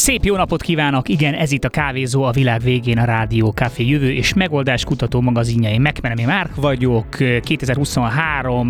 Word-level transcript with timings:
Szép 0.00 0.24
jó 0.24 0.36
napot 0.36 0.62
kívánok! 0.62 1.08
Igen, 1.08 1.34
ez 1.34 1.52
itt 1.52 1.64
a 1.64 1.68
Kávézó, 1.68 2.22
a 2.22 2.30
világ 2.30 2.60
végén 2.60 2.98
a 2.98 3.04
Rádió 3.04 3.50
Café 3.50 3.86
jövő 3.86 4.12
és 4.12 4.34
megoldás 4.34 4.84
kutató 4.84 5.20
magazinjai. 5.20 5.78
Megmenemi 5.78 6.24
Márk 6.24 6.54
vagyok, 6.54 7.06
2023. 7.40 8.68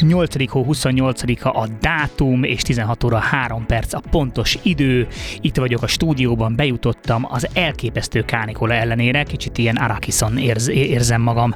8. 0.00 0.50
hó 0.50 0.66
28-a 0.68 1.48
a 1.48 1.66
dátum, 1.80 2.42
és 2.42 2.62
16 2.62 3.04
óra 3.04 3.18
3 3.18 3.66
perc 3.66 3.94
a 3.94 4.00
pontos 4.10 4.58
idő. 4.62 5.06
Itt 5.40 5.56
vagyok 5.56 5.82
a 5.82 5.86
stúdióban, 5.86 6.56
bejutottam 6.56 7.26
az 7.30 7.48
elképesztő 7.52 8.24
kánikula 8.24 8.74
ellenére, 8.74 9.22
kicsit 9.22 9.58
ilyen 9.58 9.76
Arakison 9.76 10.38
érz, 10.38 10.68
érzem 10.68 11.20
magam 11.20 11.54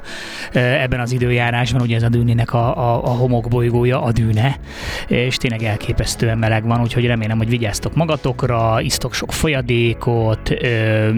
ebben 0.53 0.99
az 0.99 1.11
időjárásban, 1.11 1.81
ugye 1.81 1.95
ez 1.95 2.03
a 2.03 2.09
dűnének 2.09 2.53
a, 2.53 2.77
a, 2.77 3.03
a 3.03 3.09
homokbolygója, 3.09 4.01
a 4.01 4.11
dűne, 4.11 4.59
és 5.07 5.37
tényleg 5.37 5.63
elképesztően 5.63 6.37
meleg 6.37 6.65
van, 6.65 6.81
úgyhogy 6.81 7.05
remélem, 7.05 7.37
hogy 7.37 7.49
vigyáztok 7.49 7.95
magatokra, 7.95 8.81
isztok 8.81 9.09
sok 9.13 9.31
folyadékot, 9.31 10.49
ö, 10.49 11.09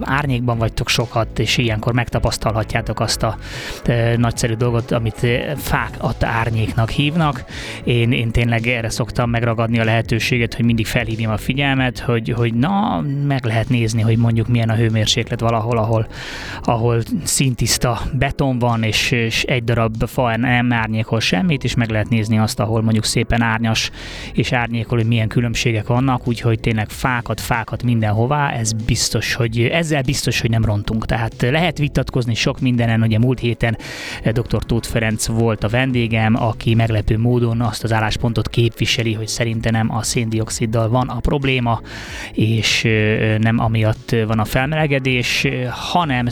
árnyékban 0.00 0.58
vagytok 0.58 0.88
sokat, 0.88 1.38
és 1.38 1.58
ilyenkor 1.58 1.92
megtapasztalhatjátok 1.92 3.00
azt 3.00 3.22
a 3.22 3.36
ö, 3.86 4.16
nagyszerű 4.16 4.54
dolgot, 4.54 4.90
amit 4.90 5.26
fák 5.56 5.90
adta 5.98 6.26
árnyéknak 6.26 6.90
hívnak. 6.90 7.44
Én, 7.84 8.12
én 8.12 8.30
tényleg 8.30 8.66
erre 8.66 8.88
szoktam 8.88 9.30
megragadni 9.30 9.78
a 9.78 9.84
lehetőséget, 9.84 10.54
hogy 10.54 10.64
mindig 10.64 10.86
felhívjam 10.86 11.32
a 11.32 11.36
figyelmet, 11.36 11.98
hogy, 11.98 12.28
hogy 12.28 12.54
na, 12.54 13.04
meg 13.26 13.44
lehet 13.44 13.68
nézni, 13.68 14.02
hogy 14.02 14.16
mondjuk 14.16 14.48
milyen 14.48 14.70
a 14.70 14.74
hőmérséklet 14.74 15.40
valahol, 15.40 15.78
ahol, 15.78 16.06
ahol 16.62 17.02
szintiszta 17.24 18.00
beton 18.12 18.58
van, 18.58 18.82
és, 18.82 19.10
és 19.10 19.42
egy 19.42 19.64
darab 19.64 20.06
fa 20.06 20.36
nem 20.36 20.72
árnyékol 20.72 21.20
semmit, 21.20 21.64
és 21.64 21.74
meg 21.74 21.90
lehet 21.90 22.08
nézni 22.08 22.38
azt, 22.38 22.60
ahol 22.60 22.82
mondjuk 22.82 23.04
szépen 23.04 23.42
árnyas 23.42 23.90
és 24.32 24.52
árnyékol, 24.52 24.98
hogy 24.98 25.06
milyen 25.06 25.28
különbségek 25.28 25.86
vannak, 25.86 26.28
úgyhogy 26.28 26.60
tényleg 26.60 26.83
fákat, 26.90 27.40
fákat 27.40 27.82
mindenhová, 27.82 28.50
ez 28.50 28.72
biztos, 28.72 29.34
hogy 29.34 29.60
ezzel 29.60 30.02
biztos, 30.02 30.40
hogy 30.40 30.50
nem 30.50 30.64
rontunk. 30.64 31.06
Tehát 31.06 31.34
lehet 31.38 31.78
vitatkozni 31.78 32.34
sok 32.34 32.60
mindenen, 32.60 33.02
ugye 33.02 33.18
múlt 33.18 33.38
héten 33.38 33.76
dr. 34.24 34.64
Tóth 34.64 34.88
Ferenc 34.88 35.26
volt 35.26 35.64
a 35.64 35.68
vendégem, 35.68 36.42
aki 36.42 36.74
meglepő 36.74 37.18
módon 37.18 37.60
azt 37.60 37.84
az 37.84 37.92
álláspontot 37.92 38.48
képviseli, 38.48 39.12
hogy 39.12 39.28
szerintem 39.28 39.90
a 39.90 40.02
széndioksziddal 40.02 40.88
van 40.88 41.08
a 41.08 41.20
probléma, 41.20 41.80
és 42.32 42.82
nem 43.38 43.58
amiatt 43.58 44.16
van 44.26 44.38
a 44.38 44.44
felmelegedés, 44.44 45.46
hanem 45.70 46.26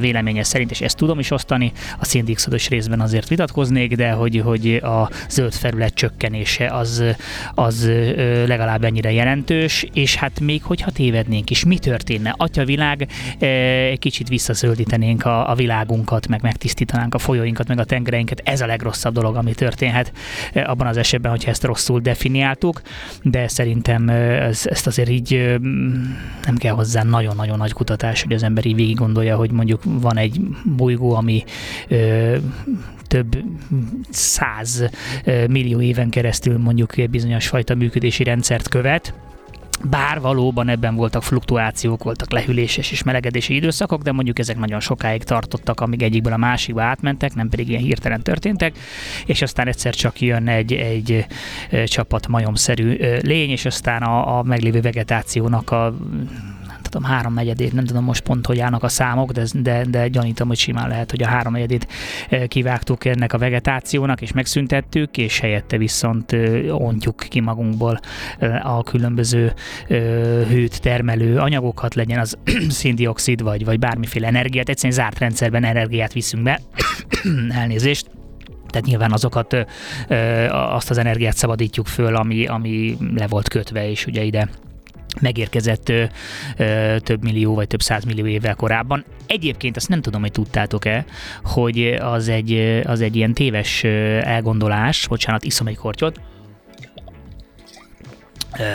véleménye 0.00 0.42
szerint, 0.42 0.70
és 0.70 0.80
ezt 0.80 0.96
tudom 0.96 1.18
is 1.18 1.30
osztani, 1.30 1.72
a 1.98 2.04
széndiokszidos 2.04 2.68
részben 2.68 3.00
azért 3.00 3.28
vitatkoznék, 3.28 3.96
de 3.96 4.10
hogy, 4.10 4.40
hogy 4.44 4.74
a 4.74 5.10
zöld 5.28 5.52
felület 5.52 5.94
csökkenése 5.94 6.66
az, 6.66 7.04
az 7.54 7.90
legalább 8.46 8.84
ennyire 8.84 9.12
jelentős, 9.12 9.77
és 9.92 10.14
hát 10.14 10.40
még 10.40 10.62
hogyha 10.62 10.90
tévednénk 10.90 11.50
is, 11.50 11.64
mi 11.64 11.78
történne? 11.78 12.34
Atya 12.36 12.64
világ, 12.64 13.08
egy 13.38 13.98
kicsit 13.98 14.28
visszaszöldítenénk 14.28 15.24
a, 15.24 15.50
a 15.50 15.54
világunkat, 15.54 16.28
meg 16.28 16.42
megtisztítanánk 16.42 17.14
a 17.14 17.18
folyóinkat, 17.18 17.68
meg 17.68 17.78
a 17.78 17.84
tengereinket. 17.84 18.40
Ez 18.44 18.60
a 18.60 18.66
legrosszabb 18.66 19.14
dolog, 19.14 19.36
ami 19.36 19.54
történhet 19.54 20.12
abban 20.54 20.86
az 20.86 20.96
esetben, 20.96 21.30
hogyha 21.30 21.50
ezt 21.50 21.64
rosszul 21.64 22.00
definiáltuk, 22.00 22.82
de 23.22 23.48
szerintem 23.48 24.08
ezt 24.08 24.86
azért 24.86 25.08
így 25.08 25.58
nem 26.44 26.56
kell 26.56 26.74
hozzá 26.74 27.02
nagyon-nagyon 27.02 27.58
nagy 27.58 27.72
kutatás, 27.72 28.22
hogy 28.22 28.32
az 28.32 28.42
ember 28.42 28.66
így 28.66 28.74
végig 28.74 28.96
gondolja, 28.96 29.36
hogy 29.36 29.50
mondjuk 29.50 29.82
van 29.84 30.16
egy 30.16 30.40
bolygó, 30.76 31.14
ami 31.14 31.44
több 33.06 33.38
száz 34.10 34.84
millió 35.48 35.80
éven 35.80 36.10
keresztül 36.10 36.58
mondjuk 36.58 36.94
bizonyos 37.10 37.48
fajta 37.48 37.74
működési 37.74 38.24
rendszert 38.24 38.68
követ, 38.68 39.14
bár 39.84 40.20
valóban 40.20 40.68
ebben 40.68 40.94
voltak 40.94 41.22
fluktuációk, 41.22 42.02
voltak 42.02 42.30
lehűléses 42.32 42.92
és 42.92 43.02
melegedési 43.02 43.54
időszakok, 43.54 44.02
de 44.02 44.12
mondjuk 44.12 44.38
ezek 44.38 44.58
nagyon 44.58 44.80
sokáig 44.80 45.24
tartottak, 45.24 45.80
amíg 45.80 46.02
egyikből 46.02 46.32
a 46.32 46.36
másikba 46.36 46.82
átmentek, 46.82 47.34
nem 47.34 47.48
pedig 47.48 47.68
ilyen 47.68 47.82
hirtelen 47.82 48.22
történtek, 48.22 48.78
és 49.26 49.42
aztán 49.42 49.66
egyszer 49.66 49.94
csak 49.94 50.20
jön 50.20 50.48
egy, 50.48 50.72
egy 50.72 51.26
csapat 51.84 52.28
majomszerű 52.28 52.96
lény, 53.20 53.50
és 53.50 53.64
aztán 53.64 54.02
a, 54.02 54.38
a 54.38 54.42
meglévő 54.42 54.80
vegetációnak 54.80 55.70
a 55.70 55.94
tudom, 56.88 57.10
háromnegyedét, 57.10 57.72
nem 57.72 57.84
tudom 57.84 58.04
most 58.04 58.22
pont, 58.22 58.46
hogy 58.46 58.58
állnak 58.58 58.82
a 58.82 58.88
számok, 58.88 59.32
de, 59.32 59.46
de, 59.54 59.84
de 59.84 60.08
gyanítom, 60.08 60.48
hogy 60.48 60.56
simán 60.56 60.88
lehet, 60.88 61.10
hogy 61.10 61.22
a 61.22 61.26
háromnegyedét 61.26 61.86
kivágtuk 62.48 63.04
ennek 63.04 63.32
a 63.32 63.38
vegetációnak, 63.38 64.20
és 64.20 64.32
megszüntettük, 64.32 65.16
és 65.16 65.38
helyette 65.38 65.78
viszont 65.78 66.36
ontjuk 66.68 67.16
ki 67.28 67.40
magunkból 67.40 68.00
a 68.62 68.82
különböző 68.82 69.52
hőt 70.48 70.80
termelő 70.80 71.38
anyagokat, 71.38 71.94
legyen 71.94 72.18
az 72.18 72.38
széndiokszid, 72.68 73.42
vagy, 73.42 73.64
vagy 73.64 73.78
bármiféle 73.78 74.26
energiát, 74.26 74.68
egyszerűen 74.68 74.94
zárt 74.94 75.18
rendszerben 75.18 75.64
energiát 75.64 76.12
viszünk 76.12 76.42
be, 76.42 76.60
elnézést, 77.60 78.10
tehát 78.68 78.86
nyilván 78.86 79.12
azokat, 79.12 79.66
azt 80.50 80.90
az 80.90 80.98
energiát 80.98 81.36
szabadítjuk 81.36 81.86
föl, 81.86 82.16
ami, 82.16 82.46
ami 82.46 82.96
le 83.14 83.26
volt 83.26 83.48
kötve, 83.48 83.90
és 83.90 84.06
ugye 84.06 84.22
ide 84.22 84.48
megérkezett 85.20 85.88
ö, 85.88 86.04
ö, 86.56 86.96
több 87.00 87.22
millió 87.22 87.54
vagy 87.54 87.66
több 87.66 87.82
százmillió 87.82 88.26
évvel 88.26 88.54
korábban. 88.54 89.04
Egyébként 89.26 89.76
azt 89.76 89.88
nem 89.88 90.02
tudom, 90.02 90.20
hogy 90.20 90.32
tudtátok-e, 90.32 91.04
hogy 91.42 91.96
az 92.00 92.28
egy, 92.28 92.82
az 92.84 93.00
egy 93.00 93.16
ilyen 93.16 93.34
téves 93.34 93.84
elgondolás, 93.84 95.06
bocsánat, 95.08 95.44
iszom 95.44 95.66
egy 95.66 95.76
kortyot, 95.76 96.20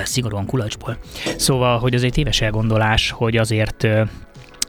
szigorúan 0.04 0.46
kulacsból. 0.46 0.98
Szóval, 1.38 1.80
hogy 1.80 1.96
az 1.96 2.04
egy 2.04 2.12
téves 2.12 2.42
elgondolás, 2.42 3.12
hogy 3.12 3.38
azért 3.38 3.88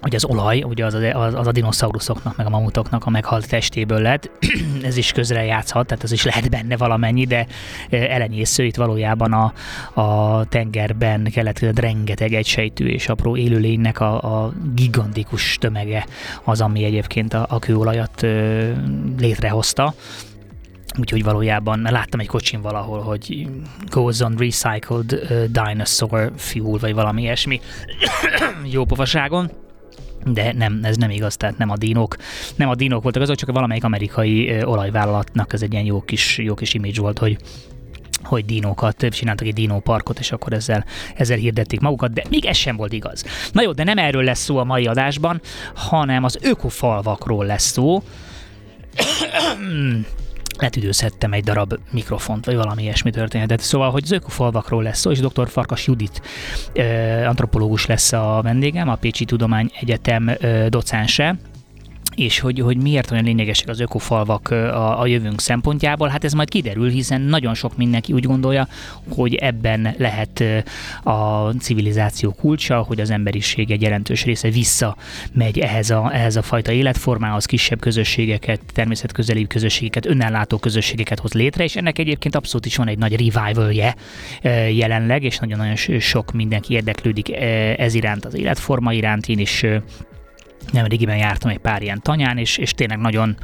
hogy 0.05 0.15
az 0.15 0.25
olaj, 0.25 0.63
ugye 0.63 0.85
az, 0.85 0.95
az, 0.95 1.35
az 1.35 1.47
a 1.47 1.53
dinoszauruszoknak, 1.53 2.37
meg 2.37 2.47
a 2.47 2.51
mamutoknak 2.51 3.07
a 3.07 3.11
meghalt 3.11 3.49
testéből 3.49 4.01
lett, 4.01 4.31
ez 4.83 4.97
is 4.97 5.13
közre 5.13 5.45
játszhat, 5.45 5.87
tehát 5.87 6.05
ez 6.05 6.13
is 6.13 6.25
lehet 6.25 6.51
benne 6.51 6.77
valamennyi, 6.77 7.25
de 7.25 7.47
elenyésző 7.91 8.65
itt 8.65 8.77
valójában 8.77 9.33
a, 9.33 9.53
a 10.01 10.45
tengerben 10.45 11.25
keletkezett 11.33 11.79
rengeteg 11.79 12.33
egysejtű 12.33 12.87
és 12.87 13.09
apró 13.09 13.37
élőlénynek 13.37 14.01
a, 14.01 14.43
a 14.45 14.53
gigantikus 14.75 15.59
tömege 15.59 16.07
az, 16.45 16.61
ami 16.61 16.85
egyébként 16.85 17.35
a, 17.35 17.47
a 17.49 17.59
kőolajat 17.59 18.27
létrehozta. 19.19 19.95
Úgyhogy 20.99 21.25
valójában 21.25 21.89
láttam 21.91 22.21
egy 22.21 22.27
kocsin 22.27 22.61
valahol, 22.61 23.01
hogy 23.01 23.49
goes 23.87 24.21
on 24.21 24.35
recycled 24.39 25.15
dinosaur 25.51 26.33
fuel, 26.37 26.79
vagy 26.79 26.95
valami 26.95 27.23
ilyesmi 27.23 27.61
jó 28.73 28.85
pofaságon 28.85 29.63
de 30.27 30.53
nem, 30.53 30.81
ez 30.83 30.97
nem 30.97 31.11
igaz, 31.11 31.37
tehát 31.37 31.59
nem 31.59 31.71
a 31.71 31.77
dinók, 31.77 32.17
nem 32.57 32.69
a 32.69 32.75
dinók 32.75 33.03
voltak 33.03 33.23
azok, 33.23 33.37
csak 33.37 33.53
valamelyik 33.53 33.85
amerikai 33.85 34.65
olajvállalatnak 34.65 35.53
ez 35.53 35.63
egy 35.63 35.73
ilyen 35.73 35.85
jó 35.85 36.03
kis, 36.03 36.39
jó 36.39 36.55
kis 36.55 36.75
image 36.75 37.01
volt, 37.01 37.19
hogy 37.19 37.37
hogy 38.23 38.45
dinókat, 38.45 39.07
csináltak 39.11 39.47
egy 39.47 39.55
dinó 39.55 39.81
parkot, 39.81 40.19
és 40.19 40.33
akkor 40.33 40.53
ezzel, 40.53 40.85
ezzel 41.15 41.37
hirdették 41.37 41.81
magukat, 41.81 42.13
de 42.13 42.23
még 42.29 42.45
ez 42.45 42.57
sem 42.57 42.77
volt 42.77 42.93
igaz. 42.93 43.25
Na 43.53 43.63
jó, 43.63 43.73
de 43.73 43.85
nem 43.85 43.99
erről 43.99 44.25
lesz 44.25 44.43
szó 44.43 44.57
a 44.57 44.65
mai 44.65 44.87
adásban, 44.87 45.41
hanem 45.75 46.25
az 46.25 46.39
ökofalvakról 46.43 47.47
lesz 47.47 47.71
szó 47.71 48.03
letüdőzhettem 50.59 51.33
egy 51.33 51.45
darab 51.45 51.75
mikrofont, 51.91 52.45
vagy 52.45 52.57
valami 52.57 52.83
ilyesmi 52.83 53.11
történetet. 53.11 53.61
Szóval, 53.61 53.91
hogy 53.91 54.05
zökofalvakról 54.05 54.83
lesz 54.83 54.99
szó, 54.99 55.11
és 55.11 55.21
dr. 55.21 55.49
Farkas 55.49 55.87
Judit 55.87 56.23
antropológus 57.27 57.87
lesz 57.87 58.13
a 58.13 58.41
vendégem, 58.43 58.89
a 58.89 58.95
Pécsi 58.95 59.25
Tudomány 59.25 59.71
Egyetem 59.81 60.31
docense, 60.69 61.37
és 62.17 62.39
hogy, 62.39 62.61
hogy 62.61 62.77
miért 62.77 63.11
olyan 63.11 63.25
lényegesek 63.25 63.69
az 63.69 63.81
ökofalvak 63.81 64.51
a, 64.51 65.01
a 65.01 65.07
jövőnk 65.07 65.41
szempontjából, 65.41 66.09
hát 66.09 66.25
ez 66.25 66.33
majd 66.33 66.49
kiderül, 66.49 66.89
hiszen 66.89 67.21
nagyon 67.21 67.55
sok 67.55 67.77
mindenki 67.77 68.13
úgy 68.13 68.25
gondolja, 68.25 68.69
hogy 69.09 69.35
ebben 69.35 69.95
lehet 69.99 70.45
a 71.03 71.51
civilizáció 71.51 72.33
kulcsa, 72.33 72.83
hogy 72.83 73.01
az 73.01 73.11
emberiség 73.11 73.71
egy 73.71 73.83
jelentős 73.83 74.25
része 74.25 74.51
visszamegy 74.51 75.59
ehhez 75.59 75.91
a, 75.91 76.11
ehhez 76.13 76.37
a 76.37 76.43
fajta 76.43 76.73
életformához, 76.73 77.45
kisebb 77.45 77.81
közösségeket, 77.81 78.61
természetközeli 78.73 79.47
közösségeket, 79.47 80.07
önellátó 80.07 80.59
közösségeket 80.59 81.19
hoz 81.19 81.33
létre, 81.33 81.65
és 81.65 81.77
ennek 81.77 81.99
egyébként 81.99 82.35
abszolút 82.35 82.67
is 82.67 82.77
van 82.77 82.89
egy 82.89 82.99
nagy 82.99 83.11
revivalje 83.11 83.95
jelenleg, 84.73 85.23
és 85.23 85.39
nagyon-nagyon 85.39 86.01
sok 86.01 86.33
mindenki 86.33 86.75
érdeklődik 86.75 87.33
ez 87.77 87.95
iránt, 87.95 88.25
az 88.25 88.35
életforma 88.35 88.93
iránt, 88.93 89.29
én 89.29 89.39
is 89.39 89.65
Nemrégiben 90.73 91.17
jártam 91.17 91.51
egy 91.51 91.59
pár 91.59 91.83
ilyen 91.83 92.01
tanyán, 92.03 92.39
és, 92.39 92.57
és 92.57 92.73
tényleg 92.73 92.99
nagyon, 92.99 93.37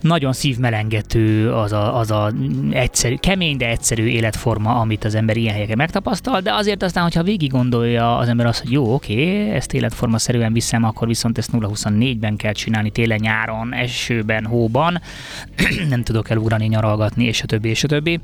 nagyon 0.00 0.32
szívmelengető 0.32 1.52
az 1.52 1.72
a, 1.72 1.98
az 1.98 2.10
a 2.10 2.32
egyszerű, 2.70 3.14
kemény, 3.14 3.56
de 3.56 3.68
egyszerű 3.68 4.04
életforma, 4.04 4.74
amit 4.80 5.04
az 5.04 5.14
ember 5.14 5.36
ilyen 5.36 5.54
helyeken 5.54 5.76
megtapasztal, 5.76 6.40
de 6.40 6.54
azért 6.54 6.82
aztán, 6.82 7.02
hogyha 7.02 7.22
végig 7.22 7.50
gondolja 7.50 8.16
az 8.16 8.28
ember 8.28 8.46
azt, 8.46 8.62
hogy 8.62 8.72
jó, 8.72 8.94
oké, 8.94 9.50
ezt 9.50 9.72
életforma 9.72 10.18
szerűen 10.18 10.52
viszem, 10.52 10.84
akkor 10.84 11.08
viszont 11.08 11.38
ezt 11.38 11.50
0-24-ben 11.52 12.36
kell 12.36 12.52
csinálni, 12.52 12.90
télen, 12.90 13.18
nyáron, 13.20 13.74
esőben, 13.74 14.44
hóban, 14.46 15.00
nem 15.88 16.02
tudok 16.02 16.30
elugrani, 16.30 16.66
nyaralgatni, 16.66 17.24
és 17.24 17.42
a 17.42 17.46
többi, 17.46 17.68
és 17.68 17.84
a 17.84 17.88
többi 17.88 18.20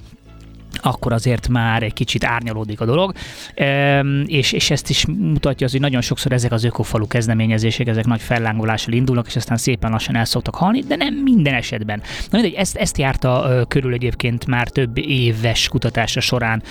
akkor 0.80 1.12
azért 1.12 1.48
már 1.48 1.82
egy 1.82 1.92
kicsit 1.92 2.24
árnyalódik 2.24 2.80
a 2.80 2.84
dolog, 2.84 3.12
és, 4.26 4.52
és 4.52 4.70
ezt 4.70 4.90
is 4.90 5.06
mutatja 5.06 5.66
az, 5.66 5.72
hogy 5.72 5.80
nagyon 5.80 6.00
sokszor 6.00 6.32
ezek 6.32 6.52
az 6.52 6.64
ökofalu 6.64 7.06
kezdeményezések, 7.06 7.86
ezek 7.86 8.06
nagy 8.06 8.20
fellángolással 8.20 8.94
indulnak, 8.94 9.26
és 9.26 9.36
aztán 9.36 9.56
szépen 9.56 9.90
lassan 9.90 10.16
el 10.16 10.24
szoktak 10.24 10.54
halni, 10.54 10.80
de 10.80 10.96
nem 10.96 11.14
minden 11.14 11.54
esetben. 11.54 12.00
Na 12.30 12.38
mindegy, 12.38 12.54
ezt, 12.54 12.76
ezt 12.76 12.98
járta 12.98 13.64
körül 13.68 13.92
egyébként 13.92 14.46
már 14.46 14.68
több 14.68 14.98
éves 14.98 15.68
kutatása 15.68 16.20
során 16.20 16.62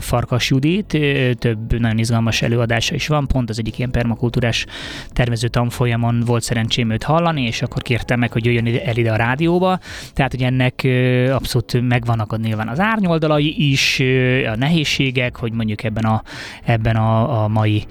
Farkas 0.00 0.50
Judit, 0.50 0.98
több 1.38 1.80
nagyon 1.80 1.98
izgalmas 1.98 2.42
előadása 2.42 2.94
is 2.94 3.06
van, 3.06 3.26
pont 3.26 3.50
az 3.50 3.58
egyik 3.58 3.78
ilyen 3.78 3.90
permakultúrás 3.90 4.66
tervező 5.12 5.48
tanfolyamon 5.48 6.20
volt 6.20 6.42
szerencsém 6.42 6.90
őt 6.90 7.02
hallani, 7.02 7.42
és 7.42 7.62
akkor 7.62 7.82
kértem 7.82 8.18
meg, 8.18 8.32
hogy 8.32 8.44
jöjjön 8.44 8.80
el 8.84 8.96
ide 8.96 9.12
a 9.12 9.16
rádióba, 9.16 9.78
tehát 10.12 10.30
hogy 10.30 10.42
ennek 10.42 10.86
abszolút 11.32 11.88
megvannak 11.88 12.32
a 12.32 12.36
nyilván 12.36 12.68
az 12.68 12.80
árnyoldalai, 13.38 13.70
is, 13.70 14.00
a 14.46 14.56
nehézségek, 14.56 15.36
hogy 15.36 15.52
mondjuk 15.52 15.84
ebben 15.84 16.04
a, 16.04 16.22
ebben 16.64 16.96
a, 16.96 17.42
a 17.42 17.48
mai 17.48 17.86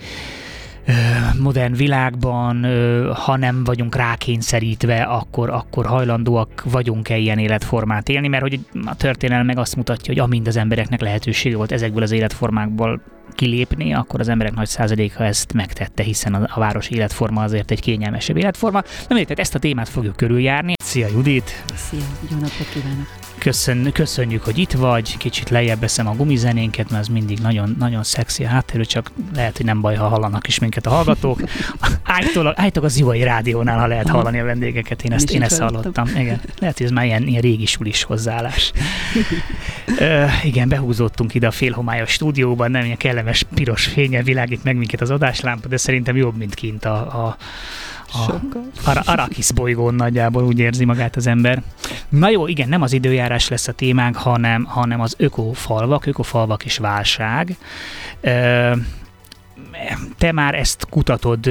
modern 1.40 1.74
világban, 1.74 2.66
ha 3.14 3.38
nem 3.38 3.64
vagyunk 3.64 3.96
rákényszerítve, 3.96 5.02
akkor, 5.02 5.50
akkor 5.50 5.86
hajlandóak 5.86 6.64
vagyunk-e 6.72 7.18
ilyen 7.18 7.38
életformát 7.38 8.10
élni, 8.10 8.28
mert 8.28 8.42
hogy 8.42 8.60
a 8.86 8.96
történelem 8.96 9.46
meg 9.46 9.58
azt 9.58 9.76
mutatja, 9.76 10.14
hogy 10.14 10.22
amint 10.22 10.48
az 10.48 10.56
embereknek 10.56 11.02
lehetősége 11.02 11.56
volt 11.56 11.72
ezekből 11.72 12.04
az 12.04 12.12
életformákból 12.12 13.02
kilépni, 13.36 13.94
akkor 13.94 14.20
az 14.20 14.28
emberek 14.28 14.56
nagy 14.56 14.68
százaléka 14.68 15.24
ezt 15.24 15.54
megtette, 15.54 16.04
hiszen 16.04 16.34
a, 16.34 16.48
a 16.54 16.60
város 16.60 16.90
életforma 16.90 17.44
azért 17.44 17.72
egy 17.72 17.82
kényelmesebb 17.82 18.38
életforma. 18.38 18.82
Nem 19.08 19.18
tehát 19.18 19.40
ezt 19.40 19.56
a 19.56 19.60
témát 19.60 19.90
fogjuk 19.90 20.16
körüljárni. 20.16 20.74
Szia 20.84 21.08
Judit! 21.08 21.64
Szia, 21.76 22.00
jó 22.30 22.36
napot 22.36 22.70
kívánok! 22.74 23.27
Köszön, 23.40 23.92
köszönjük, 23.92 24.44
hogy 24.44 24.58
itt 24.58 24.72
vagy, 24.72 25.18
kicsit 25.18 25.50
lejjebb 25.50 25.80
veszem 25.80 26.08
a 26.08 26.16
gumizenénket, 26.16 26.90
mert 26.90 27.02
az 27.02 27.08
mindig 27.08 27.40
nagyon, 27.40 27.76
nagyon 27.80 28.04
szexi 28.04 28.44
a 28.44 28.48
háttérő, 28.48 28.86
csak 28.86 29.12
lehet, 29.36 29.58
hogy 29.58 29.66
nem 29.66 29.82
baj, 29.82 29.96
ha 29.96 30.08
hallanak 30.08 30.48
is 30.48 30.60
minket 30.60 30.86
a 30.86 30.90
hallgatók. 30.90 31.42
Állítólag, 32.04 32.54
állítólag 32.58 32.90
az 32.90 32.96
Zivai 32.96 33.24
rádiónál, 33.24 33.80
ha 33.80 33.88
lehet 33.88 34.10
hallani 34.10 34.40
a 34.40 34.44
vendégeket, 34.44 35.04
én 35.04 35.14
ezt, 35.14 35.32
én 35.32 35.42
ezt 35.42 35.60
hallottam. 35.60 36.08
Igen. 36.08 36.42
Lehet, 36.60 36.78
hogy 36.78 36.86
ez 36.86 36.92
már 36.92 37.06
ilyen, 37.06 37.28
ilyen 37.28 37.42
régi 37.42 37.66
sulis 37.66 38.04
hozzáállás. 38.04 38.72
Ö, 40.00 40.26
igen, 40.44 40.70
behúzottunk 40.70 41.34
ide 41.34 41.48
a 41.48 41.52
félhomályos 41.52 42.12
stúdióban, 42.12 42.72
nem 42.72 42.86
ilyen 42.86 42.98
kellemes 42.98 43.46
piros 43.54 43.86
fénye 43.86 44.24
világít 44.24 44.64
meg 44.64 44.76
minket 44.76 45.02
az 45.02 45.10
adáslámpa, 45.10 45.68
de 45.68 45.78
szerintem 45.78 46.16
jobb, 46.16 46.38
mint 46.38 46.54
kint 46.54 46.86
a, 46.86 47.26
a 47.26 47.38
a 48.14 48.34
Ar- 48.86 49.08
Arrakis 49.08 49.52
bolygón 49.52 49.94
nagyjából 49.94 50.44
úgy 50.44 50.60
érzi 50.60 50.86
magát 50.86 51.16
az 51.16 51.28
ember. 51.28 51.62
Na 52.10 52.30
jó, 52.30 52.48
igen, 52.48 52.70
nem 52.70 52.82
az 52.82 52.94
időjárás 52.94 53.48
lesz 53.48 53.68
a 53.68 53.72
témánk, 53.72 54.16
hanem, 54.16 54.64
hanem 54.64 55.02
az 55.02 55.16
ökofalvak, 55.18 56.06
ökofalvak 56.06 56.66
és 56.66 56.78
válság. 56.78 57.58
te 60.18 60.32
már 60.32 60.56
ezt 60.56 60.88
kutatod 60.90 61.46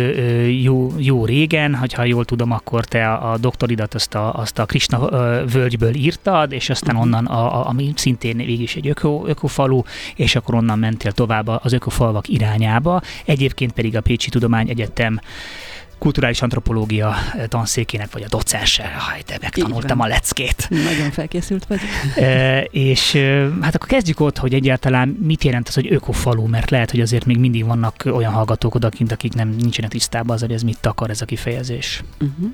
jó, 0.63 0.93
jó 0.97 1.25
régen, 1.25 1.79
ha 1.95 2.05
jól 2.05 2.25
tudom, 2.25 2.53
akkor 2.53 2.85
te 2.85 3.13
a, 3.13 3.33
a 3.33 3.39
doktoridat 3.39 3.95
azt 3.95 4.15
a, 4.15 4.35
azt 4.35 4.59
a 4.59 4.67
Krishna 4.67 4.99
völgyből 5.47 5.95
írtad, 5.95 6.53
és 6.53 6.71
aztán 6.71 6.97
onnan, 6.97 7.27
a, 7.27 7.61
a, 7.61 7.69
ami 7.69 7.93
szintén 7.97 8.37
végig 8.37 8.61
is 8.61 8.77
egy 8.77 8.89
öko, 8.89 9.23
ökofalu, 9.27 9.83
és 10.17 10.37
akkor 10.37 10.55
onnan 10.55 10.79
mentél 10.79 11.13
tovább 11.13 11.49
az 11.49 11.73
ökofalvak 11.73 12.29
irányába. 12.29 13.01
Egyébként 13.25 13.73
pedig 13.73 13.97
a 13.97 14.01
Pécsi 14.01 14.31
Tudományegyetem 14.31 15.21
kulturális 16.07 16.43
antropológia 16.43 17.15
tanszékének, 17.49 18.13
vagy 18.13 18.23
a 18.23 18.29
docense, 18.29 18.83
ha 18.83 19.23
te 19.25 19.39
megtanultam 19.41 20.01
a 20.01 20.07
leckét. 20.07 20.67
Nagyon 20.71 21.11
felkészült 21.11 21.67
vagy. 21.67 21.79
E, 22.17 22.63
és 22.63 23.13
hát 23.61 23.75
akkor 23.75 23.89
kezdjük 23.89 24.21
ott, 24.21 24.39
hogy 24.39 24.55
egyáltalán 24.55 25.09
mit 25.09 25.45
jelent 25.45 25.69
az, 25.69 25.75
hogy 25.75 25.93
ökofalu, 25.93 26.47
mert 26.47 26.71
lehet, 26.71 26.91
hogy 26.91 27.01
azért 27.01 27.25
még 27.25 27.39
mindig 27.39 27.65
vannak 27.65 28.03
olyan 28.05 28.33
hallgatók 28.33 28.75
odakint, 28.75 29.13
akik 29.13 29.35
nem 29.35 29.49
nincsenek 29.49 29.91
tisztában 29.91 30.35
az, 30.35 30.41
hogy 30.41 30.53
ez 30.53 30.63
mit 30.63 30.87
akar 30.87 31.11
ez 31.11 31.21
a 31.21 31.25
kifejezés. 31.25 32.03
Uh-huh. 32.21 32.53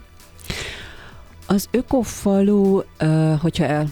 Az 1.46 1.68
ökofalu, 1.70 2.80
hogyha 3.40 3.84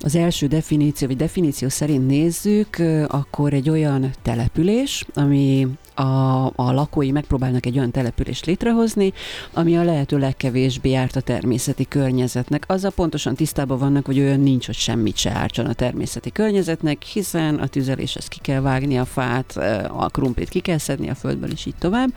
az 0.00 0.14
első 0.14 0.46
definíció, 0.46 1.06
vagy 1.06 1.16
definíció 1.16 1.68
szerint 1.68 2.06
nézzük, 2.06 2.76
akkor 3.06 3.52
egy 3.52 3.70
olyan 3.70 4.10
település, 4.22 5.04
ami 5.14 5.68
a, 5.98 6.46
a 6.46 6.72
lakói 6.72 7.10
megpróbálnak 7.10 7.66
egy 7.66 7.78
olyan 7.78 7.90
települést 7.90 8.46
létrehozni, 8.46 9.12
ami 9.52 9.76
a 9.76 9.82
lehető 9.82 10.18
legkevésbé 10.18 10.90
járt 10.90 11.16
a 11.16 11.20
természeti 11.20 11.88
környezetnek. 11.88 12.64
Azzal 12.66 12.90
pontosan 12.90 13.34
tisztában 13.34 13.78
vannak, 13.78 14.06
hogy 14.06 14.18
olyan 14.18 14.40
nincs, 14.40 14.66
hogy 14.66 14.74
semmit 14.74 15.16
se 15.16 15.30
ártson 15.30 15.66
a 15.66 15.72
természeti 15.72 16.32
környezetnek, 16.32 17.02
hiszen 17.02 17.54
a 17.54 17.66
tüzeléshez 17.66 18.28
ki 18.28 18.38
kell 18.42 18.60
vágni 18.60 18.98
a 18.98 19.04
fát, 19.04 19.56
a 19.96 20.08
krumplit 20.08 20.48
ki 20.48 20.60
kell 20.60 20.78
szedni 20.78 21.10
a 21.10 21.14
földből, 21.14 21.50
és 21.50 21.66
így 21.66 21.76
tovább. 21.78 22.08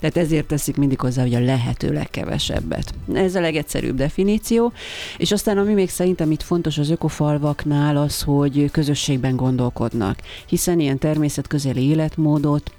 Tehát 0.00 0.16
ezért 0.16 0.46
teszik 0.46 0.76
mindig 0.76 1.00
hozzá, 1.00 1.22
hogy 1.22 1.34
a 1.34 1.40
lehető 1.40 1.92
legkevesebbet. 1.92 2.94
Ez 3.14 3.34
a 3.34 3.40
legegyszerűbb 3.40 3.96
definíció. 3.96 4.72
És 5.16 5.32
aztán, 5.32 5.58
ami 5.58 5.72
még 5.72 5.90
szerintem 5.90 6.30
itt 6.30 6.42
fontos 6.42 6.78
az 6.78 6.90
ökofalvaknál, 6.90 7.96
az, 7.96 8.22
hogy 8.22 8.70
közösségben 8.70 9.36
gondolkodnak, 9.36 10.18
hiszen 10.46 10.80
ilyen 10.80 10.98
természetközeli 10.98 11.88
életmódot 11.88 12.72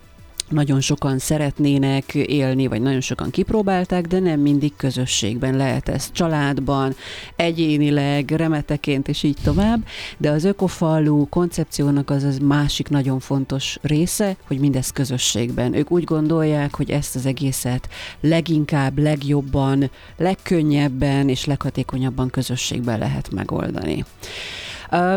nagyon 0.52 0.82
sokan 0.82 1.20
szeretnének 1.20 2.14
élni, 2.14 2.68
vagy 2.68 2.82
nagyon 2.82 3.02
sokan 3.02 3.30
kipróbálták, 3.30 4.08
de 4.08 4.20
nem 4.20 4.40
mindig 4.40 4.74
közösségben 4.78 5.58
lehet 5.58 5.90
ez 5.90 6.12
családban, 6.12 6.96
egyénileg, 7.36 8.32
remeteként 8.32 9.08
és 9.08 9.24
így 9.24 9.38
tovább, 9.44 9.86
de 10.18 10.30
az 10.30 10.44
ökofalu 10.44 11.30
koncepciónak 11.30 12.10
az 12.10 12.24
az 12.24 12.38
másik 12.38 12.90
nagyon 12.90 13.20
fontos 13.20 13.78
része, 13.82 14.36
hogy 14.48 14.60
mindez 14.60 14.90
közösségben. 14.90 15.74
Ők 15.74 15.92
úgy 15.92 16.04
gondolják, 16.04 16.76
hogy 16.76 16.92
ezt 16.92 17.16
az 17.16 17.26
egészet 17.26 17.90
leginkább, 18.22 18.98
legjobban, 19.00 19.92
legkönnyebben 20.18 21.30
és 21.30 21.46
leghatékonyabban 21.46 22.30
közösségben 22.30 23.00
lehet 23.00 23.32
megoldani. 23.32 24.06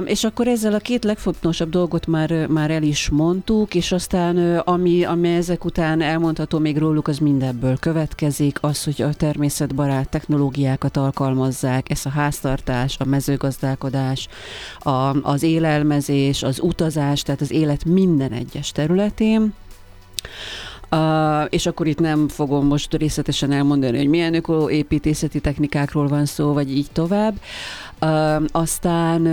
És 0.05 0.25
akkor 0.25 0.49
ezzel 0.49 0.75
a 0.75 0.79
két 0.79 1.05
legfontosabb 1.05 1.71
dolgot 1.71 2.07
már, 2.07 2.47
már 2.47 2.71
el 2.71 2.83
is 2.83 3.09
mondtuk, 3.09 3.75
és 3.75 3.93
aztán 3.93 4.59
ami, 4.59 5.05
ami 5.05 5.35
ezek 5.35 5.65
után 5.65 6.01
elmondható 6.01 6.59
még 6.59 6.79
róluk, 6.79 7.09
az 7.09 7.19
mindebből 7.19 7.79
következik, 7.79 8.59
az, 8.61 8.85
hogy 8.85 9.03
a 9.03 9.15
természetbarát 9.15 10.09
technológiákat 10.09 10.97
alkalmazzák, 10.97 11.91
ez 11.91 12.07
a 12.07 12.09
háztartás, 12.09 12.97
a 12.99 13.05
mezőgazdálkodás, 13.05 14.29
a, 14.79 15.23
az 15.23 15.43
élelmezés, 15.43 16.43
az 16.43 16.61
utazás, 16.63 17.23
tehát 17.23 17.41
az 17.41 17.51
élet 17.51 17.85
minden 17.85 18.33
egyes 18.33 18.73
területén. 18.73 19.55
Uh, 20.91 21.47
és 21.49 21.67
akkor 21.67 21.87
itt 21.87 21.99
nem 21.99 22.29
fogom 22.29 22.67
most 22.67 22.95
részletesen 22.95 23.53
elmondani, 23.53 23.97
hogy 23.97 24.09
milyen 24.09 24.35
ökoépítészeti 24.35 25.41
technikákról 25.41 26.09
van 26.09 26.27
szó, 26.27 26.53
vagy 26.53 26.77
így 26.77 26.87
tovább. 26.93 27.35
Aztán 28.53 29.27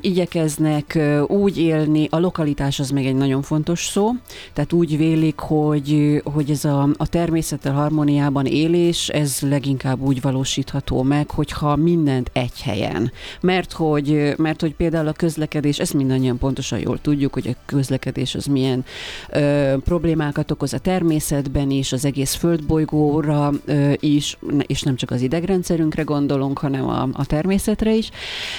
igyekeznek 0.00 0.98
úgy 1.26 1.58
élni, 1.58 2.06
a 2.10 2.18
lokalitás 2.18 2.78
az 2.80 2.90
még 2.90 3.06
egy 3.06 3.14
nagyon 3.14 3.42
fontos 3.42 3.86
szó, 3.86 4.10
tehát 4.52 4.72
úgy 4.72 4.96
vélik, 4.96 5.38
hogy, 5.38 6.20
hogy 6.24 6.50
ez 6.50 6.64
a, 6.64 6.88
a 6.96 7.06
természettel 7.06 7.72
harmóniában 7.72 8.46
élés, 8.46 9.08
ez 9.08 9.38
leginkább 9.40 10.00
úgy 10.00 10.20
valósítható 10.20 11.02
meg, 11.02 11.30
hogyha 11.30 11.76
mindent 11.76 12.30
egy 12.32 12.62
helyen. 12.62 13.12
Mert 13.40 13.72
hogy, 13.72 14.34
mert 14.36 14.60
hogy 14.60 14.74
például 14.74 15.08
a 15.08 15.12
közlekedés, 15.12 15.78
ezt 15.78 15.94
mindannyian 15.94 16.38
pontosan 16.38 16.78
jól 16.78 16.98
tudjuk, 17.00 17.34
hogy 17.34 17.48
a 17.48 17.60
közlekedés 17.66 18.34
az 18.34 18.46
milyen 18.46 18.84
ö, 19.30 19.74
problémákat 19.84 20.50
okoz 20.50 20.72
a 20.72 20.78
természetben 20.78 21.70
is, 21.70 21.92
az 21.92 22.04
egész 22.04 22.34
földbolygóra 22.34 23.52
ö, 23.64 23.92
is, 24.00 24.38
és 24.66 24.82
nem 24.82 24.96
csak 24.96 25.10
az 25.10 25.20
idegrendszerünkre 25.20 26.02
gondolunk, 26.02 26.58
hanem 26.58 26.88
a, 26.88 27.02
a 27.12 27.26
természetben 27.26 27.46
természetre 27.48 27.94
is. 27.94 28.10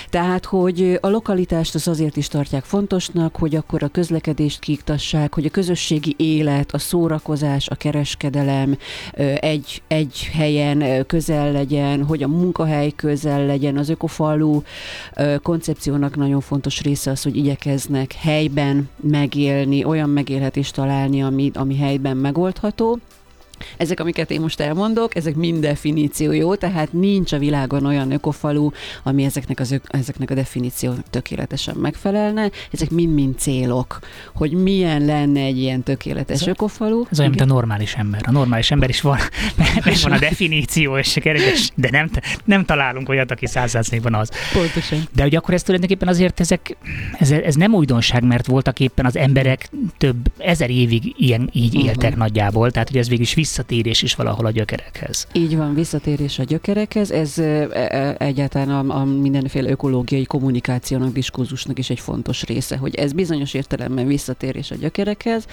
Tehát, 0.09 0.45
hogy 0.45 0.97
a 1.01 1.09
lokalitást 1.09 1.75
az 1.75 1.87
azért 1.87 2.17
is 2.17 2.27
tartják 2.27 2.63
fontosnak, 2.63 3.35
hogy 3.35 3.55
akkor 3.55 3.83
a 3.83 3.87
közlekedést 3.87 4.59
kiiktassák, 4.59 5.33
hogy 5.33 5.45
a 5.45 5.49
közösségi 5.49 6.15
élet, 6.17 6.71
a 6.71 6.77
szórakozás, 6.77 7.67
a 7.67 7.75
kereskedelem 7.75 8.77
egy, 9.39 9.81
egy 9.87 10.29
helyen 10.33 11.05
közel 11.05 11.51
legyen, 11.51 12.05
hogy 12.05 12.23
a 12.23 12.27
munkahely 12.27 12.91
közel 12.91 13.45
legyen. 13.45 13.77
Az 13.77 13.89
ökofalu 13.89 14.61
koncepciónak 15.41 16.15
nagyon 16.15 16.41
fontos 16.41 16.81
része 16.81 17.11
az, 17.11 17.23
hogy 17.23 17.35
igyekeznek 17.35 18.13
helyben 18.13 18.89
megélni, 19.01 19.83
olyan 19.83 20.09
megélhetést 20.09 20.73
találni, 20.73 21.23
ami, 21.23 21.51
ami 21.53 21.77
helyben 21.77 22.17
megoldható 22.17 22.99
Ezek, 23.77 23.99
amiket 23.99 24.31
én 24.31 24.41
most 24.41 24.59
elmondok, 24.59 25.15
ezek 25.15 25.35
mind 25.35 25.61
definíció 25.61 26.31
jó, 26.31 26.55
tehát 26.55 26.93
nincs 26.93 27.31
a 27.31 27.37
világon 27.37 27.85
olyan 27.85 28.11
ökofalu, 28.11 28.69
ami 29.03 29.23
ezeknek, 29.23 29.59
az, 29.59 29.79
ezeknek 29.87 30.31
a 30.31 30.33
definíció 30.33 30.93
tökéletesen 31.09 31.75
megfelelne. 31.75 32.49
Ezek 32.71 32.89
mind-mind 32.89 33.37
célok, 33.37 33.99
hogy 34.33 34.51
milyen 34.51 35.05
lenne 35.05 35.39
egy 35.39 35.57
ilyen 35.57 35.83
tökéletes 35.83 36.41
ez 36.41 36.47
ökofalu. 36.47 37.03
Ez 37.11 37.19
olyan, 37.19 37.31
mint 37.31 37.41
a 37.41 37.45
normális 37.45 37.95
ember. 37.95 38.21
A 38.27 38.31
normális 38.31 38.71
ember 38.71 38.89
is 38.89 39.01
van, 39.01 39.17
van 40.03 40.11
a 40.11 40.19
definíció, 40.19 40.97
és 40.97 41.17
kereges, 41.21 41.69
de 41.75 41.89
nem, 41.91 42.09
nem 42.45 42.65
találunk 42.65 43.09
olyat, 43.09 43.31
aki 43.31 43.47
százszázalékban 43.47 44.15
az. 44.15 44.29
Pontosan. 44.53 45.07
De 45.15 45.21
hogy 45.21 45.35
akkor 45.35 45.53
ez 45.53 45.63
tulajdonképpen 45.63 46.07
azért 46.07 46.39
ezek, 46.39 46.77
ez, 47.19 47.31
ez 47.31 47.55
nem 47.55 47.73
újdonság, 47.73 48.23
mert 48.23 48.47
voltak 48.47 48.79
éppen 48.79 49.05
az 49.05 49.17
emberek 49.17 49.69
több 49.97 50.31
ezer 50.37 50.69
évig 50.69 51.13
ilyen, 51.17 51.49
így 51.53 51.73
éltek 51.75 52.03
uh-huh. 52.03 52.17
nagyjából, 52.17 52.71
tehát 52.71 52.87
hogy 52.87 52.97
ez 52.97 53.09
végül 53.09 53.23
is 53.23 53.33
visszatérés 53.49 54.01
is 54.01 54.15
valahol 54.15 54.45
a 54.45 54.51
gyökerekhez. 54.51 55.27
Így 55.33 55.57
van, 55.57 55.73
visszatérés 55.73 56.39
a 56.39 56.43
gyökerekhez. 56.43 57.11
Ez 57.11 57.39
e, 57.39 57.67
e, 57.71 58.15
egyáltalán 58.19 58.69
a, 58.69 58.99
a 58.99 59.03
mindenféle 59.05 59.69
ökológiai 59.69 60.25
kommunikációnak, 60.25 61.13
diskurzusnak 61.13 61.79
is 61.79 61.89
egy 61.89 61.99
fontos 61.99 62.43
része, 62.43 62.77
hogy 62.77 62.95
ez 62.95 63.13
bizonyos 63.13 63.53
értelemben 63.53 64.07
visszatérés 64.07 64.71
a 64.71 64.75
gyökerekhez. 64.75 65.45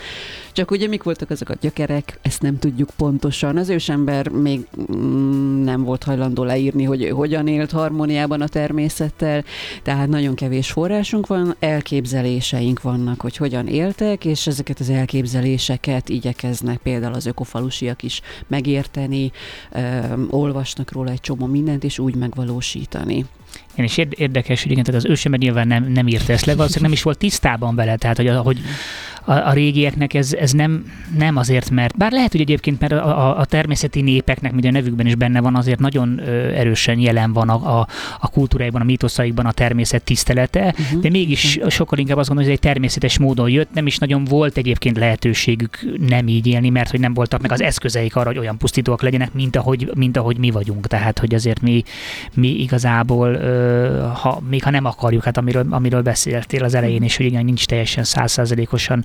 Csak 0.53 0.71
ugye 0.71 0.89
mik 0.89 1.03
voltak 1.03 1.31
ezek 1.31 1.51
a 1.51 1.55
gyökerek, 1.61 2.19
ezt 2.23 2.43
nem 2.43 2.59
tudjuk 2.59 2.91
pontosan. 2.97 3.57
Az 3.57 3.69
ősember 3.69 4.29
még 4.29 4.67
mm, 4.93 5.65
nem 5.65 5.83
volt 5.83 6.03
hajlandó 6.03 6.45
leírni, 6.45 6.85
hogy 6.85 7.11
hogyan 7.11 7.47
élt 7.49 7.71
harmóniában 7.71 8.41
a 8.41 8.49
természettel, 8.49 9.45
tehát 9.83 10.09
nagyon 10.09 10.35
kevés 10.35 10.71
forrásunk 10.71 11.27
van, 11.27 11.55
elképzeléseink 11.59 12.83
vannak, 12.83 13.21
hogy 13.21 13.37
hogyan 13.37 13.67
éltek, 13.67 14.25
és 14.25 14.47
ezeket 14.47 14.81
az 14.81 14.91
elképzeléseket 14.91 16.09
igyekeznek 16.09 16.79
például 16.79 17.15
az 17.15 17.27
ökofalusiak 17.87 18.03
is 18.03 18.21
megérteni, 18.47 19.33
olvasnak 20.31 20.93
róla 20.93 21.11
egy 21.11 21.21
csomó 21.21 21.47
mindent, 21.47 21.85
és 21.85 21.99
úgy 21.99 22.15
megvalósítani. 22.15 23.25
Igen, 23.73 23.85
és 23.87 23.97
érdekes, 24.11 24.63
hogy 24.63 24.71
igen, 24.71 24.85
tehát 24.85 25.05
az 25.05 25.11
ősember 25.11 25.41
nyilván 25.41 25.67
nem, 25.67 25.85
nem 25.85 26.09
írta 26.09 26.33
ezt 26.33 26.45
le, 26.45 26.55
valószínűleg 26.55 26.91
nem 26.91 26.99
is 26.99 27.03
volt 27.03 27.19
tisztában 27.19 27.75
vele, 27.75 27.97
tehát 27.97 28.17
hogy, 28.17 28.29
hogy 28.29 28.61
a, 29.27 29.33
a 29.33 29.53
régieknek 29.53 30.15
ez, 30.15 30.33
ez 30.33 30.53
nem, 30.53 30.93
nem 31.19 31.37
azért, 31.37 31.71
mert 31.71 31.97
bár 31.97 32.13
lehet, 32.13 32.33
hogy 32.33 32.41
egyébként, 32.41 32.81
mert 32.81 32.93
a, 32.93 33.39
a 33.39 33.45
természeti 33.45 34.01
népeknek, 34.01 34.53
mint 34.53 34.65
a 34.65 34.71
nevükben 34.71 35.07
is 35.07 35.15
benne 35.15 35.41
van, 35.41 35.57
azért 35.57 35.79
nagyon 35.79 36.21
erősen 36.55 36.99
jelen 36.99 37.33
van 37.33 37.49
a, 37.49 37.79
a, 37.79 37.87
a 38.21 38.29
kultúráikban, 38.29 38.81
a 38.81 38.85
mítoszaikban 38.85 39.47
a 39.47 39.53
természet 39.53 40.03
tisztelete, 40.03 40.75
uh-huh. 40.79 41.01
de 41.01 41.11
mégis 41.11 41.57
uh-huh. 41.57 41.71
sokkal 41.71 41.99
inkább 41.99 42.17
azt 42.17 42.29
gondolom, 42.29 42.51
hogy 42.51 42.61
ez 42.61 42.65
egy 42.65 42.73
természetes 42.73 43.19
módon 43.19 43.51
jött, 43.51 43.73
nem 43.75 43.87
is 43.87 43.99
nagyon 43.99 44.25
volt 44.25 44.57
egyébként 44.57 44.97
lehetőségük 44.97 45.79
nem 46.09 46.29
így 46.29 46.47
élni, 46.47 46.69
mert 46.69 46.91
hogy 46.91 47.01
nem 47.01 47.15
voltak 47.15 47.41
meg 47.41 47.53
az 47.53 47.63
eszközeik 47.63 48.17
arra, 48.17 48.27
hogy 48.27 48.39
olyan 48.39 48.59
pusztítóak 48.59 49.03
legyenek, 49.03 49.33
mint 49.33 49.57
ahogy, 49.57 49.91
mint 49.95 50.17
ahogy 50.17 50.39
mi 50.39 50.51
vagyunk. 50.51 50.87
Tehát, 50.87 51.19
hogy 51.19 51.35
azért 51.35 51.61
mi, 51.61 51.83
mi 52.35 52.49
igazából, 52.49 53.39
ha, 54.13 54.43
még 54.49 54.63
ha 54.63 54.71
nem 54.71 54.85
akarjuk, 54.85 55.25
hát 55.25 55.37
amiről, 55.37 55.67
amiről 55.71 56.03
beszéltél 56.03 56.65
az 56.65 56.75
elején, 56.75 57.03
és 57.03 57.17
hogy 57.17 57.27
igen, 57.27 57.45
nincs 57.45 57.67
teljesen 57.67 58.05
százszázalékosan 58.05 59.05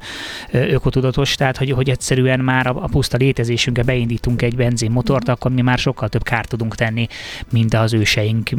ökotudatos, 0.51 1.35
tehát 1.35 1.57
hogy, 1.57 1.71
hogy 1.71 1.89
egyszerűen 1.89 2.39
már 2.39 2.67
a, 2.67 2.83
a 2.83 2.87
puszta 2.87 3.17
létezésünkbe 3.17 3.83
beindítunk 3.83 4.41
egy 4.41 4.55
benzinmotort, 4.55 5.23
mhm. 5.23 5.31
akkor 5.31 5.51
mi 5.51 5.61
már 5.61 5.77
sokkal 5.77 6.09
több 6.09 6.23
kárt 6.23 6.49
tudunk 6.49 6.75
tenni, 6.75 7.07
mint 7.51 7.73
az 7.73 7.93
őseink, 7.93 8.49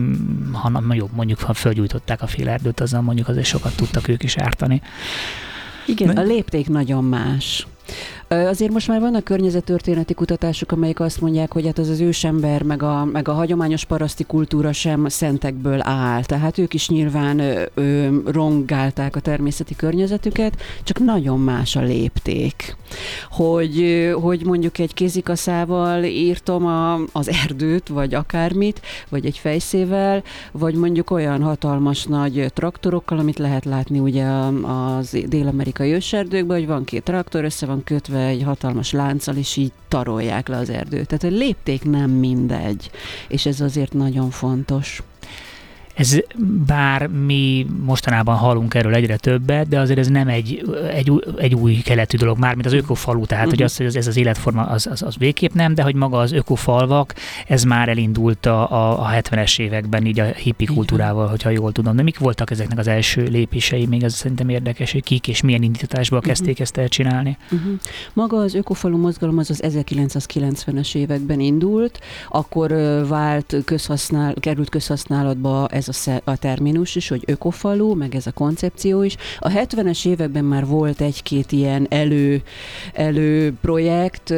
ha 0.52 0.82
jobb, 0.90 1.10
mondjuk 1.14 1.40
ha 1.40 1.54
fölgyújtották 1.54 2.22
a 2.22 2.26
félerdőt, 2.26 2.80
azzal 2.80 3.00
mondjuk 3.00 3.28
azért 3.28 3.46
sokat 3.46 3.76
tudtak 3.76 4.08
ők 4.08 4.22
is 4.22 4.36
ártani. 4.36 4.82
Igen, 5.86 6.16
a 6.16 6.22
lépték 6.22 6.68
nagyon 6.68 7.04
más. 7.04 7.66
Azért 8.32 8.72
most 8.72 8.88
már 8.88 9.00
vannak 9.00 9.24
környezettörténeti 9.24 10.14
kutatások, 10.14 10.72
amelyek 10.72 11.00
azt 11.00 11.20
mondják, 11.20 11.52
hogy 11.52 11.66
hát 11.66 11.78
az 11.78 11.88
az 11.88 12.00
ősember, 12.00 12.62
meg 12.62 12.82
a, 12.82 13.04
meg 13.04 13.28
a 13.28 13.32
hagyományos 13.32 13.84
paraszti 13.84 14.24
kultúra 14.24 14.72
sem 14.72 15.08
szentekből 15.08 15.78
áll. 15.82 16.24
Tehát 16.24 16.58
ők 16.58 16.74
is 16.74 16.88
nyilván 16.88 17.38
ö, 17.38 17.62
ö, 17.74 18.08
rongálták 18.26 19.16
a 19.16 19.20
természeti 19.20 19.76
környezetüket, 19.76 20.56
csak 20.82 20.98
nagyon 20.98 21.40
más 21.40 21.76
a 21.76 21.80
lépték. 21.80 22.76
Hogy, 23.30 24.10
hogy 24.20 24.44
mondjuk 24.44 24.78
egy 24.78 24.94
kézikaszával 24.94 26.04
írtom 26.04 26.66
a, 26.66 26.94
az 27.12 27.30
erdőt, 27.44 27.88
vagy 27.88 28.14
akármit, 28.14 28.80
vagy 29.08 29.26
egy 29.26 29.38
fejszével, 29.38 30.22
vagy 30.52 30.74
mondjuk 30.74 31.10
olyan 31.10 31.42
hatalmas 31.42 32.04
nagy 32.04 32.46
traktorokkal, 32.54 33.18
amit 33.18 33.38
lehet 33.38 33.64
látni 33.64 33.98
ugye 33.98 34.24
az 34.62 35.16
dél-amerikai 35.26 35.92
őserdőkben, 35.92 36.56
hogy 36.56 36.66
van 36.66 36.84
két 36.84 37.02
traktor, 37.02 37.44
össze 37.44 37.66
van 37.66 37.84
kötve 37.84 38.21
egy 38.22 38.42
hatalmas 38.42 38.92
lánccal, 38.92 39.36
és 39.36 39.56
így 39.56 39.72
tarolják 39.88 40.48
le 40.48 40.56
az 40.56 40.70
erdőt. 40.70 41.06
Tehát 41.06 41.34
a 41.34 41.38
lépték 41.38 41.84
nem 41.84 42.10
mindegy, 42.10 42.90
és 43.28 43.46
ez 43.46 43.60
azért 43.60 43.92
nagyon 43.92 44.30
fontos. 44.30 45.02
Ez 45.94 46.18
bár 46.66 47.06
mi 47.06 47.66
mostanában 47.84 48.36
hallunk 48.36 48.74
erről 48.74 48.94
egyre 48.94 49.16
többet, 49.16 49.68
de 49.68 49.78
azért 49.78 49.98
ez 49.98 50.08
nem 50.08 50.28
egy, 50.28 50.62
egy, 50.92 51.12
egy 51.36 51.54
új 51.54 51.74
keletű 51.74 52.16
dolog, 52.16 52.38
már 52.38 52.54
mint 52.54 52.66
az 52.66 52.72
ökofalu, 52.72 53.26
tehát 53.26 53.44
uh-huh. 53.44 53.58
hogy 53.58 53.68
az, 53.68 53.76
hogy 53.76 53.96
ez 53.96 54.06
az 54.06 54.16
életforma 54.16 54.62
az, 54.62 54.86
az, 54.86 55.02
az 55.02 55.16
végképp 55.16 55.52
nem, 55.52 55.74
de 55.74 55.82
hogy 55.82 55.94
maga 55.94 56.18
az 56.18 56.32
ökofalvak, 56.32 57.14
ez 57.46 57.64
már 57.64 57.88
elindult 57.88 58.46
a, 58.46 58.72
a, 58.72 59.00
a 59.00 59.10
70-es 59.10 59.58
években 59.58 60.06
így 60.06 60.20
a 60.20 60.24
hippi 60.24 60.64
kultúrával, 60.64 61.26
hogyha 61.26 61.50
jól 61.50 61.72
tudom. 61.72 61.96
De 61.96 62.02
mik 62.02 62.18
voltak 62.18 62.50
ezeknek 62.50 62.78
az 62.78 62.86
első 62.86 63.22
lépései? 63.22 63.86
Még 63.86 64.02
ez 64.02 64.14
szerintem 64.14 64.48
érdekes, 64.48 64.92
hogy 64.92 65.02
kik 65.02 65.28
és 65.28 65.40
milyen 65.40 65.62
indítatásból 65.62 66.18
uh-huh. 66.18 66.32
kezdték 66.32 66.60
ezt 66.60 66.76
elcsinálni. 66.76 67.36
Uh-huh. 67.50 67.72
Maga 68.12 68.36
az 68.36 68.54
ökofalu 68.54 68.96
mozgalom 68.96 69.38
az 69.38 69.50
az 69.50 69.62
1990-es 69.66 70.94
években 70.94 71.40
indult, 71.40 71.98
akkor 72.28 72.70
vált 73.08 73.56
közhasznál, 73.64 74.34
került 74.40 74.68
közhasználatba 74.68 75.66
ez 75.88 76.06
a, 76.06 76.20
a 76.24 76.36
terminus 76.36 76.96
is, 76.96 77.08
hogy 77.08 77.22
ökofalu, 77.26 77.94
meg 77.94 78.14
ez 78.14 78.26
a 78.26 78.32
koncepció 78.32 79.02
is. 79.02 79.16
A 79.38 79.48
70-es 79.48 80.06
években 80.06 80.44
már 80.44 80.66
volt 80.66 81.00
egy-két 81.00 81.52
ilyen 81.52 81.86
elő, 81.90 82.42
elő 82.92 83.52
projekt, 83.60 84.34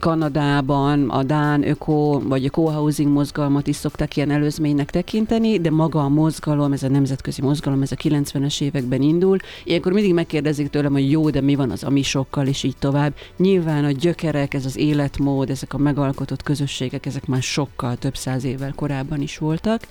Kanadában 0.00 1.10
a 1.10 1.22
Dán 1.22 1.68
öko, 1.68 2.20
vagy 2.22 2.44
a 2.44 2.48
co-housing 2.48 3.12
mozgalmat 3.12 3.66
is 3.66 3.76
szokták 3.76 4.16
ilyen 4.16 4.30
előzménynek 4.30 4.90
tekinteni, 4.90 5.58
de 5.58 5.70
maga 5.70 6.00
a 6.00 6.08
mozgalom, 6.08 6.72
ez 6.72 6.82
a 6.82 6.88
nemzetközi 6.88 7.42
mozgalom, 7.42 7.82
ez 7.82 7.92
a 7.92 7.96
90-es 7.96 8.60
években 8.60 9.02
indul. 9.02 9.36
Ilyenkor 9.64 9.92
mindig 9.92 10.14
megkérdezik 10.14 10.68
tőlem, 10.68 10.92
hogy 10.92 11.10
jó, 11.10 11.30
de 11.30 11.40
mi 11.40 11.54
van 11.54 11.70
az 11.70 11.84
amisokkal, 11.84 12.46
és 12.46 12.62
így 12.62 12.76
tovább. 12.78 13.14
Nyilván 13.36 13.84
a 13.84 13.90
gyökerek, 13.90 14.54
ez 14.54 14.64
az 14.64 14.76
életmód, 14.76 15.50
ezek 15.50 15.74
a 15.74 15.78
megalkotott 15.78 16.42
közösségek, 16.42 17.06
ezek 17.06 17.26
már 17.26 17.42
sokkal 17.42 17.96
több 17.96 18.16
száz 18.16 18.44
évvel 18.44 18.72
korábban 18.74 19.20
is 19.20 19.38
voltak. 19.38 19.82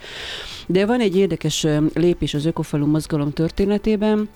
De 0.66 0.86
van 0.86 1.00
egy 1.00 1.18
érdekes 1.18 1.68
lépés 1.94 2.34
az 2.34 2.46
ökofalu 2.46 2.86
mozgalom 2.86 3.34
történetében, 3.34 4.30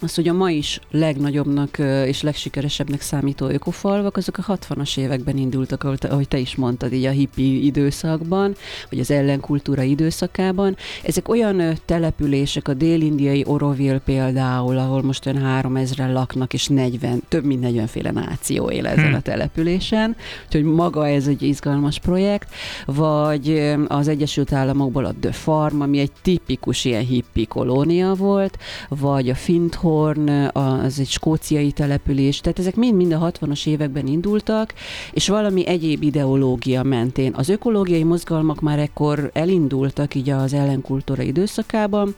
az, 0.00 0.14
hogy 0.14 0.28
a 0.28 0.32
ma 0.32 0.50
is 0.50 0.80
legnagyobbnak 0.90 1.78
és 2.06 2.22
legsikeresebbnek 2.22 3.00
számító 3.00 3.46
ökofalvak, 3.46 4.16
azok 4.16 4.38
a 4.38 4.58
60-as 4.58 4.98
években 4.98 5.36
indultak, 5.36 5.84
ahogy 5.84 6.28
te 6.28 6.38
is 6.38 6.54
mondtad, 6.54 6.92
így 6.92 7.04
a 7.04 7.10
hippi 7.10 7.64
időszakban, 7.64 8.54
vagy 8.90 8.98
az 8.98 9.10
ellenkultúra 9.10 9.82
időszakában. 9.82 10.76
Ezek 11.02 11.28
olyan 11.28 11.78
települések, 11.84 12.68
a 12.68 12.74
dél-indiai 12.74 13.44
Oroville 13.46 13.98
például, 13.98 14.78
ahol 14.78 15.02
most 15.02 15.26
olyan 15.26 15.42
3000 15.42 16.12
laknak, 16.12 16.54
és 16.54 16.66
40, 16.66 17.22
több 17.28 17.44
mint 17.44 17.60
40 17.60 17.86
féle 17.86 18.10
náció 18.10 18.70
él 18.70 18.86
ezen 18.86 19.14
a 19.14 19.20
településen, 19.20 20.16
úgyhogy 20.46 20.64
maga 20.64 21.08
ez 21.08 21.26
egy 21.26 21.42
izgalmas 21.42 21.98
projekt, 21.98 22.54
vagy 22.86 23.74
az 23.88 24.08
Egyesült 24.08 24.52
Államokból 24.52 25.04
a 25.04 25.14
The 25.20 25.32
Farm, 25.32 25.80
ami 25.80 25.98
egy 25.98 26.12
tipikus 26.22 26.84
ilyen 26.84 27.04
hippi 27.04 27.46
kolónia 27.46 28.14
volt, 28.14 28.58
vagy 28.88 29.28
a 29.28 29.34
Fint 29.34 29.74
Horn, 29.86 30.28
az 30.52 30.98
egy 31.00 31.08
skóciai 31.08 31.72
település, 31.72 32.40
tehát 32.40 32.58
ezek 32.58 32.76
mind-mind 32.76 33.12
a 33.12 33.30
60-as 33.30 33.66
években 33.66 34.06
indultak, 34.06 34.74
és 35.12 35.28
valami 35.28 35.66
egyéb 35.66 36.02
ideológia 36.02 36.82
mentén. 36.82 37.32
Az 37.36 37.48
ökológiai 37.48 38.02
mozgalmak 38.02 38.60
már 38.60 38.78
ekkor 38.78 39.30
elindultak 39.32 40.14
így 40.14 40.30
az 40.30 40.52
ellenkultúra 40.52 41.22
időszakában, 41.22 42.14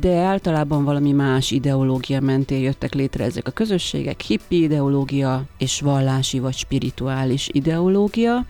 de 0.00 0.14
általában 0.16 0.84
valami 0.84 1.12
más 1.12 1.50
ideológia 1.50 2.20
mentén 2.20 2.60
jöttek 2.60 2.94
létre 2.94 3.24
ezek 3.24 3.46
a 3.46 3.50
közösségek, 3.50 4.20
hippi 4.20 4.62
ideológia 4.62 5.42
és 5.58 5.80
vallási 5.80 6.38
vagy 6.38 6.54
spirituális 6.54 7.48
ideológia, 7.52 8.44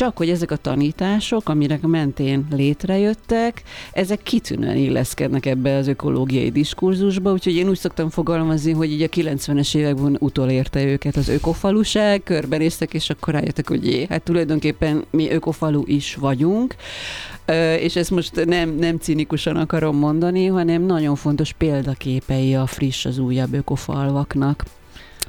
csak 0.00 0.16
hogy 0.16 0.30
ezek 0.30 0.50
a 0.50 0.56
tanítások, 0.56 1.48
amire 1.48 1.78
mentén 1.82 2.46
létrejöttek, 2.50 3.62
ezek 3.92 4.22
kitűnően 4.22 4.76
illeszkednek 4.76 5.46
ebbe 5.46 5.76
az 5.76 5.86
ökológiai 5.86 6.50
diskurzusba, 6.50 7.32
úgyhogy 7.32 7.56
én 7.56 7.68
úgy 7.68 7.78
szoktam 7.78 8.10
fogalmazni, 8.10 8.72
hogy 8.72 8.92
így 8.92 9.02
a 9.02 9.06
90-es 9.06 9.76
években 9.76 10.16
utolérte 10.20 10.84
őket 10.84 11.16
az 11.16 11.28
ökofaluság, 11.28 12.22
körbenéztek, 12.22 12.94
és 12.94 13.10
akkor 13.10 13.34
rájöttek, 13.34 13.68
hogy 13.68 13.86
jé, 13.86 14.06
hát 14.08 14.22
tulajdonképpen 14.22 15.04
mi 15.10 15.30
ökofalu 15.30 15.82
is 15.86 16.14
vagyunk, 16.14 16.74
és 17.78 17.96
ezt 17.96 18.10
most 18.10 18.44
nem, 18.44 18.74
nem 18.74 18.98
cinikusan 18.98 19.56
akarom 19.56 19.96
mondani, 19.96 20.46
hanem 20.46 20.82
nagyon 20.82 21.16
fontos 21.16 21.52
példaképei 21.52 22.54
a 22.54 22.66
friss, 22.66 23.04
az 23.04 23.18
újabb 23.18 23.52
ökofalvaknak. 23.54 24.64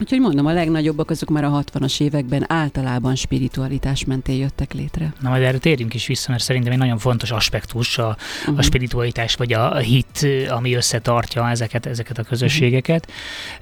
Úgyhogy 0.01 0.20
mondom, 0.20 0.46
a 0.46 0.53
legnagyobbak 0.53 1.10
azok 1.10 1.29
már 1.29 1.43
a 1.43 1.63
60-as 1.63 2.01
években 2.01 2.46
általában 2.48 3.15
spiritualitás 3.15 4.05
mentén 4.05 4.36
jöttek 4.36 4.74
létre. 4.74 5.13
Na 5.20 5.29
majd 5.29 5.43
erre 5.43 5.58
térjünk 5.58 5.93
is 5.93 6.08
vissza, 6.08 6.31
mert 6.31 6.43
szerintem 6.43 6.72
egy 6.72 6.77
nagyon 6.77 6.98
fontos 6.98 7.31
aspektus 7.31 7.98
a, 7.98 8.17
uh-huh. 8.41 8.58
a 8.58 8.62
spiritualitás, 8.62 9.36
vagy 9.36 9.53
a 9.53 9.77
hit, 9.77 10.27
ami 10.50 10.74
összetartja 10.74 11.50
ezeket, 11.50 11.86
ezeket 11.86 12.17
a 12.17 12.24
közösségeket. 12.24 13.12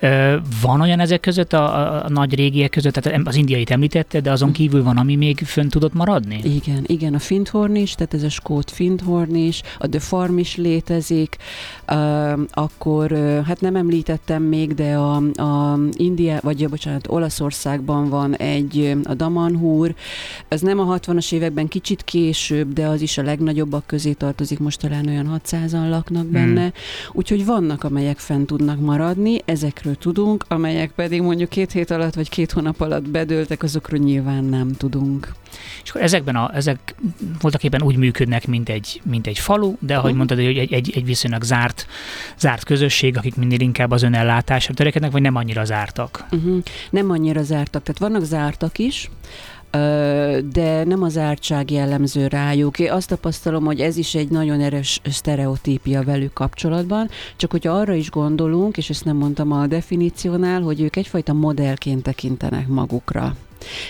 Uh-huh. 0.01 0.41
Van 0.61 0.81
olyan 0.81 0.99
ezek 0.99 1.19
között, 1.19 1.53
a, 1.53 2.05
a 2.05 2.09
nagy 2.09 2.35
régiek 2.35 2.69
között, 2.69 2.93
tehát 2.93 3.27
az 3.27 3.35
indiait 3.35 3.71
említette, 3.71 4.19
de 4.19 4.31
azon 4.31 4.49
uh-huh. 4.49 4.63
kívül 4.65 4.83
van, 4.83 4.97
ami 4.97 5.15
még 5.15 5.39
fönn 5.39 5.69
tudott 5.69 5.93
maradni? 5.93 6.39
Igen, 6.43 6.83
igen, 6.85 7.13
a 7.13 7.19
Findhorn 7.19 7.75
is, 7.75 7.93
tehát 7.93 8.13
ez 8.13 8.23
a 8.23 8.29
skót 8.29 8.71
Findhorn 8.71 9.35
is, 9.35 9.61
a 9.77 9.87
The 9.89 9.99
Farm 9.99 10.37
is 10.37 10.55
létezik, 10.55 11.37
uh, 11.91 12.39
akkor, 12.51 13.11
uh, 13.11 13.45
hát 13.45 13.61
nem 13.61 13.75
említettem 13.75 14.43
még, 14.43 14.73
de 14.73 14.93
a, 14.95 15.15
a 15.41 15.79
India, 16.29 16.39
vagy 16.43 16.69
bocsánat, 16.69 17.07
Olaszországban 17.07 18.09
van 18.09 18.35
egy, 18.35 18.97
a 19.03 19.13
Damanhúr, 19.13 19.95
ez 20.47 20.61
nem 20.61 20.79
a 20.79 20.97
60-as 20.99 21.31
években 21.31 21.67
kicsit 21.67 22.03
később, 22.03 22.73
de 22.73 22.85
az 22.87 23.01
is 23.01 23.17
a 23.17 23.23
legnagyobbak 23.23 23.85
közé 23.85 24.11
tartozik, 24.11 24.59
most 24.59 24.79
talán 24.79 25.07
olyan 25.07 25.41
600-an 25.43 25.89
laknak 25.89 26.23
hmm. 26.23 26.31
benne, 26.31 26.61
hmm. 26.61 26.71
úgyhogy 27.11 27.45
vannak, 27.45 27.83
amelyek 27.83 28.17
fent 28.17 28.47
tudnak 28.47 28.79
maradni, 28.79 29.41
ezekről 29.45 29.95
tudunk, 29.95 30.45
amelyek 30.47 30.91
pedig 30.91 31.21
mondjuk 31.21 31.49
két 31.49 31.71
hét 31.71 31.91
alatt, 31.91 32.13
vagy 32.13 32.29
két 32.29 32.51
hónap 32.51 32.81
alatt 32.81 33.09
bedőltek, 33.09 33.63
azokról 33.63 33.99
nyilván 33.99 34.43
nem 34.43 34.71
tudunk. 34.71 35.33
És 35.83 35.89
akkor 35.89 36.01
ezekben 36.01 36.35
a, 36.35 36.51
ezek 36.55 36.95
voltak 37.41 37.63
éppen 37.63 37.81
úgy 37.81 37.95
működnek, 37.95 38.47
mint 38.47 38.69
egy, 38.69 39.01
mint 39.03 39.27
egy 39.27 39.39
falu, 39.39 39.75
de 39.79 39.93
ahogy 39.93 40.03
uh-huh. 40.03 40.17
mondtad, 40.17 40.37
hogy 40.37 40.57
egy, 40.57 40.73
egy, 40.73 40.91
egy 40.95 41.05
viszonylag 41.05 41.43
zárt, 41.43 41.87
zárt 42.37 42.63
közösség, 42.63 43.17
akik 43.17 43.35
minél 43.35 43.59
inkább 43.59 43.91
az 43.91 44.03
önellátásra 44.03 44.73
törekednek, 44.73 45.11
vagy 45.11 45.21
nem 45.21 45.35
annyira 45.35 45.65
zártak? 45.65 46.18
Uh-huh. 46.31 46.57
Nem 46.89 47.09
annyira 47.09 47.43
zártak, 47.43 47.83
tehát 47.83 47.99
vannak 47.99 48.23
zártak 48.23 48.77
is, 48.77 49.09
de 50.51 50.83
nem 50.83 51.03
az 51.03 51.11
zártság 51.11 51.71
jellemző 51.71 52.27
rájuk. 52.27 52.79
Én 52.79 52.91
azt 52.91 53.07
tapasztalom, 53.07 53.65
hogy 53.65 53.79
ez 53.79 53.97
is 53.97 54.15
egy 54.15 54.29
nagyon 54.29 54.61
erős 54.61 55.01
sztereotípia 55.09 56.03
velük 56.03 56.33
kapcsolatban, 56.33 57.09
csak 57.35 57.51
hogyha 57.51 57.73
arra 57.73 57.93
is 57.93 58.09
gondolunk, 58.09 58.77
és 58.77 58.89
ezt 58.89 59.05
nem 59.05 59.15
mondtam 59.15 59.51
a 59.51 59.67
definíciónál, 59.67 60.61
hogy 60.61 60.81
ők 60.81 60.95
egyfajta 60.95 61.33
modellként 61.33 62.03
tekintenek 62.03 62.67
magukra. 62.67 63.35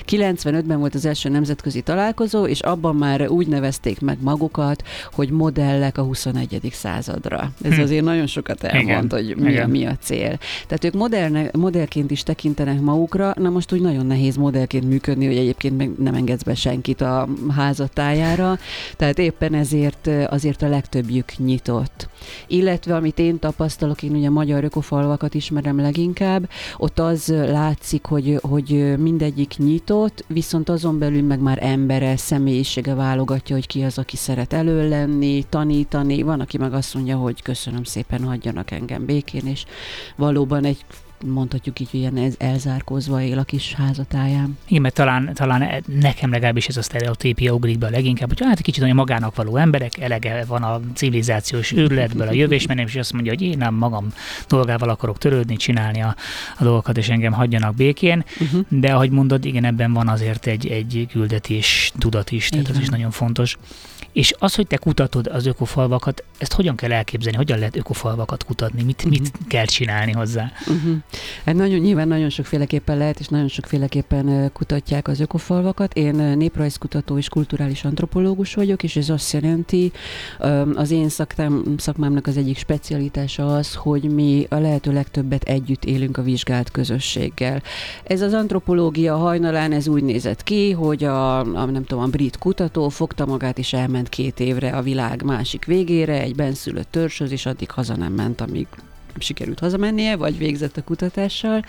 95-ben 0.07 0.79
volt 0.79 0.95
az 0.95 1.05
első 1.05 1.29
nemzetközi 1.29 1.81
találkozó, 1.81 2.45
és 2.45 2.59
abban 2.59 2.95
már 2.95 3.27
úgy 3.27 3.47
nevezték 3.47 3.99
meg 3.99 4.17
magukat, 4.21 4.83
hogy 5.11 5.29
modellek 5.29 5.97
a 5.97 6.01
21. 6.01 6.69
századra. 6.71 7.51
Ez 7.61 7.73
hm. 7.73 7.81
azért 7.81 8.03
nagyon 8.03 8.27
sokat 8.27 8.63
elmond, 8.63 9.05
Igen. 9.05 9.09
hogy 9.09 9.35
mi, 9.35 9.51
Igen. 9.51 9.69
mi 9.69 9.85
a 9.85 9.97
cél. 10.01 10.37
Tehát 10.67 10.83
ők 10.83 10.93
modellne, 10.93 11.49
modellként 11.53 12.11
is 12.11 12.23
tekintenek 12.23 12.79
magukra, 12.81 13.33
na 13.37 13.49
most 13.49 13.73
úgy 13.73 13.81
nagyon 13.81 14.05
nehéz 14.05 14.35
modellként 14.35 14.89
működni, 14.89 15.25
hogy 15.25 15.37
egyébként 15.37 15.77
meg 15.77 15.91
nem 15.97 16.13
engedsz 16.13 16.43
be 16.43 16.55
senkit 16.55 17.01
a 17.01 17.27
házatájára, 17.55 18.57
tehát 18.95 19.19
éppen 19.19 19.53
ezért 19.53 20.09
azért 20.29 20.61
a 20.61 20.67
legtöbbjük 20.67 21.37
nyitott. 21.37 22.09
Illetve 22.47 22.95
amit 22.95 23.19
én 23.19 23.39
tapasztalok, 23.39 24.03
én 24.03 24.11
ugye 24.11 24.27
a 24.27 24.31
magyar 24.31 24.63
ökofalvakat 24.63 25.33
ismerem 25.33 25.79
leginkább, 25.79 26.49
ott 26.77 26.99
az 26.99 27.27
látszik, 27.27 28.05
hogy, 28.05 28.39
hogy 28.41 28.97
mindegyik 28.97 29.57
nyitott, 29.59 30.23
viszont 30.27 30.69
azon 30.69 30.99
belül 30.99 31.23
meg 31.23 31.39
már 31.39 31.57
embere, 31.61 32.17
személyisége 32.17 32.93
válogatja, 32.93 33.55
hogy 33.55 33.67
ki 33.67 33.83
az, 33.83 33.97
aki 33.97 34.15
szeret 34.15 34.53
elő 34.53 34.89
lenni, 34.89 35.45
tanítani. 35.49 36.21
Van, 36.21 36.39
aki 36.39 36.57
meg 36.57 36.73
azt 36.73 36.93
mondja, 36.93 37.17
hogy 37.17 37.41
köszönöm 37.41 37.83
szépen, 37.83 38.23
hagyjanak 38.23 38.71
engem 38.71 39.05
békén, 39.05 39.47
és 39.47 39.65
valóban 40.15 40.63
egy 40.65 40.85
mondhatjuk 41.25 41.79
így, 41.79 41.89
hogy 41.91 41.99
ilyen 41.99 42.33
elzárkózva 42.37 43.21
él 43.21 43.37
a 43.37 43.43
kis 43.43 43.73
házatáján. 43.73 44.57
Igen, 44.67 44.81
mert 44.81 44.93
talán, 44.93 45.31
talán 45.33 45.83
nekem 45.85 46.31
legalábbis 46.31 46.67
ez 46.67 46.77
a 46.77 46.81
sztereotípia 46.81 47.53
ugrik 47.53 47.77
be 47.77 47.87
a 47.87 47.89
leginkább, 47.89 48.27
hogy 48.27 48.47
hát 48.47 48.61
kicsit 48.61 48.83
olyan 48.83 48.95
magának 48.95 49.35
való 49.35 49.55
emberek, 49.55 49.97
elege 49.97 50.45
van 50.45 50.63
a 50.63 50.79
civilizációs 50.93 51.71
őrületből, 51.71 52.27
a 52.27 52.31
jövésmenem, 52.31 52.85
és 52.85 52.95
azt 52.95 53.13
mondja, 53.13 53.31
hogy 53.31 53.41
én 53.41 53.57
nem 53.57 53.73
magam 53.73 54.13
dolgával 54.47 54.89
akarok 54.89 55.17
törődni, 55.17 55.55
csinálni 55.55 56.01
a, 56.01 56.15
a 56.57 56.63
dolgokat, 56.63 56.97
és 56.97 57.09
engem 57.09 57.33
hagyjanak 57.33 57.75
békén. 57.75 58.23
Uh-huh. 58.39 58.65
De 58.69 58.93
ahogy 58.93 59.09
mondod, 59.09 59.45
igen, 59.45 59.63
ebben 59.63 59.93
van 59.93 60.07
azért 60.07 60.47
egy, 60.47 60.67
egy 60.67 61.07
küldetés 61.11 61.91
tudat 61.97 62.31
is, 62.31 62.49
tehát 62.49 62.69
ez 62.69 62.79
is 62.79 62.87
nagyon 62.87 63.11
fontos. 63.11 63.57
És 64.13 64.33
az, 64.39 64.55
hogy 64.55 64.67
te 64.67 64.77
kutatod 64.77 65.27
az 65.27 65.45
ökofalvakat, 65.45 66.23
ezt 66.37 66.53
hogyan 66.53 66.75
kell 66.75 66.91
elképzelni? 66.91 67.37
Hogyan 67.37 67.57
lehet 67.57 67.75
ökofalvakat 67.75 68.43
kutatni? 68.43 68.83
Mit, 68.83 68.97
uh-huh. 68.97 69.11
mit 69.11 69.31
kell 69.47 69.65
csinálni 69.65 70.11
hozzá? 70.11 70.51
Uh-huh. 70.67 70.95
Hát 71.45 71.55
nagyon, 71.55 71.79
nyilván 71.79 72.07
nagyon 72.07 72.29
sokféleképpen 72.29 72.97
lehet, 72.97 73.19
és 73.19 73.27
nagyon 73.27 73.47
sokféleképpen 73.47 74.51
kutatják 74.53 75.07
az 75.07 75.19
ökofalvakat. 75.19 75.93
Én 75.93 76.15
néprajzkutató 76.15 77.17
és 77.17 77.29
kulturális 77.29 77.83
antropológus 77.83 78.53
vagyok, 78.53 78.83
és 78.83 78.95
ez 78.95 79.09
azt 79.09 79.33
jelenti, 79.33 79.91
az 80.75 80.91
én 80.91 81.09
szaktám, 81.09 81.63
szakmámnak 81.77 82.27
az 82.27 82.37
egyik 82.37 82.57
specialitása 82.57 83.55
az, 83.55 83.75
hogy 83.75 84.03
mi 84.13 84.45
a 84.49 84.55
lehető 84.55 84.93
legtöbbet 84.93 85.43
együtt 85.43 85.85
élünk 85.85 86.17
a 86.17 86.21
vizsgált 86.21 86.71
közösséggel. 86.71 87.61
Ez 88.03 88.21
az 88.21 88.33
antropológia 88.33 89.17
hajnalán 89.17 89.71
ez 89.71 89.87
úgy 89.87 90.03
nézett 90.03 90.43
ki, 90.43 90.71
hogy 90.71 91.03
a, 91.03 91.39
a 91.39 91.65
nem 91.65 91.83
tudom, 91.83 92.03
a 92.03 92.07
brit 92.07 92.37
kutató 92.37 92.89
fogta 92.89 93.25
magát 93.25 93.57
és 93.57 93.73
elment 93.73 93.98
két 94.05 94.39
évre 94.39 94.69
a 94.69 94.81
világ 94.81 95.23
másik 95.23 95.65
végére, 95.65 96.21
egy 96.21 96.35
benszülött 96.35 96.91
törzshöz, 96.91 97.31
és 97.31 97.45
addig 97.45 97.71
haza 97.71 97.95
nem 97.95 98.13
ment, 98.13 98.41
amíg 98.41 98.67
sikerült 99.17 99.59
hazamennie, 99.59 100.15
vagy 100.15 100.37
végzett 100.37 100.77
a 100.77 100.83
kutatással. 100.83 101.65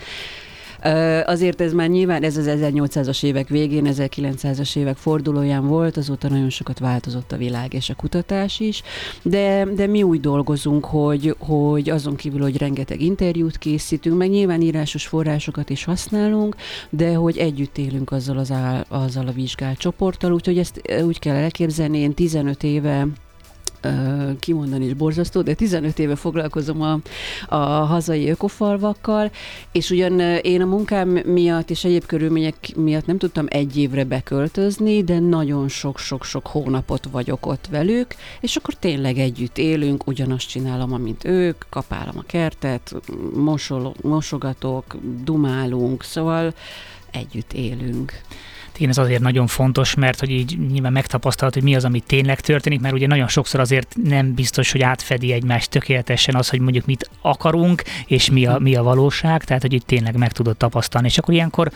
Azért 1.25 1.61
ez 1.61 1.73
már 1.73 1.89
nyilván, 1.89 2.23
ez 2.23 2.37
az 2.37 2.45
1800-as 2.49 3.23
évek 3.23 3.47
végén, 3.47 3.87
1900-as 3.89 4.75
évek 4.75 4.97
fordulóján 4.97 5.67
volt, 5.67 5.97
azóta 5.97 6.29
nagyon 6.29 6.49
sokat 6.49 6.79
változott 6.79 7.31
a 7.31 7.37
világ 7.37 7.73
és 7.73 7.89
a 7.89 7.95
kutatás 7.95 8.59
is, 8.59 8.81
de, 9.21 9.65
de 9.75 9.87
mi 9.87 10.03
úgy 10.03 10.19
dolgozunk, 10.19 10.85
hogy, 10.85 11.35
hogy 11.39 11.89
azon 11.89 12.15
kívül, 12.15 12.41
hogy 12.41 12.57
rengeteg 12.57 13.01
interjút 13.01 13.57
készítünk, 13.57 14.17
meg 14.17 14.29
nyilván 14.29 14.61
írásos 14.61 15.07
forrásokat 15.07 15.69
is 15.69 15.83
használunk, 15.83 16.55
de 16.89 17.13
hogy 17.13 17.37
együtt 17.37 17.77
élünk 17.77 18.11
azzal, 18.11 18.37
az 18.37 18.51
áll, 18.51 18.85
azzal 18.87 19.27
a 19.27 19.31
vizsgált 19.31 19.77
csoporttal, 19.77 20.33
úgyhogy 20.33 20.57
ezt 20.57 20.81
úgy 21.03 21.19
kell 21.19 21.35
elképzelni, 21.35 21.97
én 21.97 22.13
15 22.13 22.63
éve 22.63 23.07
kimondani 24.39 24.85
is 24.85 24.93
borzasztó, 24.93 25.41
de 25.41 25.53
15 25.53 25.99
éve 25.99 26.15
foglalkozom 26.15 26.81
a, 26.81 26.99
a 27.55 27.55
hazai 27.65 28.29
ökofalvakkal, 28.29 29.31
és 29.71 29.89
ugyan 29.89 30.19
én 30.19 30.61
a 30.61 30.65
munkám 30.65 31.09
miatt 31.09 31.69
és 31.69 31.83
egyéb 31.83 32.05
körülmények 32.05 32.75
miatt 32.75 33.05
nem 33.05 33.17
tudtam 33.17 33.45
egy 33.49 33.77
évre 33.77 34.03
beköltözni, 34.03 35.03
de 35.03 35.19
nagyon 35.19 35.67
sok-sok-sok 35.67 36.47
hónapot 36.47 37.07
vagyok 37.11 37.45
ott 37.45 37.67
velük, 37.71 38.15
és 38.39 38.55
akkor 38.55 38.73
tényleg 38.73 39.17
együtt 39.17 39.57
élünk, 39.57 40.07
ugyanazt 40.07 40.49
csinálom, 40.49 40.93
amint 40.93 41.25
ők, 41.25 41.63
kapálom 41.69 42.17
a 42.17 42.23
kertet, 42.25 42.95
mosol, 43.33 43.93
mosogatok, 44.01 44.95
dumálunk, 45.23 46.03
szóval 46.03 46.53
együtt 47.11 47.53
élünk. 47.53 48.21
Igen, 48.81 48.93
ez 48.93 48.97
azért 48.97 49.21
nagyon 49.21 49.47
fontos, 49.47 49.95
mert 49.95 50.19
hogy 50.19 50.29
így 50.29 50.57
nyilván 50.71 50.91
megtapasztalt, 50.91 51.53
hogy 51.53 51.63
mi 51.63 51.75
az, 51.75 51.85
ami 51.85 51.99
tényleg 51.99 52.39
történik, 52.39 52.79
mert 52.79 52.93
ugye 52.93 53.07
nagyon 53.07 53.27
sokszor 53.27 53.59
azért 53.59 53.95
nem 54.03 54.33
biztos, 54.33 54.71
hogy 54.71 54.81
átfedi 54.81 55.31
egymást 55.31 55.69
tökéletesen 55.69 56.35
az, 56.35 56.49
hogy 56.49 56.59
mondjuk 56.59 56.85
mit 56.85 57.09
akarunk, 57.21 57.83
és 58.05 58.29
mi 58.29 58.45
a, 58.45 58.59
mi 58.59 58.75
a 58.75 58.83
valóság, 58.83 59.43
tehát 59.43 59.61
hogy 59.61 59.73
itt 59.73 59.85
tényleg 59.85 60.17
meg 60.17 60.31
tudod 60.31 60.57
tapasztalni. 60.57 61.07
És 61.07 61.17
akkor 61.17 61.33
ilyenkor 61.33 61.71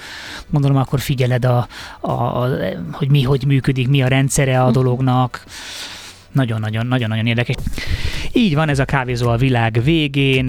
gondolom, 0.50 0.78
akkor 0.78 1.00
figyeled, 1.00 1.46
a, 1.46 1.68
a, 2.00 2.12
a, 2.12 2.50
hogy 2.92 3.10
mi 3.10 3.24
hogy 3.24 3.46
működik, 3.46 3.88
mi 3.88 4.02
a 4.02 4.08
rendszere 4.08 4.62
a 4.62 4.64
mhm. 4.64 4.74
dolognak, 4.74 5.44
nagyon-nagyon-nagyon 6.36 7.26
érdekes. 7.26 7.56
Így 8.34 8.56
van, 8.56 8.70
ez 8.70 8.80
a 8.80 8.86
kávézó 8.86 9.30
a 9.30 9.36
világ 9.36 9.82
végén. 9.84 10.46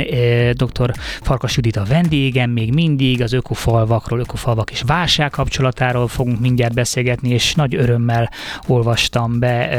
Dr. 0.53 0.93
Farkas 1.21 1.57
Judit 1.57 1.77
a 1.77 1.85
vendégem, 1.85 2.51
még 2.51 2.73
mindig 2.73 3.23
az 3.23 3.33
ökofalvakról, 3.33 4.21
ökofalvak 4.21 4.71
és 4.71 4.83
válság 4.87 5.31
kapcsolatáról 5.31 6.09
fogunk 6.09 6.41
mindjárt 6.41 6.75
beszélgetni, 6.75 7.29
és 7.29 7.55
nagy 7.55 7.75
örömmel 7.75 8.31
olvastam 8.67 9.39
be, 9.39 9.71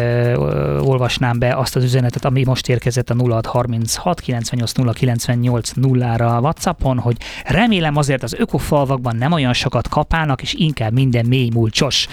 olvasnám 0.80 1.39
be 1.39 1.56
azt 1.56 1.76
az 1.76 1.84
üzenetet, 1.84 2.26
ami 2.26 2.43
most 2.43 2.70
érkezett 2.70 3.10
a 3.10 3.15
0636 3.41 4.20
98 4.20 4.72
098 4.93 5.72
0-ra 5.82 6.36
a 6.36 6.39
Whatsappon, 6.39 7.00
hogy 7.00 7.17
remélem 7.46 7.96
azért 7.96 8.24
az 8.24 8.34
ökofalvakban 8.34 9.15
nem 9.15 9.32
olyan 9.32 9.54
sokat 9.54 9.88
kapálnak, 9.88 10.41
és 10.41 10.54
inkább 10.54 10.93
minden 10.93 11.26
mély 11.26 11.50
múlcsos, 11.54 12.08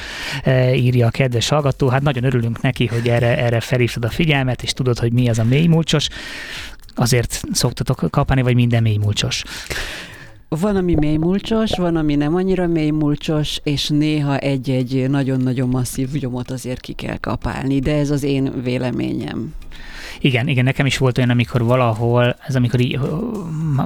írja 0.74 1.06
a 1.06 1.10
kedves 1.10 1.48
hallgató. 1.48 1.88
Hát 1.88 2.02
nagyon 2.02 2.24
örülünk 2.24 2.60
neki, 2.60 2.86
hogy 2.86 3.08
erre, 3.08 3.38
erre 3.38 3.60
felé 3.60 3.83
felhívtad 3.86 4.04
a 4.04 4.10
figyelmet, 4.10 4.62
és 4.62 4.72
tudod, 4.72 4.98
hogy 4.98 5.12
mi 5.12 5.28
az 5.28 5.38
a 5.38 5.44
mély 5.44 5.66
mulcsos, 5.66 6.08
azért 6.94 7.42
szoktatok 7.52 8.10
kapni, 8.10 8.42
vagy 8.42 8.54
minden 8.54 8.82
mély 8.82 8.96
mulcsos? 8.96 9.42
Van, 10.48 10.76
ami 10.76 10.94
mély 10.94 11.16
mulcsos, 11.16 11.76
van, 11.76 11.96
ami 11.96 12.14
nem 12.14 12.34
annyira 12.34 12.66
mély 12.66 12.90
mulcsos, 12.90 13.60
és 13.62 13.88
néha 13.88 14.38
egy-egy 14.38 15.10
nagyon-nagyon 15.10 15.68
masszív 15.68 16.10
gyomot 16.10 16.50
azért 16.50 16.80
ki 16.80 16.92
kell 16.92 17.16
kapálni, 17.16 17.78
de 17.78 17.94
ez 17.94 18.10
az 18.10 18.22
én 18.22 18.62
véleményem. 18.62 19.54
Igen, 20.20 20.48
igen, 20.48 20.64
nekem 20.64 20.86
is 20.86 20.98
volt 20.98 21.18
olyan, 21.18 21.30
amikor 21.30 21.64
valahol, 21.64 22.36
ez 22.46 22.56
amikor 22.56 22.80
így, 22.80 22.98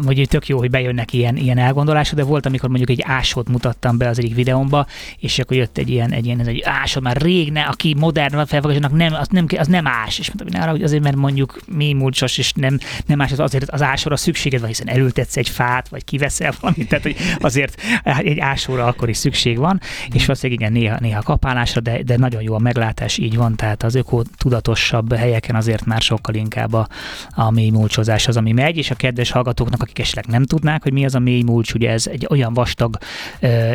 hogy 0.04 0.26
tök 0.28 0.46
jó, 0.46 0.58
hogy 0.58 0.70
bejönnek 0.70 1.12
ilyen, 1.12 1.36
ilyen 1.36 1.58
elgondolások, 1.58 2.16
de 2.18 2.24
volt, 2.24 2.46
amikor 2.46 2.68
mondjuk 2.68 2.90
egy 2.90 3.02
ásót 3.06 3.48
mutattam 3.48 3.98
be 3.98 4.08
az 4.08 4.18
egyik 4.18 4.34
videómba, 4.34 4.86
és 5.18 5.38
akkor 5.38 5.56
jött 5.56 5.78
egy 5.78 5.88
ilyen, 5.88 6.12
egy 6.12 6.26
ilyen, 6.26 6.40
ez 6.40 6.46
egy 6.46 6.62
ásod, 6.64 7.02
már 7.02 7.16
rég 7.16 7.52
ne, 7.52 7.62
aki 7.62 7.94
modern 7.98 8.46
felfogadásnak 8.46 8.92
nem, 8.92 9.12
az 9.12 9.28
nem, 9.30 9.46
az 9.58 9.66
nem 9.66 9.86
ás. 9.86 10.18
És 10.18 10.30
mondtam, 10.32 10.60
hogy, 10.60 10.70
hogy 10.70 10.82
azért, 10.82 11.02
mert 11.02 11.16
mondjuk 11.16 11.60
mi 11.66 11.92
múlcsos, 11.92 12.38
és 12.38 12.52
nem, 12.52 12.78
nem 13.06 13.20
ás, 13.20 13.32
az 13.32 13.40
azért 13.40 13.70
az 13.70 13.82
ásóra 13.82 14.16
szükséged 14.16 14.60
van, 14.60 14.68
hiszen 14.68 14.88
elültetsz 14.88 15.36
egy 15.36 15.48
fát, 15.48 15.88
vagy 15.88 16.04
kiveszel 16.04 16.47
valamit, 16.60 16.88
tehát 16.88 17.04
hogy 17.04 17.16
azért 17.40 17.82
egy 18.18 18.38
ásóra 18.38 18.86
akkor 18.86 19.08
is 19.08 19.16
szükség 19.16 19.58
van, 19.58 19.80
és 20.12 20.26
valószínűleg 20.26 20.60
igen, 20.60 20.72
néha, 20.72 20.96
néha 21.00 21.22
kapálásra, 21.22 21.80
de, 21.80 22.02
de 22.02 22.16
nagyon 22.16 22.42
jó 22.42 22.54
a 22.54 22.58
meglátás, 22.58 23.18
így 23.18 23.36
van, 23.36 23.56
tehát 23.56 23.82
az 23.82 23.94
öko 23.94 24.22
tudatosabb 24.22 25.14
helyeken 25.14 25.54
azért 25.56 25.84
már 25.84 26.00
sokkal 26.00 26.34
inkább 26.34 26.72
a, 26.72 26.88
a 27.30 27.50
mély 27.50 27.70
mulcsozás 27.70 28.28
az, 28.28 28.36
ami 28.36 28.52
megy, 28.52 28.76
és 28.76 28.90
a 28.90 28.94
kedves 28.94 29.30
hallgatóknak, 29.30 29.82
akik 29.82 29.98
esetleg 29.98 30.26
nem 30.26 30.44
tudnák, 30.44 30.82
hogy 30.82 30.92
mi 30.92 31.04
az 31.04 31.14
a 31.14 31.18
mély 31.18 31.42
mulcs, 31.42 31.74
ugye 31.74 31.90
ez 31.90 32.06
egy 32.06 32.26
olyan 32.30 32.54
vastag 32.54 32.98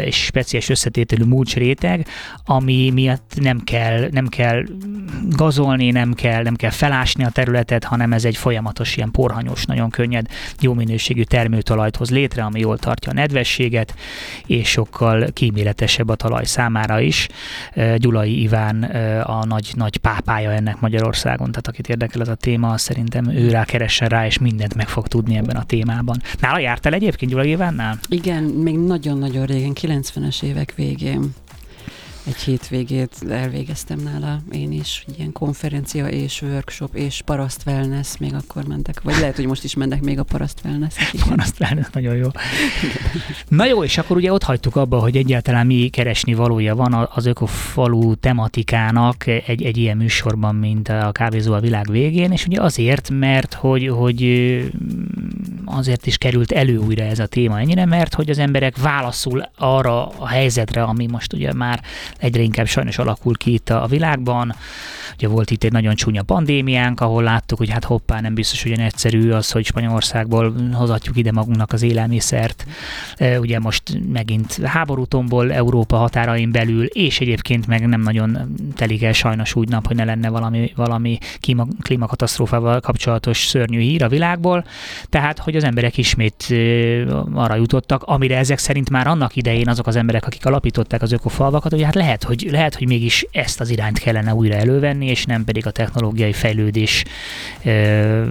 és 0.06 0.16
speciális 0.24 0.70
összetételű 0.70 1.24
mulcs 1.24 1.56
réteg, 1.56 2.08
ami 2.46 2.90
miatt 2.94 3.34
nem 3.36 3.60
kell, 3.60 4.08
nem 4.12 4.28
kell 4.28 4.64
gazolni, 5.30 5.92
nem 5.92 6.14
kell, 6.14 6.44
nem 6.44 6.56
kell 6.56 6.70
felásni 6.70 7.24
a 7.24 7.30
területet, 7.30 7.84
hanem 7.84 8.14
ez 8.14 8.26
egy 8.26 8.38
folyamatos 8.38 8.98
ilyen 8.98 9.12
porhanyos, 9.12 9.66
nagyon 9.66 9.90
könnyed, 9.90 10.26
jó 10.60 10.74
minőségű 10.74 11.24
termőtalajt 11.24 11.96
hoz 11.96 12.10
létre, 12.10 12.44
ami 12.44 12.63
jól 12.64 12.78
tartja 12.78 13.12
a 13.12 13.14
nedvességet, 13.14 13.96
és 14.46 14.70
sokkal 14.70 15.28
kíméletesebb 15.34 16.10
a 16.10 16.16
talaj 16.16 16.46
számára 16.46 17.00
is. 17.00 17.28
Gyulai 17.96 18.42
Iván 18.42 18.84
a 19.24 19.46
nagy, 19.46 19.72
nagy 19.76 19.98
pápája 19.98 20.52
ennek 20.52 20.80
Magyarországon, 20.80 21.50
tehát 21.50 21.68
akit 21.68 21.90
érdekel 21.90 22.22
ez 22.22 22.28
a 22.28 22.36
téma, 22.36 22.78
szerintem 22.78 23.30
ő 23.30 23.50
rá 23.50 23.64
keressen 23.64 24.08
rá, 24.08 24.26
és 24.26 24.38
mindent 24.38 24.76
meg 24.76 24.88
fog 24.88 25.08
tudni 25.08 25.38
ebben 25.38 25.56
a 25.56 25.64
témában. 25.64 26.22
Nála 26.40 26.60
jártál 26.60 26.94
egyébként 26.94 27.32
Gyulai 27.32 27.50
Ivánnál? 27.50 28.00
Igen, 28.10 28.44
még 28.44 28.78
nagyon-nagyon 28.78 29.46
régen, 29.46 29.74
90-es 29.82 30.44
évek 30.44 30.74
végén 30.76 31.34
egy 32.26 32.36
hétvégét 32.36 33.16
elvégeztem 33.30 34.00
nála 34.00 34.42
én 34.52 34.72
is, 34.72 35.06
ilyen 35.18 35.32
konferencia 35.32 36.08
és 36.08 36.42
workshop 36.42 36.96
és 36.96 37.22
paraszt 37.26 37.62
wellness, 37.66 38.18
még 38.18 38.34
akkor 38.34 38.64
mentek, 38.68 39.02
vagy 39.02 39.20
lehet, 39.20 39.36
hogy 39.36 39.46
most 39.46 39.64
is 39.64 39.74
mennek 39.76 40.02
még 40.02 40.20
a 40.20 40.24
paraszt 40.24 40.62
wellness. 40.64 40.96
Paraszt 41.30 41.60
wellness, 41.60 41.88
nagyon 41.92 42.16
jó. 42.16 42.28
Na 43.48 43.66
jó, 43.66 43.84
és 43.84 43.98
akkor 43.98 44.18
ugye 44.18 44.34
ott 44.34 44.44
hagytuk 44.44 44.76
abba, 44.76 45.00
hogy 45.00 45.18
egyáltalán 45.18 45.66
mi 45.66 45.88
keresni 45.88 46.34
valója 46.34 46.76
van 46.76 47.10
az 47.14 47.26
ökofalu 47.26 48.16
tematikának 48.16 49.28
egy, 49.28 49.64
egy 49.64 49.78
ilyen 49.78 49.98
műsorban, 49.98 50.56
mint 50.56 50.90
a 50.90 51.12
kávézó 51.12 51.54
a 51.54 51.60
világ 51.60 51.92
végén, 51.92 52.32
és 52.32 52.46
ugye 52.46 52.62
azért, 52.62 53.10
mert 53.10 53.54
hogy, 53.54 53.88
hogy 53.88 54.24
azért 55.66 56.06
is 56.06 56.18
került 56.18 56.52
elő 56.52 56.78
újra 56.78 57.04
ez 57.04 57.20
a 57.20 57.26
téma 57.26 57.60
ennyire, 57.60 57.86
mert 57.86 58.14
hogy 58.14 58.30
az 58.30 58.38
emberek 58.38 58.78
válaszul 58.78 59.50
arra 59.58 60.08
a 60.08 60.28
helyzetre, 60.28 60.84
ami 60.84 61.08
most 61.08 61.34
ugye 61.34 61.54
már 61.54 61.84
egyre 62.18 62.42
inkább 62.42 62.68
sajnos 62.68 62.98
alakul 62.98 63.38
ki 63.38 63.54
itt 63.54 63.70
a 63.70 63.88
világban. 63.90 64.56
Ugye 65.16 65.28
volt 65.28 65.52
itt 65.52 65.64
egy 65.64 65.72
nagyon 65.72 65.96
csúnya 65.96 66.24
pandémiánk, 66.24 67.02
ahol 67.02 67.24
láttuk, 67.24 67.58
hogy 67.58 67.70
hát 67.70 67.84
hoppá, 67.84 68.20
nem 68.20 68.34
biztos, 68.34 68.64
hogy 68.64 68.72
egyszerű 68.72 69.32
az, 69.32 69.52
hogy 69.52 69.66
Spanyolországból 69.66 70.54
hozatjuk 70.74 71.18
ide 71.18 71.32
magunknak 71.32 71.72
az 71.72 71.82
élelmiszert. 71.82 72.66
Ugye 73.40 73.60
most 73.60 73.84
megint 74.12 74.60
háborútomból 74.64 75.54
Európa 75.54 75.98
határain 75.98 76.52
belül, 76.52 76.86
és 76.86 77.20
egyébként 77.20 77.68
meg 77.68 77.88
nem 77.88 78.02
nagyon 78.02 78.56
telik 78.76 79.04
el 79.04 79.14
sajnos 79.14 79.56
úgy 79.56 79.70
nap, 79.70 79.88
hogy 79.88 79.96
ne 79.96 80.04
lenne 80.04 80.30
valami, 80.30 80.72
valami 80.76 81.18
klímakatasztrófával 81.82 82.80
kapcsolatos 82.80 83.46
szörnyű 83.46 83.80
hír 83.80 84.04
a 84.04 84.08
világból. 84.08 84.66
Tehát, 85.10 85.40
hogy 85.40 85.56
az 85.56 85.64
emberek 85.64 85.98
ismét 85.98 86.56
arra 87.34 87.56
jutottak, 87.56 88.04
amire 88.04 88.38
ezek 88.38 88.58
szerint 88.58 88.90
már 88.90 89.08
annak 89.08 89.36
idején 89.36 89.70
azok 89.70 89.88
az 89.88 89.96
emberek, 89.96 90.26
akik 90.26 90.46
alapították 90.46 91.02
az 91.02 91.12
ökofalvakat, 91.12 91.72
hogy 91.72 91.82
hát 91.82 91.96
lehet, 92.04 92.24
hogy, 92.24 92.48
lehet, 92.52 92.76
hogy 92.76 92.88
mégis 92.88 93.26
ezt 93.32 93.60
az 93.60 93.70
irányt 93.70 94.00
kellene 94.00 94.34
újra 94.34 94.56
elővenni, 94.56 95.06
és 95.08 95.26
nem 95.26 95.46
pedig 95.46 95.66
a 95.66 95.72
technológiai 95.72 96.34
fejlődés 96.34 97.04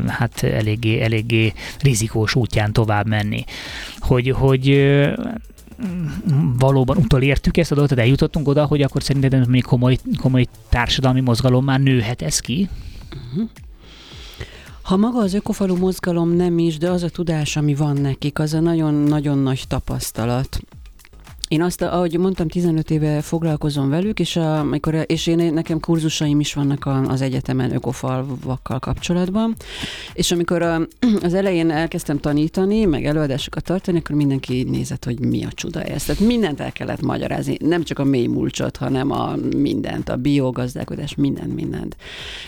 hát 0.07 0.43
eléggé, 0.43 1.01
eléggé 1.01 1.53
rizikós 1.81 2.35
útján 2.35 2.73
tovább 2.73 3.07
menni. 3.07 3.45
Hogy, 3.99 4.31
hogy 4.31 4.93
valóban 6.59 6.97
utolértük 6.97 7.57
ezt 7.57 7.73
a 7.73 7.75
dolgot, 7.75 7.99
eljutottunk 7.99 8.49
oda, 8.49 8.65
hogy 8.65 8.83
akkor 8.83 9.03
szerinted 9.03 9.49
még 9.49 9.63
komoly, 9.63 9.99
komoly 10.21 10.47
társadalmi 10.69 11.21
mozgalom 11.21 11.65
már 11.65 11.81
nőhet 11.81 12.23
ez 12.23 12.39
ki? 12.39 12.69
Uh-huh. 13.15 13.49
Ha 14.83 14.97
maga 14.97 15.19
az 15.19 15.35
ökofalu 15.35 15.77
mozgalom 15.77 16.37
nem 16.37 16.59
is, 16.59 16.79
de 16.79 16.91
az 16.91 17.03
a 17.03 17.09
tudás, 17.09 17.57
ami 17.57 17.75
van 17.75 17.97
nekik, 17.97 18.39
az 18.39 18.55
a 18.55 18.61
nagyon-nagyon 18.61 19.39
nagy 19.39 19.65
tapasztalat. 19.69 20.61
Én 21.53 21.63
azt, 21.63 21.83
ahogy 21.83 22.19
mondtam, 22.19 22.49
15 22.49 22.91
éve 22.91 23.21
foglalkozom 23.21 23.89
velük, 23.89 24.21
és, 24.21 24.37
a, 24.37 24.59
amikor, 24.59 25.05
és 25.07 25.27
én, 25.27 25.53
nekem 25.53 25.81
kurzusaim 25.81 26.41
is 26.41 26.55
vannak 26.55 26.89
az 27.09 27.21
egyetemen 27.21 27.75
ökofalvakkal 27.75 28.79
kapcsolatban, 28.79 29.57
és 30.13 30.31
amikor 30.31 30.63
a, 30.63 30.81
az 31.23 31.35
elején 31.35 31.71
elkezdtem 31.71 32.19
tanítani, 32.19 32.85
meg 32.85 33.05
előadásokat 33.05 33.65
tartani, 33.65 33.99
akkor 33.99 34.17
mindenki 34.17 34.55
így 34.55 34.67
nézett, 34.67 35.05
hogy 35.05 35.21
mi 35.21 35.45
a 35.45 35.53
csuda 35.53 35.83
ez. 35.83 36.05
Tehát 36.05 36.23
mindent 36.23 36.61
el 36.61 36.73
kellett 36.73 37.03
magyarázni, 37.03 37.57
nem 37.61 37.83
csak 37.83 37.99
a 37.99 38.05
mély 38.05 38.27
mulcsot, 38.27 38.77
hanem 38.77 39.11
a 39.11 39.35
mindent, 39.57 40.09
a 40.09 40.17
biogazdálkodás, 40.17 41.15
mindent, 41.15 41.55
mindent. 41.55 41.97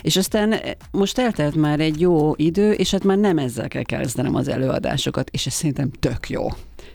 És 0.03 0.17
aztán 0.17 0.55
most 0.91 1.19
eltelt 1.19 1.55
már 1.55 1.81
egy 1.81 2.01
jó 2.01 2.33
idő, 2.37 2.73
és 2.73 2.91
hát 2.91 3.05
már 3.05 3.19
nem 3.19 3.39
ezzel 3.39 3.69
kell 3.69 3.83
kezdenem 3.83 4.35
az 4.35 4.49
előadásokat, 4.49 5.31
és 5.31 5.47
ez 5.47 5.53
szerintem 5.53 5.91
tök 6.01 6.29
jó 6.29 6.49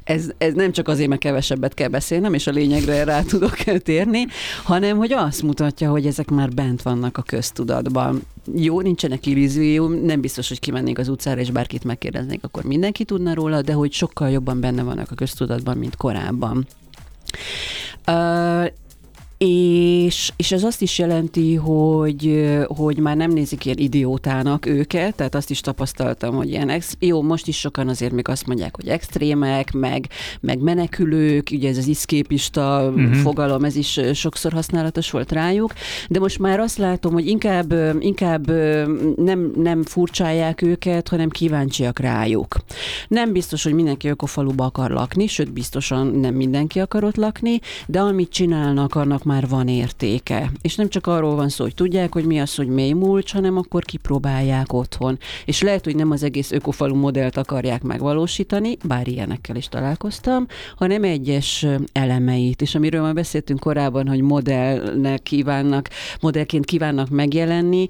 ez, 0.10 0.30
ez 0.38 0.54
nem 0.54 0.72
csak 0.72 0.88
azért, 0.88 1.10
mert 1.10 1.22
kevesebbet 1.22 1.74
kell 1.74 1.88
beszélnem, 1.88 2.34
és 2.34 2.48
a 2.48 2.52
lényegre 2.52 3.04
rá 3.04 3.22
tudok 3.22 3.56
térni, 3.90 4.28
hanem 4.64 4.98
hogy 4.98 5.14
azt 5.14 5.42
mutatja, 5.42 5.90
hogy 5.90 6.06
ezek 6.06 6.30
már 6.30 6.50
bent 6.50 6.82
vannak 6.82 7.18
a 7.18 7.22
köztudatban. 7.22 8.22
Jó, 8.56 8.82
nincsenek 8.82 9.26
illúzió, 9.26 9.88
nem 9.88 10.22
biztos, 10.22 10.48
hogy 10.48 10.60
kimennék 10.60 11.00
az 11.00 11.08
utcára, 11.08 11.40
és 11.40 11.52
bárkit 11.52 11.84
megkérdeznék, 11.84 12.44
akkor 12.44 12.64
mindenki 12.64 13.04
tudna 13.04 13.34
róla, 13.34 13.62
de 13.62 13.74
hogy 13.74 13.92
sokkal 13.92 14.30
jobban 14.30 14.60
benne 14.60 14.84
vannak 14.84 15.12
a 15.12 15.16
köztudatban, 15.16 15.78
mint 15.78 15.96
korábban. 15.96 16.68
Uh, 18.08 18.66
és, 19.46 20.32
és 20.36 20.52
ez 20.52 20.64
azt 20.64 20.82
is 20.82 21.00
jelenti, 21.00 21.56
hogy, 21.56 22.50
hogy 22.68 22.98
már 22.98 23.16
nem 23.16 23.32
nézik 23.32 23.66
ilyen 23.66 23.78
idiótának 23.78 24.66
őket, 24.66 25.16
tehát 25.16 25.36
azt 25.36 25.50
is 25.50 25.62
tapasztaltam, 25.62 26.36
hogy 26.36 26.50
ilyen, 26.50 26.70
ex- 26.70 26.98
jó, 27.00 27.22
most 27.22 27.48
is 27.48 27.60
sokan 27.60 27.88
azért 27.88 28.12
még 28.12 28.28
azt 28.28 28.46
mondják, 28.46 28.76
hogy 28.76 28.88
extrémek, 28.88 29.72
meg, 29.72 30.08
meg 30.42 30.60
menekülők, 30.60 31.50
ugye 31.52 31.70
ez 31.70 31.78
az 31.78 31.88
iszképista 31.88 32.92
uh-huh. 32.96 33.14
fogalom, 33.14 33.64
ez 33.64 33.76
is 33.76 34.00
sokszor 34.14 34.52
használatos 34.52 35.12
volt 35.12 35.32
rájuk, 35.32 35.74
de 36.10 36.20
most 36.20 36.40
már 36.40 36.60
azt 36.60 36.78
látom, 36.78 37.14
hogy 37.14 37.28
inkább, 37.28 37.74
inkább 38.00 38.52
nem, 39.16 39.52
nem 39.56 39.84
furcsálják 39.84 40.62
őket, 40.62 41.08
hanem 41.08 41.30
kíváncsiak 41.30 42.00
rájuk. 42.00 42.56
Nem 43.08 43.32
biztos, 43.32 43.64
hogy 43.64 43.74
mindenki 43.74 44.08
ökofaluba 44.08 44.66
akar 44.66 44.92
lakni, 44.92 45.28
sőt, 45.28 45.54
biztosan 45.54 46.08
nem 46.08 46.34
mindenki 46.34 46.80
akar 46.80 47.04
ott 47.04 47.16
lakni, 47.16 47.60
de 47.88 48.00
amit 48.00 48.30
csinálnak, 48.30 48.96
annak 48.96 49.28
már 49.30 49.48
van 49.48 49.68
értéke. 49.68 50.52
És 50.62 50.76
nem 50.76 50.90
csak 50.90 51.08
arról 51.08 51.36
van 51.36 51.50
szó, 51.50 51.64
hogy 51.64 51.74
tudják, 51.74 52.14
hogy 52.14 52.26
mi 52.26 52.40
az, 52.40 52.56
hogy 52.56 52.68
mély 52.68 52.92
mulcs, 52.92 53.34
hanem 53.34 53.58
akkor 53.58 53.84
kipróbálják 53.84 54.74
otthon. 54.74 55.18
És 55.46 55.62
lehet, 55.62 55.84
hogy 55.84 55.96
nem 55.96 56.12
az 56.12 56.24
egész 56.24 56.52
ökofalu 56.52 56.96
modellt 56.96 57.38
akarják 57.38 57.82
megvalósítani, 57.82 58.78
bár 58.84 59.08
ilyenekkel 59.08 59.56
is 59.56 59.68
találkoztam, 59.68 60.48
hanem 60.76 61.04
egyes 61.04 61.66
elemeit. 61.92 62.62
És 62.62 62.76
amiről 62.76 63.02
már 63.02 63.14
beszéltünk 63.14 63.60
korábban, 63.60 64.08
hogy 64.08 64.22
modellnek 64.22 65.24
kívánnak, 65.24 65.90
modellként 66.22 66.66
kívánnak 66.66 67.10
megjelenni, 67.10 67.86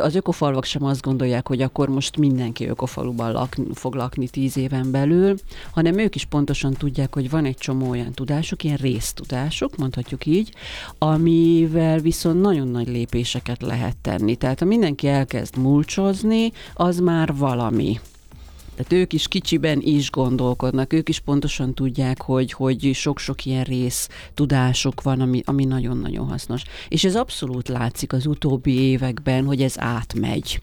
az 0.00 0.14
ökofalvak 0.14 0.64
sem 0.64 0.84
azt 0.84 1.02
gondolják, 1.02 1.48
hogy 1.48 1.62
akkor 1.62 1.88
most 1.88 2.16
mindenki 2.16 2.66
ökofaluban 2.66 3.32
lakni, 3.32 3.64
fog 3.74 3.94
lakni 3.94 4.28
tíz 4.28 4.56
éven 4.56 4.90
belül, 4.90 5.34
hanem 5.72 5.98
ők 5.98 6.14
is 6.14 6.24
pontosan 6.24 6.72
tudják, 6.72 7.14
hogy 7.14 7.30
van 7.30 7.44
egy 7.44 7.56
csomó 7.56 7.88
olyan 7.88 8.12
tudásuk, 8.12 8.64
ilyen 8.64 8.76
résztudások, 8.76 9.76
mondhatjuk 9.76 10.26
így, 10.26 10.52
amivel 10.98 11.98
viszont 11.98 12.40
nagyon 12.40 12.68
nagy 12.68 12.88
lépéseket 12.88 13.62
lehet 13.62 13.96
tenni. 13.96 14.36
Tehát 14.36 14.58
ha 14.58 14.64
mindenki 14.64 15.08
elkezd 15.08 15.56
mulcsozni, 15.56 16.52
az 16.74 16.98
már 16.98 17.36
valami. 17.36 18.00
Tehát 18.82 19.02
ők 19.02 19.12
is 19.12 19.28
kicsiben 19.28 19.80
is 19.80 20.10
gondolkodnak, 20.10 20.92
ők 20.92 21.08
is 21.08 21.20
pontosan 21.20 21.74
tudják, 21.74 22.22
hogy, 22.22 22.52
hogy 22.52 22.90
sok-sok 22.94 23.44
ilyen 23.44 23.64
rész 23.64 24.08
tudások 24.34 25.02
van, 25.02 25.20
ami, 25.20 25.42
ami 25.44 25.64
nagyon-nagyon 25.64 26.28
hasznos. 26.28 26.62
És 26.88 27.04
ez 27.04 27.16
abszolút 27.16 27.68
látszik 27.68 28.12
az 28.12 28.26
utóbbi 28.26 28.80
években, 28.80 29.44
hogy 29.44 29.62
ez 29.62 29.74
átmegy. 29.78 30.60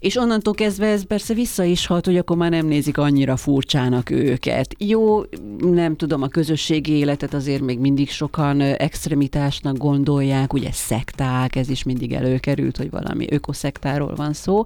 És 0.00 0.16
onnantól 0.16 0.54
kezdve 0.54 0.86
ez 0.86 1.04
persze 1.04 1.34
vissza 1.34 1.64
is 1.64 1.86
hat, 1.86 2.06
hogy 2.06 2.16
akkor 2.16 2.36
már 2.36 2.50
nem 2.50 2.66
nézik 2.66 2.98
annyira 2.98 3.36
furcsának 3.36 4.10
őket. 4.10 4.74
Jó, 4.78 5.22
nem 5.58 5.96
tudom, 5.96 6.22
a 6.22 6.28
közösségi 6.28 6.92
életet 6.92 7.34
azért 7.34 7.62
még 7.62 7.78
mindig 7.78 8.10
sokan 8.10 8.60
extremitásnak 8.60 9.76
gondolják, 9.76 10.52
ugye 10.52 10.72
szekták, 10.72 11.56
ez 11.56 11.68
is 11.68 11.82
mindig 11.82 12.12
előkerült, 12.12 12.76
hogy 12.76 12.90
valami 12.90 13.26
ökoszektáról 13.30 14.14
van 14.14 14.32
szó, 14.32 14.64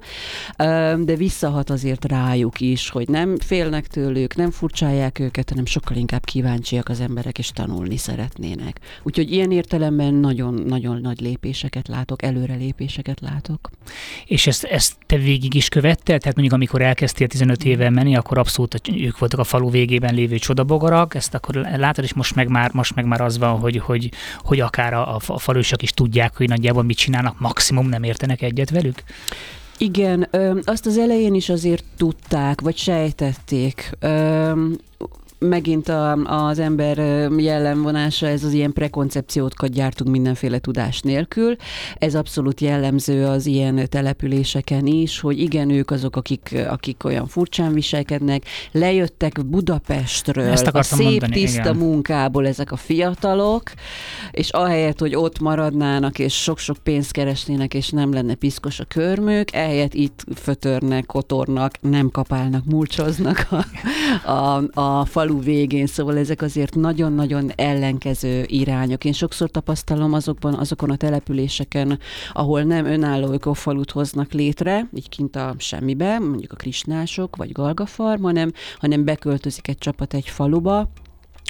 de 0.99 1.15
visszahat 1.17 1.71
azért 1.71 2.05
rájuk 2.05 2.61
is, 2.71 2.89
hogy 2.89 3.09
nem 3.09 3.39
félnek 3.39 3.87
tőlük, 3.87 4.37
nem 4.37 4.51
furcsálják 4.51 5.19
őket, 5.19 5.49
hanem 5.49 5.67
sokkal 5.67 5.97
inkább 5.97 6.25
kíváncsiak 6.25 6.89
az 6.89 7.01
emberek, 7.01 7.39
és 7.39 7.49
tanulni 7.49 7.97
szeretnének. 7.97 8.81
Úgyhogy 9.03 9.33
ilyen 9.33 9.51
értelemben 9.51 10.15
nagyon-nagyon 10.15 11.01
nagy 11.01 11.21
lépéseket 11.21 11.89
látok, 11.89 12.23
előrelépéseket 12.23 13.21
látok. 13.21 13.71
És 14.27 14.47
ezt, 14.47 14.65
ezt 14.65 14.97
te 15.07 15.17
végig 15.17 15.55
is 15.55 15.69
követted? 15.69 16.21
Tehát 16.21 16.37
mondjuk 16.37 16.53
amikor 16.53 16.83
elkezdtél 16.83 17.27
15 17.27 17.65
éve 17.65 17.91
menni, 17.91 18.17
akkor 18.17 18.39
abszolút 18.39 18.81
ők 18.93 19.19
voltak 19.19 19.41
a 19.41 19.45
falu 19.45 19.71
végében 19.71 20.15
lévő 20.15 20.39
csodabogarak, 20.39 21.15
ezt 21.15 21.35
akkor 21.35 21.55
látod, 21.55 22.05
és 22.05 22.15
most 22.15 22.35
meg 22.35 22.49
már, 22.49 22.73
most 22.73 22.95
meg 22.95 23.05
már 23.05 23.21
az 23.21 23.39
van, 23.39 23.59
hogy, 23.59 23.77
hogy, 23.77 24.11
hogy 24.39 24.61
akár 24.61 24.95
a, 24.95 25.17
a 25.27 25.39
falusak 25.39 25.83
is 25.83 25.91
tudják, 25.91 26.37
hogy 26.37 26.49
nagyjából 26.49 26.83
mit 26.83 26.97
csinálnak, 26.97 27.39
maximum 27.39 27.89
nem 27.89 28.03
értenek 28.03 28.43
egyet 28.43 28.71
velük? 28.71 29.03
Igen, 29.79 30.29
ö, 30.31 30.59
azt 30.65 30.87
az 30.87 30.99
elején 30.99 31.35
is 31.35 31.49
azért 31.49 31.85
tudták, 31.97 32.61
vagy 32.61 32.77
sejtették. 32.77 33.91
Ö, 34.01 34.53
megint 35.39 35.89
a, 35.89 36.13
az 36.49 36.59
ember 36.59 36.99
jellemvonása, 37.39 38.27
ez 38.27 38.45
az 38.45 38.53
ilyen 38.53 38.73
prekoncepciókat 38.73 39.71
gyártunk 39.71 40.11
mindenféle 40.11 40.59
tudás 40.59 41.01
nélkül. 41.01 41.57
Ez 41.99 42.15
abszolút 42.15 42.61
jellemző 42.61 43.25
az 43.25 43.47
ilyen 43.47 43.89
településeken 43.89 44.87
is, 44.87 45.21
hogy 45.21 45.41
igen, 45.41 45.71
ők 45.71 45.91
azok, 45.91 46.17
akik, 46.17 46.55
akik 46.69 47.05
olyan 47.05 47.27
furcsán 47.27 47.73
viselkednek, 47.73 48.43
lejöttek 48.73 49.47
Budapestről, 49.47 50.51
Ezt 50.51 50.67
a 50.67 50.83
szép 50.83 51.07
mondani, 51.07 51.33
tiszta 51.33 51.61
igen. 51.61 51.77
munkából 51.77 52.47
ezek 52.47 52.73
a 52.73 52.77
fiatalok, 52.77 53.63
és 54.31 54.51
ahelyett, 54.51 54.99
hogy 54.99 55.15
ott 55.15 55.41
maradnának, 55.41 56.19
és 56.19 56.43
sok-sok 56.43 56.77
pénzt 56.77 57.13
keresnének, 57.13 57.75
és 57.75 57.91
nem 57.91 58.13
lenne 58.13 58.35
piszkos 58.35 58.81
a 58.81 58.85
körmük, 58.85 59.53
ehelyett 59.53 59.95
itt 59.95 60.25
fötörnek, 60.35 61.07
kotornak, 61.07 61.73
nem 61.81 62.11
kapálnak, 62.11 62.65
mulcsoznak 62.65 63.49
a, 63.51 64.31
a, 64.31 64.63
a 64.81 65.05
fal 65.05 65.26
falu 65.27 65.41
végén, 65.41 65.87
szóval 65.87 66.19
ezek 66.19 66.43
azért 66.43 66.75
nagyon-nagyon 66.75 67.51
ellenkező 67.55 68.45
irányok. 68.47 69.05
Én 69.05 69.13
sokszor 69.13 69.51
tapasztalom 69.51 70.13
azokban, 70.13 70.55
azokon 70.55 70.91
a 70.91 70.97
településeken, 70.97 71.99
ahol 72.33 72.63
nem 72.63 72.85
önálló 72.85 73.33
ökofalut 73.33 73.91
hoznak 73.91 74.33
létre, 74.33 74.89
így 74.95 75.09
kint 75.09 75.37
a 75.37 75.55
semmibe, 75.59 76.19
mondjuk 76.19 76.53
a 76.53 76.57
krisnások 76.57 77.37
vagy 77.37 77.53
galgafarm, 77.53 78.23
hanem, 78.23 78.53
hanem 78.79 79.05
beköltözik 79.05 79.69
egy 79.69 79.79
csapat 79.79 80.15
egy 80.15 80.29
faluba, 80.29 80.89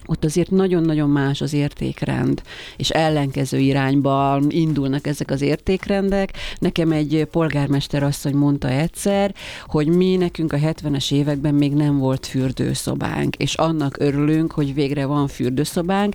ott 0.06 0.24
azért 0.24 0.50
nagyon-nagyon 0.50 1.10
más 1.10 1.40
az 1.40 1.52
értékrend, 1.52 2.42
és 2.76 2.90
ellenkező 2.90 3.58
irányba 3.58 4.40
indulnak 4.48 5.06
ezek 5.06 5.30
az 5.30 5.40
értékrendek. 5.40 6.32
Nekem 6.58 6.92
egy 6.92 7.28
polgármester 7.30 8.02
asszony 8.02 8.34
mondta 8.34 8.68
egyszer, 8.68 9.34
hogy 9.66 9.88
mi 9.88 10.16
nekünk 10.16 10.52
a 10.52 10.56
70-es 10.56 11.12
években 11.12 11.54
még 11.54 11.72
nem 11.72 11.98
volt 11.98 12.26
fürdőszobánk, 12.26 13.36
és 13.36 13.54
annak 13.54 13.96
örülünk, 13.98 14.52
hogy 14.52 14.74
végre 14.74 15.06
van 15.06 15.28
fürdőszobánk, 15.28 16.14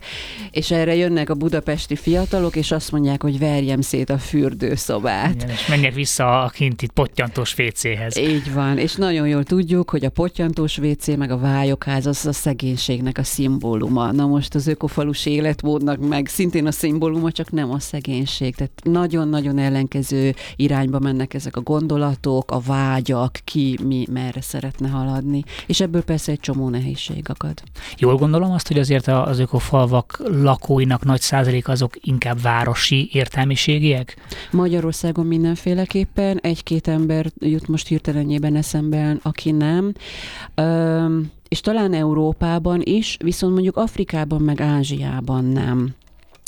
és 0.52 0.72
erre 0.72 0.96
jönnek 0.96 1.30
a 1.30 1.34
budapesti 1.34 1.96
fiatalok, 1.96 2.56
és 2.56 2.72
azt 2.72 2.92
mondják, 2.92 3.22
hogy 3.22 3.40
verjem 3.40 3.82
szét 3.82 4.10
a 4.10 4.18
fürdőszobát. 4.18 5.34
Igen, 5.34 5.50
és 5.50 5.68
menjek 5.68 5.94
vissza 5.94 6.42
a 6.42 6.50
kinti 6.50 6.88
pottyantós 6.94 7.58
WC-hez. 7.58 8.18
Így 8.18 8.54
van, 8.54 8.78
és 8.78 8.96
nagyon 8.96 9.28
jól 9.28 9.44
tudjuk, 9.44 9.90
hogy 9.90 10.06
a 10.06 10.10
pottyantós 10.10 10.78
WC 10.78 11.08
meg 11.08 11.32
a 11.32 11.38
vályokház 11.38 12.06
az 12.06 12.26
a 12.26 12.34
szegénységnek 12.34 13.18
a 13.18 13.24
szimbóluma 13.24 13.81
szimbóluma. 13.82 14.12
Na 14.12 14.28
most 14.28 14.56
az 14.56 14.68
ökofalus 14.68 15.26
életmódnak 15.26 16.08
meg 16.08 16.28
szintén 16.28 16.68
a 16.68 16.72
szimbóluma, 16.72 17.32
csak 17.32 17.52
nem 17.52 17.72
a 17.72 17.80
szegénység. 17.80 18.56
Tehát 18.56 18.72
nagyon-nagyon 18.84 19.58
ellenkező 19.58 20.36
irányba 20.56 21.00
mennek 21.00 21.34
ezek 21.34 21.56
a 21.56 21.62
gondolatok, 21.62 22.52
a 22.52 22.60
vágyak, 22.60 23.40
ki 23.44 23.78
mi 23.84 24.06
merre 24.12 24.42
szeretne 24.42 24.90
haladni. 24.90 25.44
És 25.68 25.82
ebből 25.82 26.04
persze 26.04 26.32
egy 26.32 26.40
csomó 26.40 26.70
nehézség 26.70 27.30
akad. 27.30 27.62
Jól 27.98 28.16
gondolom 28.16 28.52
azt, 28.52 28.68
hogy 28.68 28.80
azért 28.80 29.08
az 29.08 29.40
ökofalvak 29.40 30.22
lakóinak 30.26 31.04
nagy 31.04 31.22
százalék 31.22 31.68
azok 31.68 31.94
inkább 32.02 32.42
városi 32.42 33.10
értelmiségiek? 33.12 34.18
Magyarországon 34.52 35.26
mindenféleképpen. 35.26 36.40
Egy-két 36.42 36.88
ember 36.88 37.32
jut 37.40 37.68
most 37.68 37.88
hirtelenjében 37.88 38.56
eszembe, 38.56 39.18
aki 39.22 39.52
nem. 39.52 39.94
Üm, 40.56 41.32
és 41.52 41.62
talán 41.62 41.94
Európában 41.94 42.82
is, 42.84 43.18
viszont 43.24 43.54
mondjuk 43.54 43.78
Afrikában 43.78 44.42
meg 44.42 44.62
Ázsiában 44.62 45.46
nem. 45.46 45.96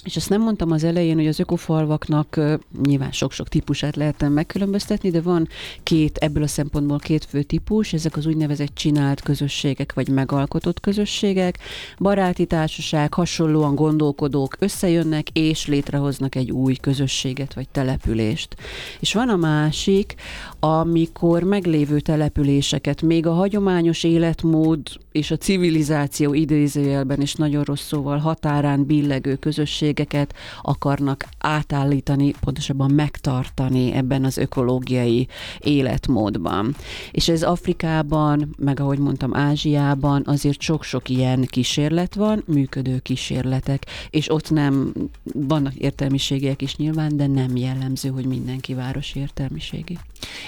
És 0.04 0.16
ezt 0.16 0.30
nem 0.30 0.42
mondtam 0.42 0.72
az 0.72 0.84
elején, 0.84 1.16
hogy 1.16 1.28
az 1.28 1.40
ökofalvaknak 1.40 2.40
nyilván 2.84 3.12
sok-sok 3.12 3.48
típusát 3.48 3.96
lehetne 3.96 4.28
megkülönböztetni, 4.30 5.10
de 5.10 5.22
van 5.22 5.48
két, 5.84 6.18
ebből 6.18 6.44
a 6.44 6.48
szempontból 6.48 7.00
két 7.00 7.26
fő 7.26 7.44
típus, 7.44 7.94
ezek 7.94 8.18
az 8.18 8.26
úgynevezett 8.26 8.76
csinált 8.76 9.22
közösségek, 9.22 9.94
vagy 9.94 10.10
megalkotott 10.10 10.80
közösségek. 10.80 11.58
Baráti 11.98 12.46
társaság, 12.46 13.14
hasonlóan 13.14 13.76
gondolkodók 13.76 14.56
összejönnek, 14.60 15.30
és 15.30 15.68
létrehoznak 15.68 16.36
egy 16.36 16.52
új 16.52 16.76
közösséget, 16.76 17.54
vagy 17.54 17.70
települést. 17.70 18.56
És 19.00 19.14
van 19.14 19.30
a 19.30 19.36
másik, 19.36 20.16
amikor 20.66 21.44
meglévő 21.44 22.00
településeket, 22.00 23.02
még 23.02 23.26
a 23.26 23.34
hagyományos 23.34 24.04
életmód 24.04 24.80
és 25.12 25.32
a 25.32 25.38
civilizáció 25.38 26.34
idézőjelben 26.34 27.22
is 27.22 27.34
nagyon 27.34 27.64
rossz 27.64 27.88
szóval 27.88 28.18
határán 28.18 28.86
billegő 28.86 29.36
közösségeket 29.36 30.34
akarnak 30.62 31.26
átállítani, 31.38 32.34
pontosabban 32.40 32.92
megtartani 32.92 33.94
ebben 33.94 34.24
az 34.24 34.38
ökológiai 34.38 35.28
életmódban. 35.60 36.76
És 37.12 37.30
ez 37.30 37.44
Afrikában, 37.44 38.56
meg 38.58 38.80
ahogy 38.80 39.00
mondtam, 39.00 39.36
Ázsiában 39.36 40.22
azért 40.26 40.62
sok-sok 40.62 41.10
ilyen 41.10 41.46
kísérlet 41.46 42.16
van, 42.16 42.44
működő 42.48 43.00
kísérletek, 43.00 43.86
és 44.10 44.32
ott 44.32 44.50
nem, 44.50 44.94
vannak 45.34 45.74
értelmiségiek 45.74 46.62
is 46.62 46.76
nyilván, 46.76 47.18
de 47.18 47.28
nem 47.28 47.56
jellemző, 47.56 48.10
hogy 48.10 48.26
mindenki 48.26 48.74
városi 48.74 49.20
értelmiségi. 49.20 49.98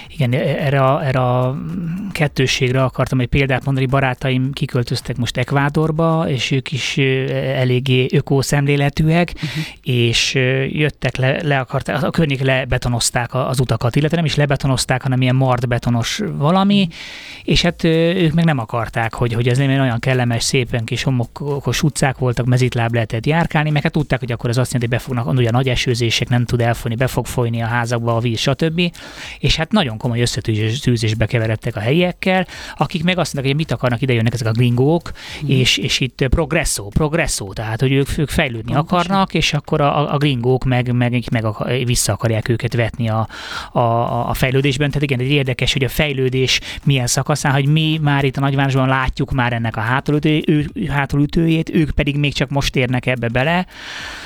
Igen, 0.08 0.32
erre 0.32 0.80
a, 0.80 1.04
erre 1.04 1.20
a 1.20 1.56
kettősségre 2.12 2.82
akartam 2.82 3.20
egy 3.20 3.26
példát 3.26 3.64
mondani. 3.64 3.86
Barátaim 3.86 4.52
kiköltöztek 4.52 5.16
most 5.16 5.36
Ekvádorba, 5.36 6.28
és 6.28 6.50
ők 6.50 6.72
is 6.72 6.98
eléggé 7.56 8.06
ökószemléletűek, 8.12 9.32
uh-huh. 9.34 9.64
és 9.82 10.34
jöttek 10.68 11.16
le, 11.16 11.42
le 11.42 11.58
akarták, 11.58 12.02
a 12.02 12.10
környék 12.10 12.42
lebetonozták 12.42 13.34
az 13.34 13.60
utakat, 13.60 13.96
illetve 13.96 14.16
nem 14.16 14.24
is 14.24 14.34
lebetonozták, 14.34 15.02
hanem 15.02 15.22
ilyen 15.22 15.36
martbetonos 15.36 16.20
valami, 16.36 16.80
uh-huh. 16.80 16.94
és 17.44 17.62
hát 17.62 17.84
ők 17.84 18.32
meg 18.32 18.44
nem 18.44 18.58
akarták, 18.58 19.14
hogy, 19.14 19.32
hogy 19.32 19.48
ez 19.48 19.58
nem 19.58 19.80
olyan 19.80 19.98
kellemes, 19.98 20.44
szépen 20.44 20.84
kis 20.84 21.02
homokos 21.02 21.82
utcák 21.82 22.18
voltak, 22.18 22.46
mezitláb 22.46 22.94
lehetett 22.94 23.26
járkálni, 23.26 23.70
meg 23.70 23.82
hát 23.82 23.92
tudták, 23.92 24.18
hogy 24.18 24.32
akkor 24.32 24.50
az 24.50 24.58
azt 24.58 24.72
jelenti, 24.72 24.94
hogy 24.94 25.04
befognak, 25.04 25.38
ugye 25.38 25.50
nagy 25.50 25.68
esőzések, 25.68 26.28
nem 26.28 26.44
tud 26.44 26.60
elfolyni, 26.60 26.96
be 26.96 27.06
fog 27.06 27.26
folyni 27.26 27.62
a 27.62 27.66
házakba 27.66 28.16
a 28.16 28.20
víz, 28.20 28.38
stb. 28.38 28.92
És 29.38 29.56
hát 29.56 29.72
nagyon 29.72 29.95
komoly 29.96 30.20
összetűzésbe 30.20 31.26
keveredtek 31.26 31.76
a 31.76 31.80
helyiekkel, 31.80 32.46
akik 32.76 33.04
meg 33.04 33.18
azt 33.18 33.34
mondják, 33.34 33.56
hogy 33.56 33.64
mit 33.66 33.76
akarnak, 33.76 34.02
ide 34.02 34.12
jönnek 34.12 34.34
ezek 34.34 34.46
a 34.46 34.52
gringók, 34.52 35.12
mm. 35.44 35.48
és, 35.48 35.76
és 35.76 36.00
itt 36.00 36.26
progresszó, 36.28 36.88
progresszó, 36.88 37.52
tehát 37.52 37.80
hogy 37.80 37.92
ők, 37.92 38.18
ők 38.18 38.28
fejlődni 38.28 38.72
Pontosan. 38.72 38.98
akarnak, 38.98 39.34
és 39.34 39.52
akkor 39.52 39.80
a, 39.80 40.14
a 40.14 40.18
gringók 40.18 40.64
meg, 40.64 40.92
meg, 40.92 41.22
meg 41.30 41.44
a, 41.44 41.66
vissza 41.84 42.12
akarják 42.12 42.48
őket 42.48 42.74
vetni 42.74 43.08
a, 43.08 43.28
a, 43.72 43.80
a 44.28 44.34
fejlődésben. 44.34 44.88
Tehát 44.88 45.02
igen, 45.02 45.20
egy 45.20 45.30
érdekes, 45.30 45.72
hogy 45.72 45.84
a 45.84 45.88
fejlődés 45.88 46.60
milyen 46.84 47.06
szakaszán, 47.06 47.52
hogy 47.52 47.66
mi 47.66 47.98
már 48.02 48.24
itt 48.24 48.36
a 48.36 48.40
nagyvárosban 48.40 48.88
látjuk 48.88 49.32
már 49.32 49.52
ennek 49.52 49.76
a 49.76 49.80
hátulütő, 49.80 50.42
ő, 50.46 50.66
hátulütőjét, 50.88 51.70
ők 51.70 51.90
pedig 51.90 52.16
még 52.16 52.34
csak 52.34 52.50
most 52.50 52.76
érnek 52.76 53.06
ebbe 53.06 53.28
bele, 53.28 53.66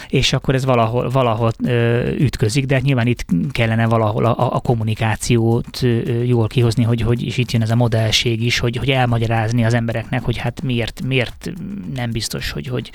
és 0.08 0.32
akkor 0.32 0.54
ez 0.54 0.64
valahol, 0.64 1.10
valahol 1.10 1.50
ö, 1.64 2.08
ütközik, 2.18 2.66
de 2.66 2.80
nyilván 2.80 3.06
itt 3.06 3.24
kellene 3.50 3.86
valahol 3.86 4.24
a, 4.24 4.54
a 4.54 4.60
kommunikációt 4.60 5.59
ö, 5.82 6.22
jól 6.22 6.46
kihozni, 6.46 6.82
hogy, 6.82 7.00
hogy 7.00 7.22
és 7.22 7.36
itt 7.36 7.50
jön 7.50 7.62
ez 7.62 7.70
a 7.70 7.74
modellség 7.74 8.42
is, 8.42 8.58
hogy, 8.58 8.76
hogy 8.76 8.90
elmagyarázni 8.90 9.64
az 9.64 9.74
embereknek, 9.74 10.22
hogy 10.22 10.36
hát 10.36 10.62
miért, 10.62 11.02
miért 11.02 11.52
nem 11.94 12.10
biztos, 12.10 12.50
hogy, 12.50 12.66
hogy 12.66 12.90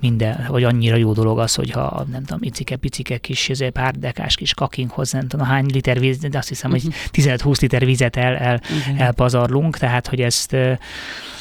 minden, 0.00 0.44
hogy 0.44 0.64
annyira 0.64 0.96
jó 0.96 1.12
dolog 1.12 1.38
az, 1.38 1.54
hogyha 1.54 2.06
nem 2.10 2.24
tudom, 2.24 2.42
icike-picike 2.42 3.18
kis 3.18 3.50
pár 3.72 3.94
dekás 3.94 4.36
kis 4.36 4.54
kakinkhoz, 4.54 5.12
nem 5.12 5.28
tudom, 5.28 5.46
hány 5.46 5.66
liter 5.72 6.00
víz, 6.00 6.18
de 6.18 6.38
azt 6.38 6.48
hiszem, 6.48 6.70
hogy 6.70 6.82
15-20 7.12 7.44
mhm. 7.44 7.52
liter 7.60 7.84
vizet 7.84 8.16
el, 8.16 8.36
el, 8.36 8.60
elpazarlunk, 8.96 9.76
tehát 9.78 10.06
hogy 10.06 10.20
ezt 10.20 10.56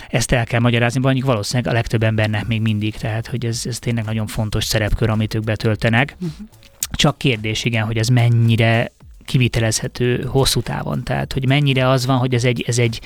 ezt 0.09 0.31
el 0.31 0.45
kell 0.45 0.59
magyarázni, 0.59 0.99
mondjuk 0.99 1.25
valószínűleg 1.25 1.71
a 1.71 1.75
legtöbb 1.75 2.03
embernek 2.03 2.47
még 2.47 2.61
mindig, 2.61 2.95
tehát 2.95 3.27
hogy 3.27 3.45
ez, 3.45 3.61
ez 3.65 3.79
tényleg 3.79 4.05
nagyon 4.05 4.27
fontos 4.27 4.63
szerepkör, 4.63 5.09
amit 5.09 5.33
ők 5.33 5.43
betöltenek. 5.43 6.15
Uh-huh. 6.21 6.47
Csak 6.91 7.17
kérdés, 7.17 7.63
igen, 7.63 7.85
hogy 7.85 7.97
ez 7.97 8.07
mennyire 8.07 8.91
kivitelezhető 9.25 10.23
hosszú 10.23 10.61
távon. 10.61 11.03
Tehát, 11.03 11.33
hogy 11.33 11.47
mennyire 11.47 11.89
az 11.89 12.05
van, 12.05 12.17
hogy 12.17 12.33
ez 12.33 12.43
egy, 12.43 12.63
ez 12.67 12.77
egy, 12.77 13.01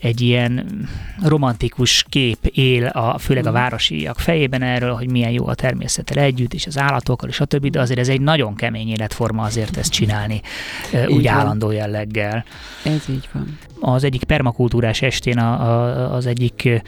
egy 0.00 0.20
ilyen 0.20 0.66
romantikus 1.22 2.04
kép 2.08 2.46
él, 2.46 2.86
a, 2.86 3.18
főleg 3.18 3.46
a 3.46 3.50
mm. 3.50 3.52
városiak 3.52 4.18
fejében 4.18 4.62
erről, 4.62 4.94
hogy 4.94 5.10
milyen 5.10 5.30
jó 5.30 5.46
a 5.46 5.54
természettel 5.54 6.22
együtt, 6.22 6.54
és 6.54 6.66
az 6.66 6.78
állatokkal, 6.78 7.28
és 7.28 7.40
a 7.40 7.44
többi, 7.44 7.70
de 7.70 7.80
azért 7.80 7.98
ez 7.98 8.08
egy 8.08 8.20
nagyon 8.20 8.54
kemény 8.54 8.88
életforma 8.88 9.42
azért 9.42 9.76
ezt 9.76 9.92
csinálni, 9.92 10.40
így 10.92 11.06
úgy 11.06 11.24
van. 11.24 11.32
állandó 11.34 11.70
jelleggel. 11.70 12.44
Ez 12.82 13.04
így 13.08 13.28
van. 13.32 13.58
Az 13.80 14.04
egyik 14.04 14.24
permakultúrás 14.24 15.02
estén 15.02 15.38
a, 15.38 15.52
a, 15.52 16.14
az 16.14 16.26
egyik 16.26 16.82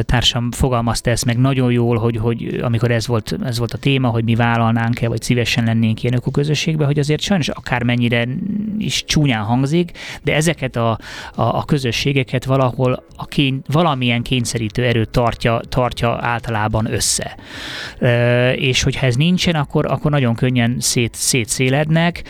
társam 0.00 0.50
fogalmazta 0.50 1.10
ezt 1.10 1.24
meg 1.24 1.38
nagyon 1.38 1.72
jól, 1.72 1.96
hogy, 1.96 2.16
hogy 2.16 2.60
amikor 2.62 2.90
ez 2.90 3.06
volt, 3.06 3.36
ez 3.44 3.58
volt 3.58 3.72
a 3.72 3.78
téma, 3.78 4.08
hogy 4.08 4.24
mi 4.24 4.34
vállalnánk-e, 4.34 5.08
vagy 5.08 5.22
szívesen 5.22 5.64
lennénk 5.64 6.02
ilyen 6.02 6.14
ökoközösségbe, 6.14 6.84
hogy 6.84 6.98
azért 6.98 7.20
sajnos 7.20 7.48
akármennyire 7.48 8.28
is 8.78 9.04
csúnyán 9.04 9.44
hangzik, 9.44 9.90
de 10.22 10.34
ezeket 10.34 10.76
a, 10.76 10.90
a, 10.90 11.42
a 11.42 11.64
közösségeket 11.64 12.44
valahol 12.44 13.04
a 13.16 13.24
kény, 13.24 13.60
valamilyen 13.66 14.22
kényszerítő 14.22 14.84
erő 14.84 15.04
tartja, 15.04 15.60
tartja 15.68 16.18
általában 16.20 16.92
össze. 16.92 17.36
E, 17.98 18.52
és 18.52 18.82
hogyha 18.82 19.06
ez 19.06 19.16
nincsen, 19.16 19.54
akkor, 19.54 19.86
akkor 19.86 20.10
nagyon 20.10 20.34
könnyen 20.34 20.76
szét, 20.80 21.14
szétszélednek 21.14 22.22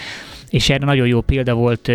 és 0.51 0.71
erre 0.71 0.85
nagyon 0.85 1.07
jó 1.07 1.21
példa 1.21 1.55
volt 1.55 1.89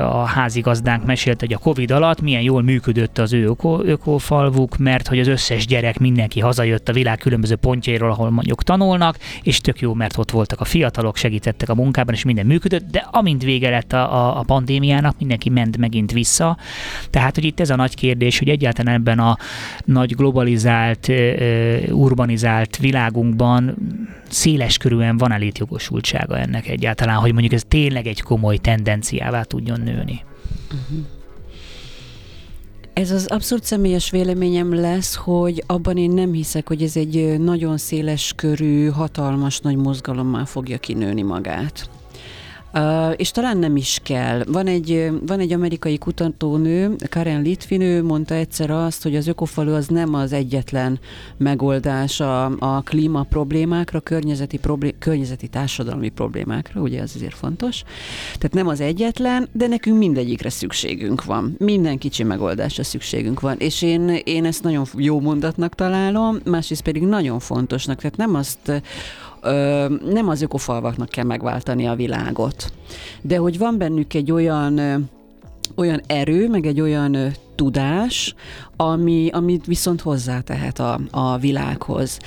a 0.00 0.24
házigazdánk 0.24 1.04
mesélt, 1.04 1.40
hogy 1.40 1.52
a 1.52 1.58
Covid 1.58 1.90
alatt 1.90 2.20
milyen 2.20 2.42
jól 2.42 2.62
működött 2.62 3.18
az 3.18 3.32
ő 3.32 3.54
ökófalvuk, 3.84 4.76
mert 4.76 5.08
hogy 5.08 5.18
az 5.18 5.26
összes 5.26 5.66
gyerek, 5.66 5.98
mindenki 5.98 6.40
hazajött 6.40 6.88
a 6.88 6.92
világ 6.92 7.18
különböző 7.18 7.56
pontjairól, 7.56 8.10
ahol 8.10 8.30
mondjuk 8.30 8.62
tanulnak, 8.62 9.16
és 9.42 9.60
tök 9.60 9.80
jó, 9.80 9.94
mert 9.94 10.16
ott 10.16 10.30
voltak 10.30 10.60
a 10.60 10.64
fiatalok, 10.64 11.16
segítettek 11.16 11.68
a 11.68 11.74
munkában, 11.74 12.14
és 12.14 12.24
minden 12.24 12.46
működött, 12.46 12.90
de 12.90 13.08
amint 13.10 13.42
vége 13.42 13.70
lett 13.70 13.92
a, 13.92 14.14
a, 14.14 14.38
a 14.38 14.42
pandémiának, 14.42 15.18
mindenki 15.18 15.48
ment 15.48 15.76
megint 15.76 16.12
vissza. 16.12 16.56
Tehát, 17.10 17.34
hogy 17.34 17.44
itt 17.44 17.60
ez 17.60 17.70
a 17.70 17.76
nagy 17.76 17.94
kérdés, 17.94 18.38
hogy 18.38 18.48
egyáltalán 18.48 18.94
ebben 18.94 19.18
a 19.18 19.36
nagy 19.84 20.14
globalizált, 20.14 21.12
urbanizált 21.90 22.76
világunkban 22.76 23.76
széles 24.32 24.76
körülön 24.76 25.16
van-e 25.16 25.36
létjogosultsága 25.36 26.38
ennek 26.38 26.68
egyáltalán, 26.68 27.16
hogy 27.16 27.32
mondjuk 27.32 27.52
ez 27.52 27.62
tényleg 27.68 28.06
egy 28.06 28.22
komoly 28.22 28.56
tendenciává 28.56 29.42
tudjon 29.42 29.80
nőni. 29.80 30.24
Uh-huh. 30.64 31.06
Ez 32.92 33.10
az 33.10 33.26
abszolút 33.26 33.64
személyes 33.64 34.10
véleményem 34.10 34.74
lesz, 34.74 35.14
hogy 35.14 35.64
abban 35.66 35.96
én 35.96 36.10
nem 36.10 36.32
hiszek, 36.32 36.68
hogy 36.68 36.82
ez 36.82 36.96
egy 36.96 37.38
nagyon 37.38 37.78
széles 37.78 38.32
körű, 38.36 38.88
hatalmas 38.88 39.60
nagy 39.60 39.76
mozgalommal 39.76 40.44
fogja 40.44 40.78
kinőni 40.78 41.22
magát. 41.22 41.90
És 43.16 43.30
talán 43.30 43.58
nem 43.58 43.76
is 43.76 44.00
kell. 44.02 44.44
Van 44.46 44.66
egy, 44.66 45.10
van 45.26 45.40
egy 45.40 45.52
amerikai 45.52 45.98
kutatónő, 45.98 46.96
Karen 47.08 47.42
Litvinő 47.42 48.02
mondta 48.02 48.34
egyszer 48.34 48.70
azt, 48.70 49.02
hogy 49.02 49.16
az 49.16 49.26
ökofalu 49.26 49.74
az 49.74 49.86
nem 49.86 50.14
az 50.14 50.32
egyetlen 50.32 50.98
megoldás 51.36 52.20
a, 52.20 52.44
a 52.58 52.80
klíma 52.80 53.22
problémákra, 53.22 54.00
környezeti, 54.00 54.58
problé- 54.58 54.94
környezeti 54.98 55.48
társadalmi 55.48 56.08
problémákra, 56.08 56.80
ugye 56.80 57.00
ez 57.00 57.12
azért 57.14 57.34
fontos. 57.34 57.82
Tehát 58.24 58.52
nem 58.52 58.66
az 58.66 58.80
egyetlen, 58.80 59.48
de 59.52 59.66
nekünk 59.66 59.98
mindegyikre 59.98 60.50
szükségünk 60.50 61.24
van. 61.24 61.54
Minden 61.58 61.98
kicsi 61.98 62.22
megoldásra 62.22 62.82
szükségünk 62.82 63.40
van. 63.40 63.56
És 63.58 63.82
én, 63.82 64.20
én 64.24 64.44
ezt 64.44 64.62
nagyon 64.62 64.86
jó 64.96 65.20
mondatnak 65.20 65.74
találom, 65.74 66.38
másrészt 66.44 66.82
pedig 66.82 67.02
nagyon 67.02 67.38
fontosnak. 67.38 68.00
Tehát 68.00 68.16
nem 68.16 68.34
azt 68.34 68.82
ö, 69.42 69.86
nem 70.10 70.28
az 70.28 70.42
ökofalvaknak 70.42 71.08
kell 71.08 71.24
megváltani 71.24 71.86
a 71.86 71.94
világot, 71.94 72.72
de 73.22 73.36
hogy 73.36 73.58
van 73.58 73.78
bennük 73.78 74.14
egy 74.14 74.32
olyan 74.32 74.80
olyan 75.76 76.00
erő, 76.06 76.48
meg 76.48 76.66
egy 76.66 76.80
olyan 76.80 77.16
tudás, 77.54 78.34
ami, 78.80 79.28
amit 79.32 79.66
viszont 79.66 80.00
hozzátehet 80.00 80.78
a, 80.78 81.00
a 81.10 81.38
világhoz. 81.38 82.18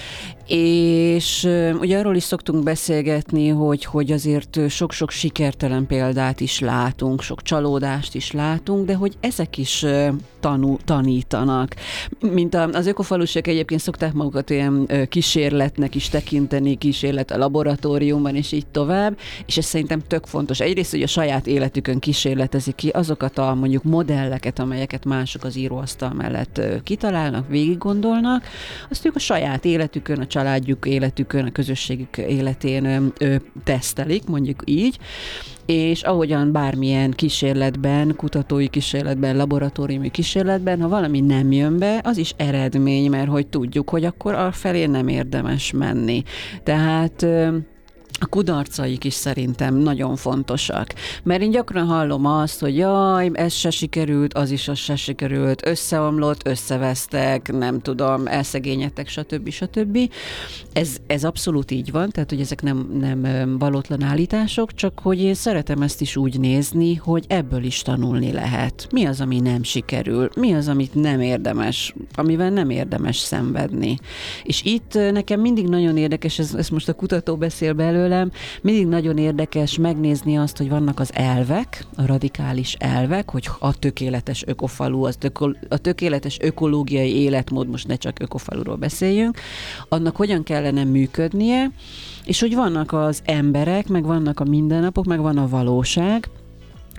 És 0.48 1.50
ugye 1.80 1.98
arról 1.98 2.16
is 2.16 2.24
szoktunk 2.24 2.64
beszélgetni, 2.64 3.48
hogy, 3.48 3.86
hogy 3.86 4.12
azért 4.12 4.60
sok-sok 4.70 5.12
sikertelen 5.12 5.88
példát 5.88 6.40
is 6.40 6.60
látunk, 6.60 7.22
sok 7.22 7.42
csalódást 7.42 8.16
is 8.16 8.32
látunk, 8.32 8.86
de 8.86 8.96
hogy 8.96 9.14
ezek 9.20 9.58
is 9.58 9.86
tanú, 10.40 10.78
tanítanak. 10.86 11.76
Mint 12.20 12.56
az 12.56 12.88
ökofalusiak 12.88 13.48
egyébként 13.48 13.82
szokták 13.82 14.14
magukat 14.14 14.50
ilyen 14.50 14.90
kísérletnek 15.10 15.96
is 15.96 16.10
tekinteni, 16.10 16.76
kísérlet 16.76 17.32
a 17.32 17.38
laboratóriumban, 17.38 18.36
és 18.36 18.52
így 18.52 18.68
tovább, 18.68 19.18
és 19.46 19.58
ez 19.58 19.66
szerintem 19.66 20.02
tök 20.08 20.26
fontos. 20.26 20.60
Egyrészt, 20.60 20.92
hogy 20.92 21.04
a 21.04 21.08
saját 21.08 21.48
életükön 21.48 22.00
kísérletezik 22.00 22.76
ki 22.76 22.90
azokat 22.90 23.38
a 23.38 23.54
mondjuk 23.54 23.84
modelleket, 23.84 24.60
amelyeket 24.60 25.06
mások 25.06 25.44
az 25.44 25.56
íróasztal 25.56 26.14
mellett 26.14 26.43
kitalálnak, 26.84 27.50
végig 27.50 27.78
gondolnak, 27.78 28.44
azt 28.90 29.06
ők 29.06 29.16
a 29.16 29.20
saját 29.20 29.66
életükön, 29.66 30.20
a 30.20 30.28
családjuk 30.28 30.86
életükön, 30.86 31.46
a 31.46 31.52
közösségük 31.52 32.18
életén 32.18 33.14
tesztelik, 33.64 34.26
mondjuk 34.26 34.62
így, 34.66 34.98
és 35.66 36.02
ahogyan 36.02 36.52
bármilyen 36.52 37.12
kísérletben, 37.12 38.16
kutatói 38.16 38.68
kísérletben, 38.68 39.36
laboratóriumi 39.36 40.10
kísérletben, 40.10 40.82
ha 40.82 40.88
valami 40.88 41.20
nem 41.20 41.52
jön 41.52 41.78
be, 41.78 42.02
az 42.04 42.18
is 42.18 42.34
eredmény, 42.38 43.10
mert 43.10 43.30
hogy 43.30 43.48
tudjuk, 43.48 43.90
hogy 43.90 44.06
akkor 44.06 44.34
a 44.34 44.52
felé 44.52 44.86
nem 44.86 45.08
érdemes 45.08 45.72
menni. 45.72 46.24
Tehát 46.64 47.26
a 48.20 48.26
kudarcaik 48.26 49.04
is 49.04 49.14
szerintem 49.14 49.76
nagyon 49.76 50.16
fontosak. 50.16 50.94
Mert 51.24 51.42
én 51.42 51.52
gyakran 51.52 51.88
hallom 51.88 52.26
azt, 52.26 52.60
hogy 52.60 52.78
jaj, 52.78 53.30
ez 53.34 53.54
se 53.54 53.70
sikerült, 53.70 54.34
az 54.34 54.52
is 54.52 54.68
az 54.68 54.78
se 54.78 54.96
sikerült, 54.96 55.68
összeomlott, 55.68 56.48
összevesztek, 56.48 57.52
nem 57.52 57.80
tudom, 57.80 58.28
elszegényedtek, 58.28 59.08
stb. 59.08 59.50
stb. 59.50 59.98
Ez, 60.74 60.98
ez 61.08 61.24
abszolút 61.24 61.72
így 61.72 61.92
van, 61.92 62.10
tehát 62.10 62.30
hogy 62.30 62.40
ezek 62.40 62.62
nem, 62.62 62.90
nem 63.00 63.58
valótlan 63.58 64.04
állítások, 64.04 64.74
csak 64.74 65.00
hogy 65.00 65.22
én 65.22 65.34
szeretem 65.34 65.82
ezt 65.82 66.02
is 66.02 66.16
úgy 66.16 66.40
nézni, 66.40 66.96
hogy 66.96 67.26
ebből 67.28 67.64
is 67.64 67.82
tanulni 67.82 68.32
lehet. 68.32 68.88
Mi 68.92 69.06
az, 69.06 69.22
ami 69.22 69.40
nem 69.40 69.64
sikerül? 69.64 70.30
Mi 70.36 70.54
az, 70.54 70.68
amit 70.68 70.96
nem 70.96 71.22
érdemes, 71.22 71.96
amivel 72.16 72.50
nem 72.50 72.70
érdemes 72.70 73.18
szenvedni? 73.18 73.98
És 74.44 74.64
itt 74.64 74.94
nekem 74.94 75.40
mindig 75.40 75.68
nagyon 75.68 75.98
érdekes, 75.98 76.40
ez, 76.40 76.54
ez 76.54 76.70
most 76.70 76.90
a 76.90 76.94
kutató 76.94 77.36
beszél 77.36 77.74
belőle, 77.74 78.03
tőlem. 78.04 78.32
Mindig 78.62 78.88
nagyon 78.88 79.18
érdekes 79.18 79.78
megnézni 79.78 80.38
azt, 80.38 80.58
hogy 80.58 80.70
vannak 80.70 81.00
az 81.00 81.10
elvek, 81.14 81.86
a 81.96 82.06
radikális 82.06 82.74
elvek, 82.74 83.30
hogy 83.30 83.50
a 83.60 83.80
tökéletes 83.80 84.44
ökofalu, 84.48 85.06
az 85.06 85.16
töko, 85.16 85.50
a 85.70 85.78
tökéletes 85.78 86.38
ökológiai 86.42 87.16
életmód, 87.16 87.68
most 87.68 87.88
ne 87.88 87.96
csak 87.96 88.20
ökofaluról 88.20 88.76
beszéljünk, 88.76 89.40
annak 89.90 90.16
hogyan 90.16 90.44
kellene 90.44 90.84
működnie, 90.84 91.72
és 92.26 92.40
hogy 92.40 92.56
vannak 92.56 92.92
az 92.92 93.22
emberek, 93.26 93.88
meg 93.88 94.06
vannak 94.06 94.40
a 94.40 94.44
mindennapok, 94.44 95.06
meg 95.06 95.20
van 95.20 95.38
a 95.38 95.48
valóság, 95.48 96.30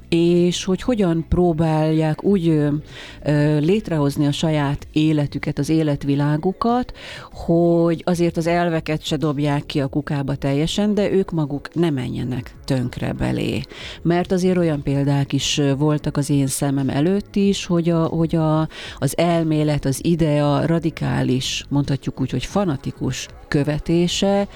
és 0.08 0.64
hogy 0.64 0.82
hogyan 0.82 1.26
próbálják 1.28 2.24
úgy 2.24 2.48
ö, 2.48 3.58
létrehozni 3.58 4.26
a 4.26 4.32
saját 4.32 4.86
életüket, 4.92 5.58
az 5.58 5.68
életvilágukat, 5.68 6.92
hogy 7.32 8.02
azért 8.04 8.36
az 8.36 8.46
elveket 8.46 9.04
se 9.04 9.16
dobják 9.16 9.66
ki 9.66 9.80
a 9.80 9.86
kukába 9.86 10.34
teljesen, 10.34 10.94
de 10.94 11.10
ők 11.10 11.30
maguk 11.30 11.74
ne 11.74 11.90
menjenek 11.90 12.54
tönkre 12.64 13.12
belé. 13.12 13.60
Mert 14.02 14.32
azért 14.32 14.58
olyan 14.58 14.82
példák 14.82 15.32
is 15.32 15.60
voltak 15.78 16.16
az 16.16 16.30
én 16.30 16.46
szemem 16.46 16.88
előtt 16.88 17.36
is, 17.36 17.66
hogy, 17.66 17.90
a, 17.90 18.04
hogy 18.04 18.36
a, 18.36 18.68
az 18.98 19.18
elmélet, 19.18 19.84
az 19.84 20.04
idea 20.04 20.66
radikális, 20.66 21.64
mondhatjuk 21.68 22.20
úgy, 22.20 22.30
hogy 22.30 22.44
fanatikus 22.44 23.28
követése, 23.54 24.48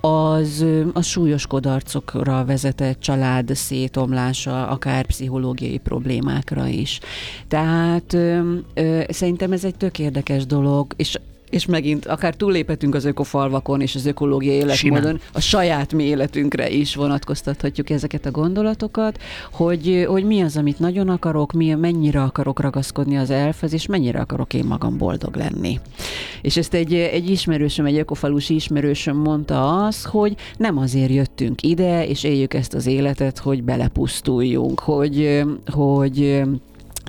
az, 0.00 0.64
az 0.92 1.06
súlyos 1.06 1.46
kodarcokra 1.46 2.44
vezetett 2.44 3.00
család 3.00 3.50
szétomlása, 3.54 4.66
akár 4.66 5.06
pszichológiai 5.06 5.78
problémákra 5.78 6.66
is. 6.66 7.00
Tehát 7.48 8.16
szerintem 9.08 9.52
ez 9.52 9.64
egy 9.64 9.76
tök 9.76 9.98
érdekes 9.98 10.46
dolog, 10.46 10.92
és 10.96 11.18
és 11.50 11.66
megint 11.66 12.06
akár 12.06 12.34
túlléphetünk 12.34 12.94
az 12.94 13.04
ökofalvakon 13.04 13.80
és 13.80 13.94
az 13.94 14.06
ökológiai 14.06 14.54
életmódon, 14.54 15.02
Simán. 15.02 15.20
a 15.32 15.40
saját 15.40 15.92
mi 15.92 16.04
életünkre 16.04 16.70
is 16.70 16.94
vonatkoztathatjuk 16.94 17.90
ezeket 17.90 18.26
a 18.26 18.30
gondolatokat, 18.30 19.18
hogy, 19.52 20.04
hogy 20.08 20.24
mi 20.24 20.40
az, 20.40 20.56
amit 20.56 20.78
nagyon 20.78 21.08
akarok, 21.08 21.52
mi, 21.52 21.74
mennyire 21.74 22.22
akarok 22.22 22.60
ragaszkodni 22.60 23.16
az 23.16 23.30
elfhez, 23.30 23.72
és 23.72 23.86
mennyire 23.86 24.20
akarok 24.20 24.54
én 24.54 24.64
magam 24.64 24.98
boldog 24.98 25.36
lenni. 25.36 25.80
És 26.42 26.56
ezt 26.56 26.74
egy, 26.74 26.94
egy 26.94 27.30
ismerősöm, 27.30 27.86
egy 27.86 27.98
ökofalusi 27.98 28.54
ismerősöm 28.54 29.16
mondta 29.16 29.84
az, 29.84 30.04
hogy 30.04 30.36
nem 30.56 30.78
azért 30.78 31.10
jöttünk 31.10 31.62
ide, 31.62 32.06
és 32.06 32.24
éljük 32.24 32.54
ezt 32.54 32.74
az 32.74 32.86
életet, 32.86 33.38
hogy 33.38 33.62
belepusztuljunk, 33.62 34.80
hogy, 34.80 35.42
hogy 35.66 36.42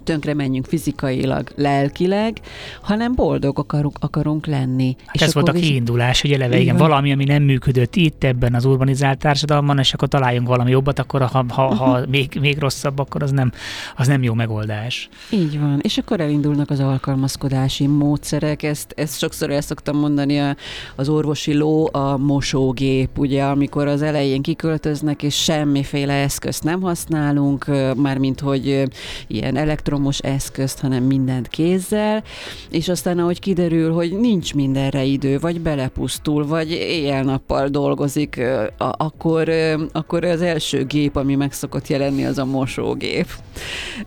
tönkre 0.04 0.34
menjünk 0.34 0.66
fizikailag, 0.66 1.52
lelkileg, 1.56 2.38
hanem 2.82 3.16
boldog 3.16 3.60
akarunk, 3.60 3.98
akarunk 4.00 4.46
lenni. 4.46 4.96
Hát 5.06 5.16
és 5.16 5.22
ez 5.22 5.34
volt 5.34 5.50
a 5.50 5.52
kiindulás, 5.52 6.22
hogy 6.22 6.32
eleve 6.32 6.60
igen, 6.60 6.78
valami, 6.78 7.12
ami 7.12 7.24
nem 7.24 7.44
működött 7.44 7.96
itt 7.96 8.24
ebben 8.24 8.54
az 8.54 8.66
urbanizált 8.66 9.20
társadalomban, 9.20 9.80
és 9.80 9.94
akkor 9.94 10.08
találjunk 10.08 10.48
valami 10.48 10.72
jobbat, 10.72 11.00
akkor 11.00 11.22
ha, 11.22 11.46
ha, 11.50 11.62
ha 11.76 11.90
uh-huh. 11.92 12.08
még, 12.08 12.38
még 12.42 12.58
rosszabb, 12.58 13.00
akkor 13.00 13.24
az 13.24 13.32
nem, 13.32 13.52
az 13.96 14.08
nem 14.08 14.24
jó 14.24 14.34
megoldás. 14.34 15.10
Így 15.30 15.60
van, 15.60 15.80
és 15.82 15.98
akkor 15.98 16.20
elindulnak 16.20 16.70
az 16.70 16.80
alkalmazkodási 16.80 17.88
módszerek, 17.88 18.64
ezt, 18.64 18.94
ezt 18.98 19.18
sokszor 19.18 19.50
el 19.50 19.62
szoktam 19.62 19.98
mondani, 19.98 20.56
az 20.96 21.10
orvosi 21.10 21.54
ló 21.54 21.90
a 21.92 22.18
mosógép, 22.18 23.18
ugye, 23.18 23.44
amikor 23.44 23.88
az 23.88 24.02
elején 24.02 24.42
kiköltöznek, 24.42 25.24
és 25.24 25.44
semmiféle 25.44 26.14
eszközt 26.14 26.64
nem 26.64 26.82
használunk, 26.82 27.66
mármint 27.96 28.40
hogy 28.40 28.84
ilyen 29.28 29.58
elektromos 29.92 30.20
eszközt, 30.20 30.80
hanem 30.80 31.04
mindent 31.04 31.48
kézzel, 31.48 32.24
és 32.70 32.90
aztán 32.90 33.20
ahogy 33.20 33.40
kiderül, 33.40 33.94
hogy 33.94 34.20
nincs 34.20 34.54
mindenre 34.54 35.04
idő, 35.04 35.40
vagy 35.40 35.62
belepusztul, 35.62 36.48
vagy 36.48 36.72
éjjel-nappal 36.72 37.68
dolgozik, 37.68 38.42
akkor, 38.78 39.50
akkor 39.92 40.24
az 40.24 40.42
első 40.42 40.86
gép, 40.86 41.16
ami 41.16 41.36
meg 41.36 41.54
szokott 41.54 41.88
jelenni, 41.88 42.26
az 42.26 42.38
a 42.38 42.46
mosógép. 42.46 43.28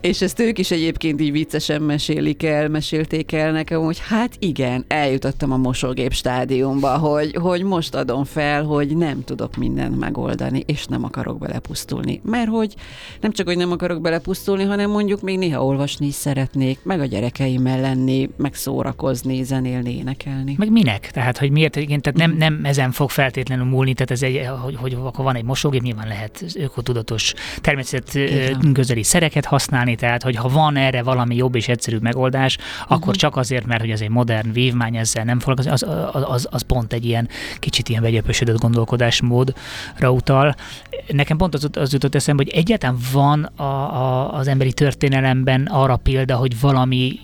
És 0.00 0.22
ezt 0.22 0.40
ők 0.40 0.58
is 0.58 0.70
egyébként 0.70 1.20
így 1.20 1.32
viccesen 1.32 1.82
mesélik 1.82 2.42
el, 2.42 2.68
mesélték 2.68 3.32
el 3.32 3.52
nekem, 3.52 3.80
hogy 3.80 3.98
hát 4.08 4.36
igen, 4.38 4.84
eljutottam 4.88 5.52
a 5.52 5.56
mosógép 5.56 6.12
stádiumba, 6.12 6.98
hogy, 6.98 7.36
hogy 7.40 7.62
most 7.62 7.94
adom 7.94 8.24
fel, 8.24 8.64
hogy 8.64 8.96
nem 8.96 9.24
tudok 9.24 9.56
mindent 9.56 9.98
megoldani, 9.98 10.62
és 10.66 10.86
nem 10.86 11.04
akarok 11.04 11.38
belepusztulni. 11.38 12.20
Mert 12.24 12.48
hogy 12.48 12.74
nem 13.20 13.32
csak, 13.32 13.46
hogy 13.46 13.56
nem 13.56 13.72
akarok 13.72 14.00
belepusztulni, 14.00 14.64
hanem 14.64 14.90
mondjuk 14.90 15.20
még 15.20 15.38
néha 15.38 15.63
olvasni 15.64 16.06
is 16.06 16.14
szeretnék, 16.14 16.78
meg 16.82 17.00
a 17.00 17.04
gyerekeimmel 17.04 17.80
lenni, 17.80 18.30
meg 18.36 18.54
szórakozni, 18.54 19.42
zenélni, 19.42 19.96
énekelni. 19.96 20.54
Meg 20.58 20.70
minek? 20.70 21.10
Tehát, 21.10 21.38
hogy 21.38 21.50
miért, 21.50 21.76
igen, 21.76 22.00
tehát 22.00 22.18
nem, 22.18 22.36
nem 22.36 22.64
ezen 22.64 22.90
fog 22.90 23.10
feltétlenül 23.10 23.64
múlni, 23.64 23.94
tehát 23.94 24.10
ez 24.10 24.22
egy, 24.22 24.48
hogy, 24.62 24.76
hogy 24.76 24.96
akkor 25.02 25.24
van 25.24 25.36
egy 25.36 25.44
mosógép, 25.44 25.82
nyilván 25.82 26.08
lehet 26.08 26.44
ökotudatos 26.54 27.34
természet 27.60 28.18
közeli 28.72 29.02
szereket 29.02 29.44
használni, 29.44 29.94
tehát 29.94 30.22
hogy 30.22 30.36
ha 30.36 30.48
van 30.48 30.76
erre 30.76 31.02
valami 31.02 31.36
jobb 31.36 31.54
és 31.54 31.68
egyszerűbb 31.68 32.02
megoldás, 32.02 32.58
akkor 32.82 32.98
uh-huh. 32.98 33.14
csak 33.14 33.36
azért, 33.36 33.66
mert 33.66 33.80
hogy 33.80 33.90
ez 33.90 34.00
egy 34.00 34.08
modern 34.08 34.52
vívmány, 34.52 34.96
ezzel 34.96 35.24
nem 35.24 35.38
foglalkozik, 35.38 35.72
az, 35.72 35.82
az, 36.12 36.22
az, 36.26 36.48
az 36.50 36.62
pont 36.62 36.92
egy 36.92 37.04
ilyen 37.04 37.28
kicsit 37.58 37.88
ilyen 37.88 38.02
vegyepösödött 38.02 38.60
gondolkodásmódra 38.60 40.10
utal. 40.10 40.54
Nekem 41.08 41.36
pont 41.36 41.54
az, 41.54 41.68
az 41.72 41.92
jutott 41.92 42.14
eszembe, 42.14 42.42
hogy 42.42 42.52
egyáltalán 42.52 42.98
van 43.12 43.42
a, 43.44 43.62
a, 43.62 44.34
az 44.34 44.48
emberi 44.48 44.72
történelemben 44.72 45.53
arra 45.62 45.96
példa, 45.96 46.36
hogy 46.36 46.60
valami 46.60 47.20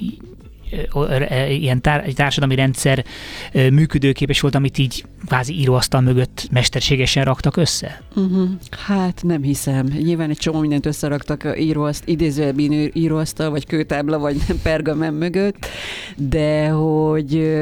ilyen 1.48 1.80
tár, 1.80 2.04
társadalmi 2.14 2.54
rendszer 2.54 3.04
működőképes 3.52 4.40
volt, 4.40 4.54
amit 4.54 4.78
így 4.78 5.04
kvázi 5.26 5.58
íróasztal 5.58 6.00
mögött 6.00 6.48
mesterségesen 6.50 7.24
raktak 7.24 7.56
össze? 7.56 8.02
Uh-huh. 8.14 8.48
Hát 8.70 9.22
nem 9.22 9.42
hiszem. 9.42 9.86
Nyilván 9.86 10.30
egy 10.30 10.36
csomó 10.36 10.60
mindent 10.60 10.86
összeraktak 10.86 11.54
íróaszt, 11.58 12.02
idézőjelben 12.06 12.90
íróasztal, 12.92 13.50
vagy 13.50 13.66
kőtábla, 13.66 14.18
vagy 14.18 14.36
pergamen 14.62 15.14
mögött, 15.14 15.66
de 16.16 16.68
hogy 16.68 17.60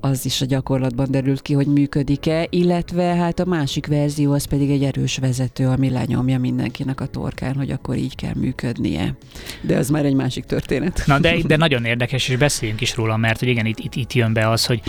az 0.00 0.24
is 0.24 0.40
a 0.40 0.44
gyakorlatban 0.44 1.10
derült 1.10 1.42
ki, 1.42 1.52
hogy 1.52 1.66
működik-e, 1.66 2.46
illetve 2.50 3.02
hát 3.02 3.40
a 3.40 3.44
másik 3.44 3.86
verzió 3.86 4.32
az 4.32 4.44
pedig 4.44 4.70
egy 4.70 4.82
erős 4.82 5.18
vezető, 5.18 5.66
ami 5.66 5.90
lenyomja 5.90 6.38
mindenkinek 6.38 7.00
a 7.00 7.06
torkán, 7.06 7.54
hogy 7.54 7.70
akkor 7.70 7.96
így 7.96 8.14
kell 8.14 8.34
működnie. 8.34 9.16
De 9.60 9.76
az 9.76 9.88
már 9.88 10.04
egy 10.04 10.14
másik 10.14 10.44
történet. 10.44 11.02
Na 11.06 11.18
de, 11.18 11.36
de 11.46 11.56
nagyon 11.56 11.84
érdekes 11.84 12.25
és 12.28 12.36
beszéljünk 12.36 12.80
is 12.80 12.94
róla, 12.94 13.16
mert 13.16 13.38
hogy 13.38 13.48
igen, 13.48 13.66
itt, 13.66 13.78
itt, 13.78 13.94
itt 13.94 14.12
jön 14.12 14.32
be 14.32 14.50
az, 14.50 14.66
hogy 14.66 14.80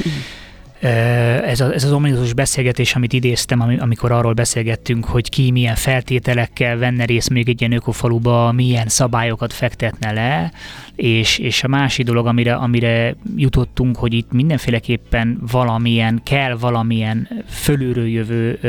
ez, 0.79 1.59
a, 1.59 1.73
ez 1.73 1.83
az 1.83 1.91
ominózus 1.91 2.33
beszélgetés, 2.33 2.95
amit 2.95 3.13
idéztem, 3.13 3.77
amikor 3.79 4.11
arról 4.11 4.33
beszélgettünk, 4.33 5.05
hogy 5.05 5.29
ki 5.29 5.51
milyen 5.51 5.75
feltételekkel 5.75 6.77
venne 6.77 7.05
részt 7.05 7.29
még 7.29 7.49
egy 7.49 7.59
ilyen 7.59 7.73
ökofaluba, 7.73 8.51
milyen 8.51 8.87
szabályokat 8.87 9.53
fektetne 9.53 10.11
le, 10.11 10.51
és, 10.97 11.37
és 11.37 11.63
a 11.63 11.67
másik 11.67 12.05
dolog, 12.05 12.27
amire, 12.27 12.53
amire 12.53 13.15
jutottunk, 13.35 13.95
hogy 13.97 14.13
itt 14.13 14.31
mindenféleképpen 14.31 15.39
valamilyen, 15.51 16.21
kell 16.23 16.55
valamilyen 16.55 17.43
fölülről 17.49 18.07
jövő 18.07 18.59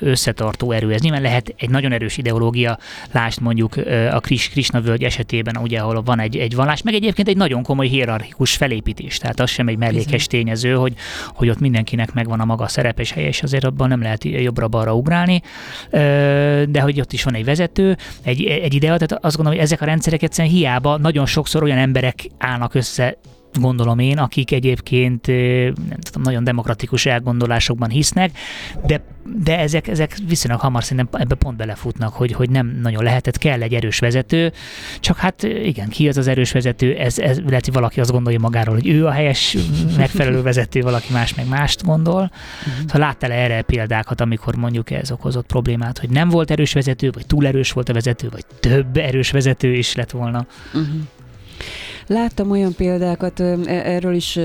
összetartó 0.00 0.72
erő. 0.72 0.92
Ez 0.92 1.00
nyilván 1.00 1.22
lehet 1.22 1.54
egy 1.58 1.70
nagyon 1.70 1.92
erős 1.92 2.16
ideológia, 2.16 2.78
lásd 3.12 3.40
mondjuk 3.40 3.76
a 4.12 4.20
Kris, 4.20 4.48
Krishna 4.48 4.80
völgy 4.80 5.04
esetében, 5.04 5.56
ugye, 5.56 5.78
ahol 5.78 6.02
van 6.02 6.20
egy, 6.20 6.36
egy 6.36 6.54
vallás, 6.54 6.82
meg 6.82 6.94
egyébként 6.94 7.28
egy 7.28 7.36
nagyon 7.36 7.62
komoly 7.62 7.88
hierarchikus 7.88 8.56
felépítés, 8.56 9.18
tehát 9.18 9.40
az 9.40 9.50
sem 9.50 9.68
egy 9.68 9.78
mellékes 9.78 10.26
tényező, 10.26 10.74
hogy, 10.74 10.94
hogy 11.26 11.48
ott 11.48 11.60
mindenkinek 11.60 12.12
megvan 12.12 12.40
a 12.40 12.44
maga 12.44 12.68
szerep 12.68 13.00
és 13.00 13.12
helye, 13.12 13.28
és 13.28 13.42
azért 13.42 13.64
abban 13.64 13.88
nem 13.88 14.02
lehet 14.02 14.24
jobbra-balra 14.24 14.94
ugrálni, 14.94 15.42
de 16.68 16.80
hogy 16.80 17.00
ott 17.00 17.12
is 17.12 17.24
van 17.24 17.34
egy 17.34 17.44
vezető, 17.44 17.96
egy, 18.22 18.44
egy 18.44 18.74
idea, 18.74 18.96
tehát 18.96 19.24
azt 19.24 19.36
gondolom, 19.36 19.58
hogy 19.58 19.68
ezek 19.68 19.80
a 19.80 19.84
rendszerek 19.84 20.22
egyszerűen 20.22 20.54
hiába 20.54 20.96
nagyon 20.96 21.26
sokszor 21.26 21.62
olyan 21.62 21.77
emberek 21.78 22.26
állnak 22.38 22.74
össze 22.74 23.18
gondolom 23.52 23.98
én, 23.98 24.18
akik 24.18 24.52
egyébként 24.52 25.26
nem 25.26 26.00
tudom, 26.00 26.22
nagyon 26.22 26.44
demokratikus 26.44 27.06
elgondolásokban 27.06 27.88
hisznek, 27.88 28.38
de, 28.86 29.04
de 29.44 29.58
ezek, 29.58 29.88
ezek 29.88 30.16
viszonylag 30.28 30.60
hamar 30.60 30.84
szerintem 30.84 31.20
ebbe 31.20 31.34
pont 31.34 31.56
belefutnak, 31.56 32.12
hogy, 32.12 32.32
hogy 32.32 32.50
nem 32.50 32.78
nagyon 32.82 33.02
lehetett, 33.02 33.38
kell 33.38 33.62
egy 33.62 33.74
erős 33.74 33.98
vezető, 33.98 34.52
csak 35.00 35.16
hát 35.16 35.42
igen, 35.42 35.88
ki 35.88 36.08
az 36.08 36.16
az 36.16 36.26
erős 36.26 36.52
vezető, 36.52 36.94
ez, 36.94 37.18
ez 37.18 37.40
lehet, 37.46 37.64
hogy 37.64 37.74
valaki 37.74 38.00
azt 38.00 38.10
gondolja 38.10 38.38
magáról, 38.38 38.74
hogy 38.74 38.88
ő 38.88 39.06
a 39.06 39.10
helyes, 39.10 39.56
megfelelő 39.96 40.42
vezető, 40.42 40.80
valaki 40.80 41.12
más 41.12 41.34
meg 41.34 41.48
mást 41.48 41.84
gondol. 41.84 42.22
Uh-huh. 42.22 42.86
Szóval 42.86 43.00
láttál 43.00 43.32
erre 43.32 43.62
példákat, 43.62 44.20
amikor 44.20 44.56
mondjuk 44.56 44.90
ez 44.90 45.10
okozott 45.10 45.46
problémát, 45.46 45.98
hogy 45.98 46.10
nem 46.10 46.28
volt 46.28 46.50
erős 46.50 46.72
vezető, 46.72 47.10
vagy 47.10 47.26
túl 47.26 47.46
erős 47.46 47.72
volt 47.72 47.88
a 47.88 47.92
vezető, 47.92 48.28
vagy 48.30 48.44
több 48.60 48.96
erős 48.96 49.30
vezető 49.30 49.72
is 49.72 49.94
lett 49.94 50.10
volna. 50.10 50.46
Uh-huh. 50.74 51.00
Láttam 52.08 52.50
olyan 52.50 52.74
példákat, 52.74 53.40
e, 53.40 53.56
erről 53.66 54.14
is 54.14 54.38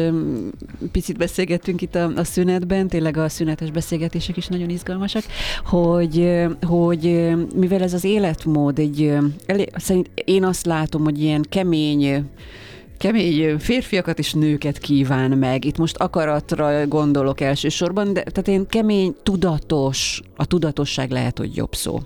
picit 0.91 1.18
beszélgettünk 1.18 1.82
itt 1.82 1.95
a, 1.95 2.11
a 2.16 2.24
szünetben, 2.24 2.88
tényleg 2.88 3.18
a 3.18 3.30
szünetes 3.30 3.72
beszélgetések 3.72 4.38
is 4.38 4.47
nagyon 4.47 4.70
izgalmasak, 4.70 5.24
hogy, 5.66 6.41
hogy 6.61 7.34
mivel 7.55 7.82
ez 7.82 7.93
az 7.93 8.03
életmód 8.03 8.80
egy, 8.80 9.11
szerint 9.76 10.09
én 10.26 10.43
azt 10.43 10.66
látom, 10.66 11.03
hogy 11.03 11.22
ilyen 11.22 11.45
kemény, 11.49 12.30
kemény 12.97 13.57
férfiakat 13.59 14.20
és 14.20 14.34
nőket 14.34 14.78
kíván 14.78 15.32
meg. 15.32 15.66
Itt 15.66 15.78
most 15.78 15.97
akaratra 15.97 16.88
gondolok 16.88 17.41
elsősorban, 17.41 18.14
de 18.14 18.24
tehát 18.24 18.47
én 18.47 18.68
kemény, 18.68 19.16
tudatos, 19.24 20.22
a 20.36 20.45
tudatosság 20.45 21.11
lehet, 21.11 21.38
hogy 21.38 21.55
jobb 21.55 21.76
szó. 21.76 21.99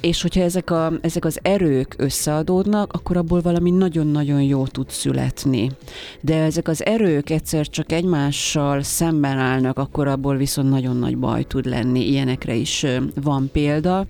És 0.00 0.22
hogyha 0.22 0.40
ezek, 0.42 0.70
a, 0.70 0.92
ezek 1.00 1.24
az 1.24 1.38
erők 1.42 1.94
összeadódnak, 1.98 2.92
akkor 2.92 3.16
abból 3.16 3.40
valami 3.40 3.70
nagyon-nagyon 3.70 4.42
jó 4.42 4.66
tud 4.66 4.90
születni. 4.90 5.70
De 6.20 6.42
ezek 6.42 6.68
az 6.68 6.84
erők 6.84 7.30
egyszer 7.30 7.68
csak 7.68 7.92
egymással 7.92 8.82
szemben 8.82 9.38
állnak, 9.38 9.78
akkor 9.78 10.06
abból 10.06 10.36
viszont 10.36 10.70
nagyon 10.70 10.96
nagy 10.96 11.18
baj 11.18 11.42
tud 11.42 11.66
lenni. 11.66 12.08
Ilyenekre 12.08 12.54
is 12.54 12.86
van 13.22 13.50
példa. 13.52 14.06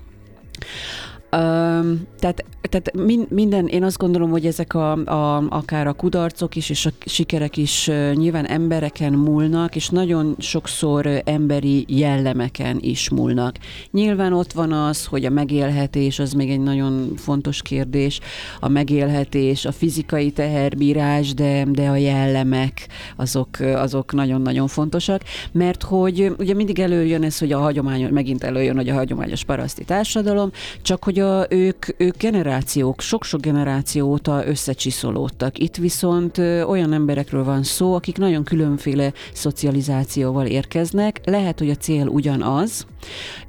Um, 1.33 2.07
tehát 2.19 2.45
tehát 2.73 2.93
minden, 3.29 3.67
én 3.67 3.83
azt 3.83 3.97
gondolom, 3.97 4.29
hogy 4.29 4.45
ezek 4.45 4.73
a, 4.73 4.91
a, 4.91 5.43
akár 5.49 5.87
a 5.87 5.93
kudarcok 5.93 6.55
is, 6.55 6.69
és 6.69 6.85
a 6.85 6.89
sikerek 7.05 7.57
is 7.57 7.91
nyilván 8.13 8.45
embereken 8.45 9.13
múlnak, 9.13 9.75
és 9.75 9.89
nagyon 9.89 10.35
sokszor 10.39 11.21
emberi 11.25 11.85
jellemeken 11.87 12.77
is 12.81 13.09
múlnak. 13.09 13.55
Nyilván 13.91 14.33
ott 14.33 14.51
van 14.51 14.71
az, 14.71 15.05
hogy 15.05 15.25
a 15.25 15.29
megélhetés 15.29 16.19
az 16.19 16.33
még 16.33 16.49
egy 16.49 16.59
nagyon 16.59 17.15
fontos 17.15 17.61
kérdés, 17.61 18.19
a 18.59 18.67
megélhetés, 18.67 19.65
a 19.65 19.71
fizikai 19.71 20.31
teherbírás, 20.31 21.33
de, 21.33 21.65
de 21.69 21.89
a 21.89 21.95
jellemek 21.95 22.87
azok, 23.15 23.59
azok 23.59 24.13
nagyon-nagyon 24.13 24.67
fontosak, 24.67 25.21
mert 25.51 25.83
hogy 25.83 26.33
ugye 26.39 26.53
mindig 26.53 26.79
előjön 26.79 27.23
ez, 27.23 27.39
hogy 27.39 27.51
a 27.51 27.59
hagyományos, 27.59 28.09
megint 28.09 28.43
előjön, 28.43 28.75
hogy 28.75 28.89
a 28.89 28.93
hagyományos 28.93 29.43
paraszti 29.43 29.83
társadalom, 29.83 30.51
csak 30.81 31.03
hogy 31.03 31.19
ők, 31.49 31.85
ők 31.97 32.17
generáció 32.17 32.51
generációk, 32.53 33.01
sok-sok 33.01 33.41
generáció 33.41 34.07
óta 34.07 34.47
összecsiszolódtak. 34.47 35.57
Itt 35.57 35.75
viszont 35.75 36.37
olyan 36.37 36.93
emberekről 36.93 37.43
van 37.43 37.63
szó, 37.63 37.93
akik 37.93 38.17
nagyon 38.17 38.43
különféle 38.43 39.13
szocializációval 39.33 40.45
érkeznek. 40.45 41.21
Lehet, 41.23 41.59
hogy 41.59 41.69
a 41.69 41.75
cél 41.75 42.07
ugyanaz, 42.07 42.85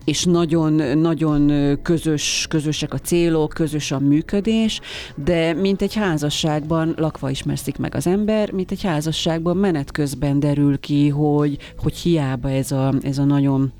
és 0.04 0.24
nagyon-nagyon 0.24 1.52
közös, 1.82 2.46
közösek 2.50 2.92
a 2.92 2.98
célok, 2.98 3.52
közös 3.52 3.90
a 3.90 3.98
működés, 3.98 4.80
de 5.24 5.52
mint 5.52 5.82
egy 5.82 5.94
házasságban 5.94 6.94
lakva 6.96 7.30
ismerszik 7.30 7.76
meg 7.76 7.94
az 7.94 8.06
ember, 8.06 8.50
mint 8.50 8.70
egy 8.70 8.82
házasságban 8.82 9.56
menet 9.56 9.90
közben 9.90 10.40
derül 10.40 10.78
ki, 10.78 11.08
hogy, 11.08 11.58
hogy 11.78 11.94
hiába 11.94 12.50
ez 12.50 12.72
a, 12.72 12.94
ez 13.02 13.18
a 13.18 13.24
nagyon 13.24 13.72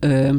ö, 0.00 0.36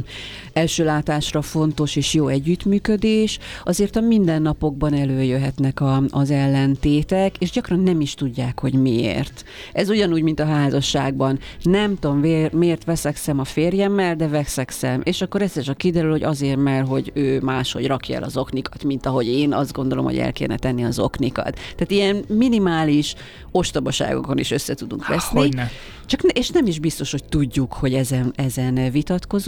első 0.54 0.84
látásra 0.84 1.42
fontos 1.42 1.96
és 1.96 2.14
jó 2.14 2.28
együttműködés, 2.28 3.40
azért 3.64 3.96
a 3.96 4.02
mindennapokban 4.02 4.94
előjöhetnek 4.94 5.82
a, 5.82 6.04
az 6.10 6.32
ellentétek, 6.32 7.38
és 7.38 7.52
gyakran 7.52 7.80
nem 7.80 8.02
is 8.02 8.14
tudják, 8.14 8.60
hogy 8.60 8.74
miért. 8.74 9.44
Ez 9.74 9.90
ugyanúgy, 9.90 10.24
mint 10.24 10.40
a 10.40 10.46
házasságban. 10.46 11.40
Nem 11.62 12.00
tudom, 12.00 12.20
miért 12.52 12.84
veszekszem 12.84 13.40
a 13.40 13.44
férjemmel, 13.44 14.16
de 14.16 14.28
veszekszem. 14.28 15.02
És 15.04 15.22
akkor 15.22 15.42
ez 15.42 15.62
csak 15.62 15.78
kiderül, 15.78 16.12
hogy 16.12 16.24
azért, 16.24 16.58
mert 16.58 16.88
hogy 16.88 17.12
ő 17.14 17.40
máshogy 17.40 17.88
rakja 17.88 18.16
el 18.16 18.24
az 18.24 18.38
oknikat, 18.38 18.84
mint 18.84 19.06
ahogy 19.06 19.28
én 19.28 19.54
azt 19.54 19.74
gondolom, 19.74 20.06
hogy 20.06 20.18
el 20.18 20.32
kéne 20.32 20.58
tenni 20.58 20.84
az 20.84 21.00
oknikat. 21.00 21.54
Tehát 21.54 21.92
ilyen 21.92 22.24
minimális 22.28 23.16
ostobaságokon 23.52 24.38
is 24.38 24.52
össze 24.52 24.74
tudunk 24.74 25.08
veszni. 25.08 25.40
Hogyne. 25.40 25.72
Csak, 26.06 26.22
és 26.22 26.50
nem 26.50 26.66
is 26.66 26.80
biztos, 26.80 27.12
hogy 27.12 27.24
tudjuk, 27.24 27.74
hogy 27.74 27.94
ezen, 27.94 28.34
ezen 28.36 28.92
vitatkozunk, 28.92 29.41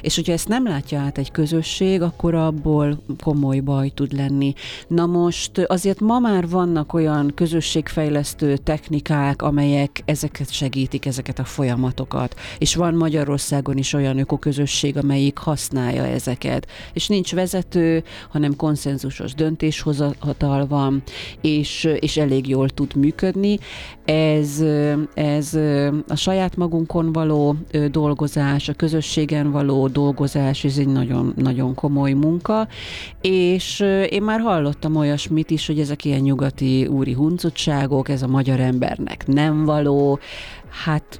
és 0.00 0.14
hogyha 0.14 0.32
ezt 0.32 0.48
nem 0.48 0.66
látja 0.66 1.00
át 1.00 1.18
egy 1.18 1.30
közösség, 1.30 2.02
akkor 2.02 2.34
abból 2.34 2.98
komoly 3.22 3.58
baj 3.58 3.88
tud 3.88 4.12
lenni. 4.12 4.52
Na 4.88 5.06
most 5.06 5.58
azért 5.58 6.00
ma 6.00 6.18
már 6.18 6.48
vannak 6.48 6.92
olyan 6.92 7.32
közösségfejlesztő 7.34 8.56
technikák, 8.56 9.42
amelyek 9.42 10.02
ezeket 10.04 10.52
segítik, 10.52 11.06
ezeket 11.06 11.38
a 11.38 11.44
folyamatokat. 11.44 12.34
És 12.58 12.74
van 12.74 12.94
Magyarországon 12.94 13.76
is 13.76 13.92
olyan 13.92 14.18
ökoközösség, 14.18 14.96
amelyik 14.96 15.38
használja 15.38 16.04
ezeket. 16.04 16.66
És 16.92 17.08
nincs 17.08 17.34
vezető, 17.34 18.04
hanem 18.30 18.56
konszenzusos 18.56 19.34
döntéshozatal 19.34 20.66
van, 20.66 21.02
és, 21.40 21.88
és 21.98 22.16
elég 22.16 22.48
jól 22.48 22.68
tud 22.68 22.94
működni. 22.94 23.58
Ez, 24.10 24.64
ez 25.14 25.54
a 26.08 26.16
saját 26.16 26.56
magunkon 26.56 27.12
való 27.12 27.56
dolgozás, 27.90 28.68
a 28.68 28.72
közösségen 28.72 29.50
való 29.50 29.88
dolgozás, 29.88 30.64
ez 30.64 30.78
egy 30.78 30.88
nagyon, 30.88 31.32
nagyon 31.36 31.74
komoly 31.74 32.12
munka, 32.12 32.68
és 33.20 33.80
én 34.08 34.22
már 34.22 34.40
hallottam 34.40 34.96
olyasmit 34.96 35.50
is, 35.50 35.66
hogy 35.66 35.80
ezek 35.80 36.04
ilyen 36.04 36.20
nyugati 36.20 36.86
úri 36.86 37.12
huncutságok, 37.12 38.08
ez 38.08 38.22
a 38.22 38.26
magyar 38.26 38.60
embernek 38.60 39.26
nem 39.26 39.64
való, 39.64 40.18
hát 40.84 41.18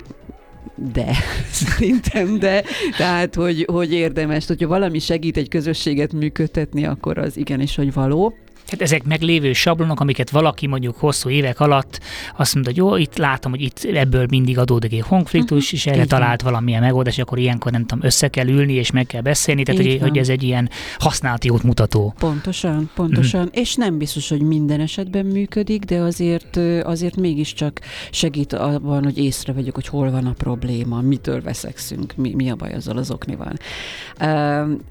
de, 0.93 1.13
szerintem 1.51 2.39
de, 2.39 2.65
tehát, 2.97 3.35
hogy, 3.35 3.67
hogy 3.73 3.93
érdemes, 3.93 4.47
hogyha 4.47 4.69
valami 4.69 4.99
segít 4.99 5.37
egy 5.37 5.49
közösséget 5.49 6.13
működtetni, 6.13 6.85
akkor 6.85 7.19
az 7.19 7.37
igenis, 7.37 7.77
hogy 7.77 7.93
való. 7.93 8.35
Tehát 8.69 8.85
ezek 8.85 9.05
meglévő 9.05 9.53
sablonok, 9.53 10.01
amiket 10.01 10.31
valaki 10.31 10.67
mondjuk 10.67 10.97
hosszú 10.97 11.29
évek 11.29 11.61
alatt 11.61 12.01
azt 12.37 12.55
mondta, 12.55 12.73
hogy 12.73 12.81
jó, 12.81 12.97
itt 12.97 13.17
látom, 13.17 13.51
hogy 13.51 13.61
itt 13.61 13.85
ebből 13.95 14.27
mindig 14.31 14.59
adódik 14.59 14.93
egy 14.93 15.01
konfliktus, 15.01 15.65
uh-huh. 15.65 15.73
és 15.73 15.87
erre 15.87 16.03
Így 16.03 16.09
talált 16.09 16.43
van. 16.43 16.53
valamilyen 16.53 16.83
megoldás, 16.83 17.19
akkor 17.19 17.39
ilyenkor 17.39 17.73
nem 17.73 17.87
tudom, 17.87 18.05
össze 18.05 18.29
kell 18.29 18.49
ülni, 18.49 18.73
és 18.73 18.91
meg 18.91 19.07
kell 19.07 19.21
beszélni, 19.21 19.63
tehát 19.63 19.83
hogy, 19.83 19.99
hogy 20.01 20.19
ez 20.19 20.29
egy 20.29 20.43
ilyen 20.43 20.71
használt 20.99 21.45
jót 21.45 21.63
mutató. 21.63 22.15
Pontosan, 22.19 22.91
pontosan. 22.95 23.41
Uh-huh. 23.41 23.61
És 23.61 23.75
nem 23.75 23.99
biztos, 23.99 24.29
hogy 24.29 24.41
minden 24.41 24.81
esetben 24.81 25.27
működik, 25.27 25.85
de 25.85 25.99
azért, 25.99 26.57
azért 26.83 27.17
mégiscsak 27.17 27.81
segít 28.11 28.53
abban, 28.53 29.05
hogy 29.05 29.19
észrevegyük, 29.19 29.75
hogy 29.75 29.87
hol 29.87 30.11
van 30.11 30.27
a 30.27 30.33
probléma, 30.33 31.01
mitől 31.01 31.43
veszekszünk, 31.43 32.15
mi, 32.17 32.35
mi 32.35 32.51
a 32.51 32.57
baj 32.57 32.75
azzal 32.75 32.97
az 32.97 33.11
oknival. 33.11 33.53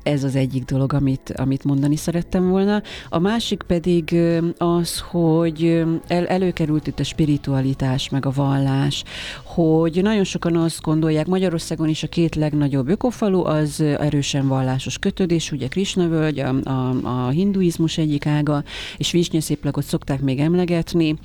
Ez 0.04 0.24
az 0.24 0.36
egyik 0.36 0.64
dolog, 0.64 0.94
amit, 0.94 1.34
amit 1.36 1.64
mondani 1.64 1.96
szerettem 1.96 2.50
volna. 2.50 2.82
A 3.10 3.20
másik 3.20 3.66
pedig 3.68 4.16
az, 4.58 5.00
hogy 5.00 5.86
el, 6.08 6.28
előkerült 6.28 6.88
itt 6.88 7.00
a 7.00 7.04
spiritualitás, 7.04 8.10
meg 8.10 8.26
a 8.26 8.32
vallás, 8.32 9.04
hogy 9.44 10.02
nagyon 10.02 10.24
sokan 10.24 10.56
azt 10.56 10.82
gondolják, 10.82 11.28
Magyarországon 11.28 11.90
is 11.90 12.04
a 12.04 12.08
két 12.08 12.36
legnagyobb 12.36 12.88
ökofalu 12.88 13.44
az 13.46 13.82
erősen 13.82 14.48
vallásos 14.48 14.98
kötődés, 14.98 15.52
ugye 15.52 15.68
Krisnavölgy, 15.68 16.40
a, 16.40 16.56
a, 16.64 16.90
a 17.04 17.30
hinduizmus 17.30 17.98
egyik 17.98 18.26
ága, 18.26 18.64
és 18.98 19.12
Visnyeszéplakot 19.12 19.84
szokták 19.84 20.22
még 20.22 20.40
emlegetni, 20.40 21.16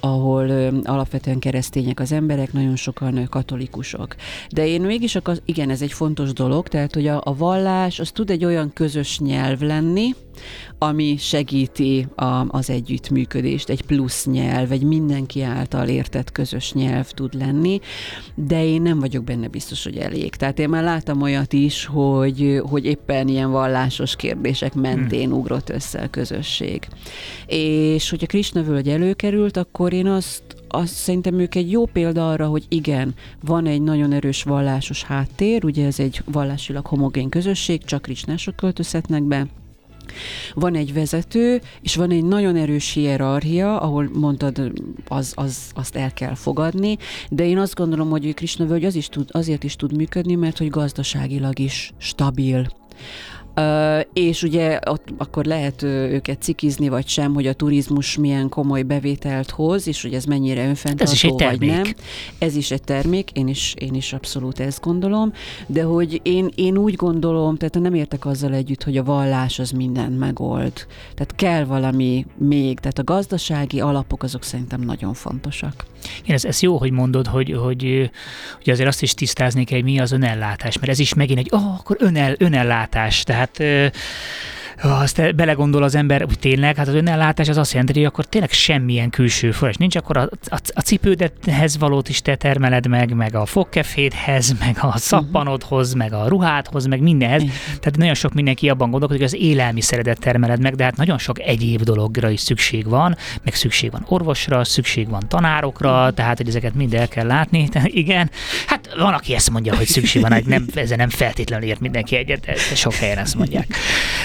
ahol 0.00 0.50
alapvetően 0.84 1.38
keresztények 1.38 2.00
az 2.00 2.12
emberek, 2.12 2.52
nagyon 2.52 2.76
sokan 2.76 3.26
katolikusok. 3.30 4.16
De 4.50 4.66
én 4.66 4.80
mégis, 4.80 5.18
igen, 5.44 5.70
ez 5.70 5.82
egy 5.82 5.92
fontos 5.92 6.32
dolog, 6.32 6.68
tehát 6.68 6.94
hogy 6.94 7.06
a, 7.06 7.20
a 7.24 7.36
vallás 7.36 8.00
az 8.00 8.10
tud 8.10 8.30
egy 8.30 8.44
olyan 8.44 8.72
közös 8.72 9.18
nyelv 9.18 9.60
lenni, 9.60 10.14
ami 10.78 11.16
segíti 11.18 12.06
a, 12.14 12.44
az 12.48 12.70
együttműködést, 12.70 13.68
egy 13.68 13.82
plusz 13.82 14.26
nyelv, 14.26 14.72
egy 14.72 14.82
mindenki 14.82 15.42
által 15.42 15.88
értett 15.88 16.32
közös 16.32 16.72
nyelv 16.72 17.10
tud 17.10 17.34
lenni, 17.34 17.80
de 18.34 18.64
én 18.64 18.82
nem 18.82 18.98
vagyok 18.98 19.24
benne 19.24 19.48
biztos, 19.48 19.84
hogy 19.84 19.96
elég. 19.96 20.34
Tehát 20.34 20.58
én 20.58 20.68
már 20.68 20.82
láttam 20.82 21.22
olyat 21.22 21.52
is, 21.52 21.84
hogy, 21.86 22.60
hogy 22.68 22.84
éppen 22.84 23.28
ilyen 23.28 23.50
vallásos 23.50 24.16
kérdések 24.16 24.74
mentén 24.74 25.28
hmm. 25.28 25.38
ugrott 25.38 25.70
össze 25.70 26.00
a 26.00 26.10
közösség. 26.10 26.86
És 27.46 28.10
hogyha 28.10 28.26
Krishna 28.26 28.62
völgy 28.62 28.88
előkerült, 28.88 29.56
akkor 29.56 29.92
én 29.92 30.06
azt 30.06 30.42
azt 30.74 30.94
szerintem 30.94 31.38
ők 31.38 31.54
egy 31.54 31.70
jó 31.70 31.86
példa 31.86 32.30
arra, 32.30 32.46
hogy 32.46 32.64
igen, 32.68 33.14
van 33.40 33.66
egy 33.66 33.82
nagyon 33.82 34.12
erős 34.12 34.42
vallásos 34.42 35.04
háttér, 35.04 35.64
ugye 35.64 35.86
ez 35.86 35.98
egy 35.98 36.22
vallásilag 36.24 36.86
homogén 36.86 37.28
közösség, 37.28 37.84
csak 37.84 38.02
krisnások 38.02 38.56
költözhetnek 38.56 39.22
be, 39.22 39.46
van 40.54 40.74
egy 40.74 40.92
vezető, 40.92 41.60
és 41.80 41.96
van 41.96 42.10
egy 42.10 42.24
nagyon 42.24 42.56
erős 42.56 42.92
hierarchia, 42.92 43.80
ahol 43.80 44.10
mondtad, 44.12 44.72
az, 45.08 45.32
az, 45.36 45.70
azt 45.74 45.96
el 45.96 46.12
kell 46.12 46.34
fogadni, 46.34 46.96
de 47.30 47.46
én 47.46 47.58
azt 47.58 47.74
gondolom, 47.74 48.10
hogy 48.10 48.34
Krishna 48.34 48.66
völgy 48.66 48.84
az 48.84 48.94
is 48.94 49.08
tud, 49.08 49.28
azért 49.32 49.64
is 49.64 49.76
tud 49.76 49.96
működni, 49.96 50.34
mert 50.34 50.58
hogy 50.58 50.68
gazdaságilag 50.68 51.58
is 51.58 51.92
stabil. 51.98 52.66
És 54.12 54.42
ugye 54.42 54.78
ott 54.90 55.08
akkor 55.18 55.44
lehet 55.44 55.82
őket 55.82 56.42
cikizni, 56.42 56.88
vagy 56.88 57.06
sem, 57.06 57.34
hogy 57.34 57.46
a 57.46 57.52
turizmus 57.52 58.16
milyen 58.16 58.48
komoly 58.48 58.82
bevételt 58.82 59.50
hoz, 59.50 59.86
és 59.86 60.02
hogy 60.02 60.14
ez 60.14 60.24
mennyire 60.24 60.66
önfenntartó, 60.66 61.12
ez 61.12 61.12
is 61.12 61.24
egy 61.24 61.38
vagy 61.38 61.60
nem. 61.60 61.82
Ez 62.38 62.56
is 62.56 62.70
egy 62.70 62.82
termék, 62.82 63.30
én 63.30 63.48
is, 63.48 63.74
én 63.78 63.94
is 63.94 64.12
abszolút 64.12 64.60
ezt 64.60 64.80
gondolom, 64.80 65.32
de 65.66 65.82
hogy 65.82 66.20
én, 66.22 66.50
én 66.54 66.76
úgy 66.76 66.94
gondolom, 66.94 67.56
tehát 67.56 67.80
nem 67.80 67.94
értek 67.94 68.26
azzal 68.26 68.54
együtt, 68.54 68.82
hogy 68.82 68.96
a 68.96 69.04
vallás 69.04 69.58
az 69.58 69.70
mindent 69.70 70.18
megold. 70.18 70.72
Tehát 71.14 71.34
kell 71.36 71.64
valami 71.64 72.26
még, 72.36 72.78
tehát 72.78 72.98
a 72.98 73.04
gazdasági 73.04 73.80
alapok 73.80 74.22
azok 74.22 74.42
szerintem 74.42 74.80
nagyon 74.80 75.14
fontosak. 75.14 75.84
Igen, 76.22 76.36
ez, 76.36 76.44
ez 76.44 76.62
jó, 76.62 76.76
hogy 76.76 76.90
mondod, 76.90 77.26
hogy, 77.26 77.52
hogy, 77.52 78.10
hogy 78.54 78.70
azért 78.70 78.88
azt 78.88 79.02
is 79.02 79.14
tisztázni 79.14 79.64
kell, 79.64 79.80
hogy 79.80 79.90
mi 79.90 80.00
az 80.00 80.12
önellátás, 80.12 80.78
mert 80.78 80.88
ez 80.88 80.98
is 80.98 81.14
megint 81.14 81.38
egy, 81.38 81.48
oh, 81.50 81.74
akkor 81.74 81.96
önel, 81.98 82.34
önellátás, 82.38 83.22
tehát 83.22 83.62
azt 84.80 85.34
belegondol 85.34 85.82
az 85.82 85.94
ember, 85.94 86.20
hogy 86.20 86.38
tényleg, 86.38 86.76
hát 86.76 86.88
az 86.88 86.94
önellátás 86.94 87.48
az 87.48 87.56
azt 87.56 87.72
jelenti, 87.72 87.92
hogy 87.92 88.04
akkor 88.04 88.24
tényleg 88.24 88.50
semmilyen 88.50 89.10
külső 89.10 89.50
forrás 89.50 89.76
nincs, 89.76 89.96
akkor 89.96 90.16
a, 90.16 90.28
a, 90.44 90.58
a 90.74 90.80
cipődethez 90.80 91.78
valót 91.78 92.08
is 92.08 92.22
te 92.22 92.36
termeled 92.36 92.86
meg, 92.86 93.14
meg 93.14 93.34
a 93.34 93.46
fogkefédhez, 93.46 94.54
meg 94.64 94.76
a 94.80 94.98
szappanodhoz, 94.98 95.92
meg 95.92 96.12
a 96.12 96.28
ruhádhoz, 96.28 96.86
meg 96.86 97.00
mindenhez. 97.00 97.42
Tehát 97.64 97.96
nagyon 97.96 98.14
sok 98.14 98.32
mindenki 98.32 98.68
abban 98.68 98.90
gondolkodik, 98.90 99.22
hogy 99.22 99.34
az 99.34 99.40
élelmiszeredet 99.40 100.18
termeled 100.18 100.60
meg, 100.60 100.74
de 100.74 100.84
hát 100.84 100.96
nagyon 100.96 101.18
sok 101.18 101.40
egyéb 101.40 101.82
dologra 101.82 102.30
is 102.30 102.40
szükség 102.40 102.88
van, 102.88 103.16
meg 103.42 103.54
szükség 103.54 103.90
van 103.90 104.04
orvosra, 104.08 104.64
szükség 104.64 105.08
van 105.08 105.28
tanárokra, 105.28 106.10
tehát 106.10 106.36
hogy 106.36 106.48
ezeket 106.48 106.74
mind 106.74 106.94
el 106.94 107.08
kell 107.08 107.26
látni. 107.26 107.68
Tehát 107.72 107.88
igen, 107.88 108.30
hát 108.66 108.94
van, 108.98 109.12
aki 109.12 109.34
ezt 109.34 109.50
mondja, 109.50 109.76
hogy 109.76 109.86
szükség 109.86 110.22
van, 110.22 110.32
hogy 110.32 110.46
nem, 110.46 110.66
ezzel 110.74 110.96
nem 110.96 111.08
feltétlenül 111.08 111.68
ért 111.68 111.80
mindenki 111.80 112.16
egyet, 112.16 112.40
de 112.40 112.54
sok 112.74 112.94
helyen 112.94 113.18
ezt 113.18 113.34
mondják. 113.34 113.66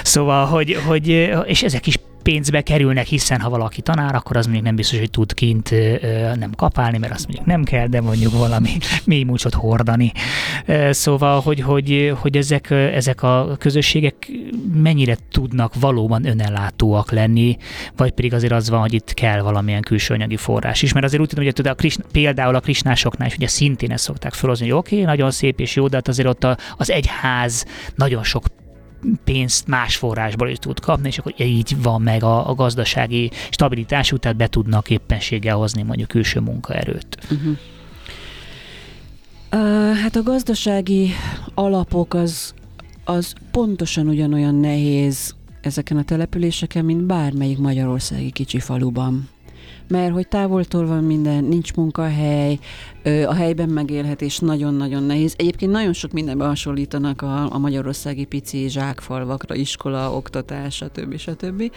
Szóval, 0.03 0.36
hogy, 0.45 0.77
hogy, 0.87 1.07
és 1.45 1.63
ezek 1.63 1.87
is 1.87 1.97
pénzbe 2.27 2.61
kerülnek, 2.61 3.05
hiszen 3.05 3.39
ha 3.39 3.49
valaki 3.49 3.81
tanár, 3.81 4.15
akkor 4.15 4.37
az 4.37 4.45
mondjuk 4.45 4.65
nem 4.65 4.75
biztos, 4.75 4.99
hogy 4.99 5.09
tud 5.09 5.33
kint 5.33 5.73
nem 6.35 6.51
kapálni, 6.55 6.97
mert 6.97 7.13
azt 7.13 7.25
mondjuk 7.27 7.47
nem 7.47 7.63
kell, 7.63 7.87
de 7.87 8.01
mondjuk 8.01 8.33
valami 8.33 8.69
mély 9.05 9.23
múcsot 9.23 9.53
hordani. 9.53 10.11
Szóval, 10.89 11.41
hogy, 11.41 11.61
hogy, 11.61 12.13
hogy 12.19 12.37
ezek, 12.37 12.71
ezek 12.71 13.23
a 13.23 13.55
közösségek 13.59 14.31
mennyire 14.73 15.17
tudnak 15.31 15.73
valóban 15.79 16.25
önellátóak 16.25 17.11
lenni, 17.11 17.57
vagy 17.95 18.11
pedig 18.11 18.33
azért 18.33 18.53
az 18.53 18.69
van, 18.69 18.79
hogy 18.79 18.93
itt 18.93 19.13
kell 19.13 19.41
valamilyen 19.41 19.81
külső 19.81 20.13
anyagi 20.13 20.37
forrás 20.37 20.81
is. 20.81 20.93
Mert 20.93 21.05
azért 21.05 21.21
úgy 21.21 21.27
tudom, 21.27 21.45
hogy 21.45 21.67
a 21.67 21.73
Krishna, 21.73 22.03
például 22.11 22.55
a 22.55 22.59
krisnásoknál 22.59 23.27
is 23.27 23.35
ugye 23.35 23.47
szintén 23.47 23.91
ezt 23.91 24.03
szokták 24.03 24.33
felhozni, 24.33 24.65
hogy 24.69 24.77
oké, 24.77 24.95
okay, 24.95 25.07
nagyon 25.07 25.31
szép 25.31 25.59
és 25.59 25.75
jó, 25.75 25.87
de 25.87 25.95
hát 25.95 26.07
azért 26.07 26.27
ott 26.27 26.47
az 26.77 26.91
egyház 26.91 27.65
nagyon 27.95 28.23
sok 28.23 28.43
pénzt 29.23 29.67
más 29.67 29.95
forrásból 29.95 30.49
is 30.49 30.57
tud 30.57 30.79
kapni, 30.79 31.07
és 31.07 31.17
akkor 31.17 31.33
így 31.37 31.81
van 31.81 32.01
meg 32.01 32.23
a, 32.23 32.49
a 32.49 32.53
gazdasági 32.55 33.31
stabilitás, 33.49 34.13
tehát 34.19 34.37
be 34.37 34.47
tudnak 34.47 34.89
éppenséggel 34.89 35.55
hozni 35.55 35.81
mondjuk 35.81 36.07
külső 36.07 36.39
munkaerőt. 36.39 37.17
Uh-huh. 37.31 37.57
Uh, 39.51 39.95
hát 39.97 40.15
a 40.15 40.23
gazdasági 40.23 41.11
alapok 41.53 42.13
az, 42.13 42.53
az 43.05 43.33
pontosan 43.51 44.07
ugyanolyan 44.07 44.55
nehéz 44.55 45.35
ezeken 45.61 45.97
a 45.97 46.03
településeken, 46.03 46.85
mint 46.85 47.03
bármelyik 47.03 47.57
magyarországi 47.57 48.31
kicsi 48.31 48.59
faluban. 48.59 49.29
mert 49.87 50.13
hogy 50.13 50.27
távoltól 50.27 50.85
van 50.85 51.03
minden, 51.03 51.43
nincs 51.43 51.73
munkahely, 51.73 52.59
a 53.27 53.33
helyben 53.33 53.69
megélhetés 53.69 54.39
nagyon-nagyon 54.39 55.03
nehéz. 55.03 55.33
Egyébként 55.37 55.71
nagyon 55.71 55.93
sok 55.93 56.11
mindenben 56.11 56.47
hasonlítanak 56.47 57.21
a, 57.21 57.53
a 57.53 57.57
magyarországi 57.57 58.25
pici 58.25 58.69
zsákfalvakra, 58.69 59.55
iskola, 59.55 60.15
oktatás, 60.15 60.75
stb. 60.75 61.17
stb. 61.17 61.71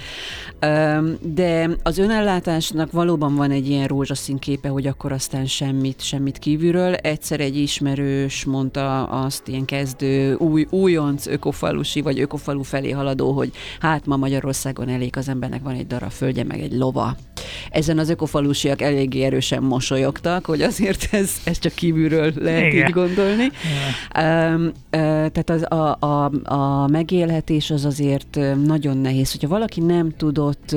De 1.21 1.71
az 1.83 1.99
önellátásnak 1.99 2.93
valóban 2.93 3.35
van 3.35 3.51
egy 3.51 3.69
ilyen 3.69 3.87
rózsaszín 3.87 4.39
képe, 4.39 4.69
hogy 4.69 4.87
akkor 4.87 5.13
aztán 5.13 5.47
semmit, 5.47 6.03
semmit 6.03 6.39
kívülről. 6.39 6.95
Egyszer 6.95 7.41
egy 7.41 7.57
ismerős 7.57 8.45
mondta 8.45 9.05
azt 9.05 9.49
ilyen 9.49 9.65
kezdő 9.65 10.35
új, 10.35 10.67
újonc 10.71 11.27
ökofalusi 11.27 12.01
vagy 12.01 12.21
ökofalu 12.21 12.63
felé 12.63 12.91
haladó, 12.91 13.33
hogy 13.33 13.53
hát 13.81 14.07
ma 14.07 14.17
Magyarországon 14.17 14.89
elég 14.89 15.17
az 15.17 15.29
embernek 15.29 15.63
van 15.63 15.75
egy 15.75 15.87
darab 15.87 16.11
földje, 16.11 16.45
meg 16.45 16.61
egy 16.61 16.73
lova. 16.73 17.17
Ezen 17.71 17.99
az 17.99 18.09
ökofalusiak 18.09 18.83
eléggé 18.83 19.23
erősen 19.23 19.63
mosolyogtak, 19.63 20.47
hogy 20.47 20.63
azért 20.63 21.09
ez, 21.21 21.33
ez 21.45 21.59
csak 21.59 21.73
kívülről 21.73 22.33
lehet 22.37 22.73
Igen. 22.73 22.87
így 22.87 22.93
gondolni. 22.93 23.51
Igen. 24.15 24.55
Um, 24.55 24.65
uh, 24.67 24.73
tehát 24.93 25.51
az, 25.51 25.63
a, 25.73 25.97
a, 26.01 26.31
a 26.55 26.87
megélhetés 26.87 27.71
az 27.71 27.85
azért 27.85 28.39
nagyon 28.65 28.97
nehéz. 28.97 29.31
Hogyha 29.33 29.49
valaki 29.49 29.81
nem 29.81 30.17
tudott 30.17 30.77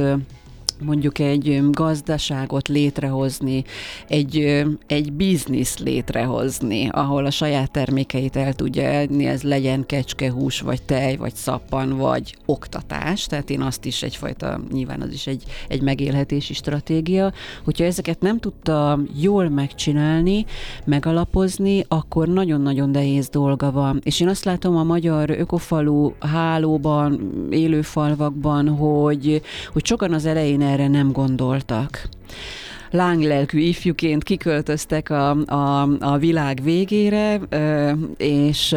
mondjuk 0.84 1.20
egy 1.20 1.62
gazdaságot 1.72 2.68
létrehozni, 2.68 3.64
egy, 4.08 4.64
egy 4.88 5.14
biznisz 5.14 5.78
létrehozni, 5.78 6.90
ahol 6.92 7.26
a 7.26 7.32
saját 7.32 7.72
termékeit 7.72 8.36
el 8.36 8.54
tudja 8.54 9.00
adni, 9.00 9.26
ez 9.26 9.42
legyen 9.42 9.86
kecskehús, 9.86 10.62
vagy 10.62 10.82
tej, 10.82 11.16
vagy 11.16 11.36
szappan, 11.36 11.98
vagy 11.98 12.36
oktatás, 12.46 13.26
tehát 13.26 13.50
én 13.50 13.62
azt 13.62 13.86
is 13.86 14.04
egyfajta, 14.04 14.62
nyilván 14.72 15.02
az 15.02 15.14
is 15.14 15.28
egy, 15.28 15.44
egy 15.68 15.82
megélhetési 15.82 16.54
stratégia, 16.54 17.34
hogyha 17.64 17.86
ezeket 17.86 18.20
nem 18.20 18.40
tudta 18.40 19.00
jól 19.20 19.50
megcsinálni, 19.50 20.46
megalapozni, 20.86 21.86
akkor 21.88 22.28
nagyon-nagyon 22.28 22.90
nehéz 22.90 23.30
dolga 23.30 23.72
van. 23.72 24.02
És 24.04 24.20
én 24.20 24.28
azt 24.28 24.46
látom 24.46 24.76
a 24.76 24.84
magyar 24.84 25.30
ökofalu 25.30 26.12
hálóban, 26.20 27.32
élő 27.52 27.82
falvakban, 27.82 28.68
hogy, 28.68 29.42
hogy 29.74 29.86
sokan 29.86 30.14
az 30.14 30.26
elején 30.26 30.62
erre 30.74 30.88
nem 30.88 31.12
gondoltak. 31.12 32.10
Lánglelkű 32.92 33.60
ifjuként 33.60 34.24
kiköltöztek 34.24 35.10
a, 35.10 35.30
a, 35.46 35.82
a 36.00 36.18
világ 36.18 36.60
végére, 36.64 37.40
és 38.18 38.76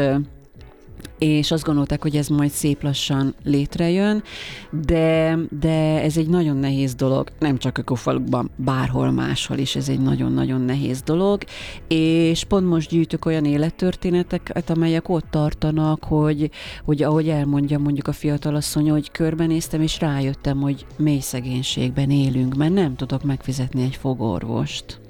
és 1.19 1.51
azt 1.51 1.65
gondolták, 1.65 2.03
hogy 2.03 2.17
ez 2.17 2.29
majd 2.29 2.51
szép 2.51 2.83
lassan 2.83 3.35
létrejön, 3.45 4.23
de, 4.71 5.39
de 5.61 6.03
ez 6.03 6.17
egy 6.17 6.29
nagyon 6.29 6.57
nehéz 6.57 6.95
dolog, 6.95 7.29
nem 7.39 7.59
csak 7.59 7.79
Ökofalukban, 7.79 8.51
bárhol 8.57 9.11
máshol 9.11 9.59
is 9.59 9.77
ez 9.77 9.89
egy 9.89 10.01
nagyon-nagyon 10.01 10.61
nehéz 10.61 11.03
dolog, 11.03 11.43
és 11.89 12.45
pont 12.45 12.67
most 12.67 12.91
gyűjtök 12.91 13.25
olyan 13.25 13.45
élettörténeteket, 13.45 14.71
amelyek 14.71 15.09
ott 15.09 15.31
tartanak, 15.31 16.05
hogy, 16.05 16.51
hogy 16.85 17.03
ahogy 17.03 17.29
elmondja 17.29 17.79
mondjuk 17.79 18.09
a 18.09 18.13
fiatalasszony, 18.13 18.91
hogy 18.91 19.11
körbenéztem, 19.11 19.83
és 19.83 20.01
rájöttem, 20.01 20.61
hogy 20.61 20.87
mély 20.97 21.21
szegénységben 21.21 22.11
élünk, 22.11 22.55
mert 22.55 22.73
nem 22.75 22.97
tudok 22.97 23.23
megfizetni 23.23 23.83
egy 23.83 23.97
fogorvost. 23.97 25.01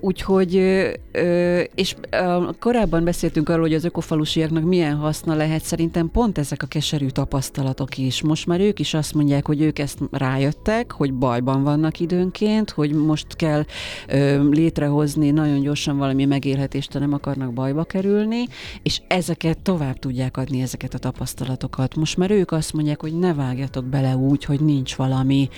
Úgyhogy, 0.00 0.54
és 1.74 1.94
korábban 2.58 3.04
beszéltünk 3.04 3.48
arról, 3.48 3.60
hogy 3.60 3.74
az 3.74 3.84
ökofalusiaknak 3.84 4.64
milyen 4.64 4.96
haszna 4.96 5.34
lehet, 5.34 5.62
szerintem 5.62 6.10
pont 6.10 6.38
ezek 6.38 6.62
a 6.62 6.66
keserű 6.66 7.06
tapasztalatok 7.06 7.98
is. 7.98 8.22
Most 8.22 8.46
már 8.46 8.60
ők 8.60 8.78
is 8.78 8.94
azt 8.94 9.14
mondják, 9.14 9.46
hogy 9.46 9.60
ők 9.60 9.78
ezt 9.78 9.98
rájöttek, 10.10 10.92
hogy 10.92 11.14
bajban 11.14 11.62
vannak 11.62 12.00
időnként, 12.00 12.70
hogy 12.70 12.92
most 12.92 13.36
kell 13.36 13.64
létrehozni 14.50 15.30
nagyon 15.30 15.60
gyorsan 15.60 15.96
valami 15.96 16.24
megélhetést, 16.24 16.92
ha 16.92 16.98
nem 16.98 17.12
akarnak 17.12 17.52
bajba 17.52 17.84
kerülni, 17.84 18.44
és 18.82 19.00
ezeket 19.08 19.58
tovább 19.58 19.98
tudják 19.98 20.36
adni, 20.36 20.60
ezeket 20.60 20.94
a 20.94 20.98
tapasztalatokat. 20.98 21.96
Most 21.96 22.16
már 22.16 22.30
ők 22.30 22.52
azt 22.52 22.72
mondják, 22.72 23.00
hogy 23.00 23.18
ne 23.18 23.34
vágjatok 23.34 23.84
bele 23.84 24.16
úgy, 24.16 24.44
hogy 24.44 24.60
nincs 24.60 24.94
valami 24.94 25.48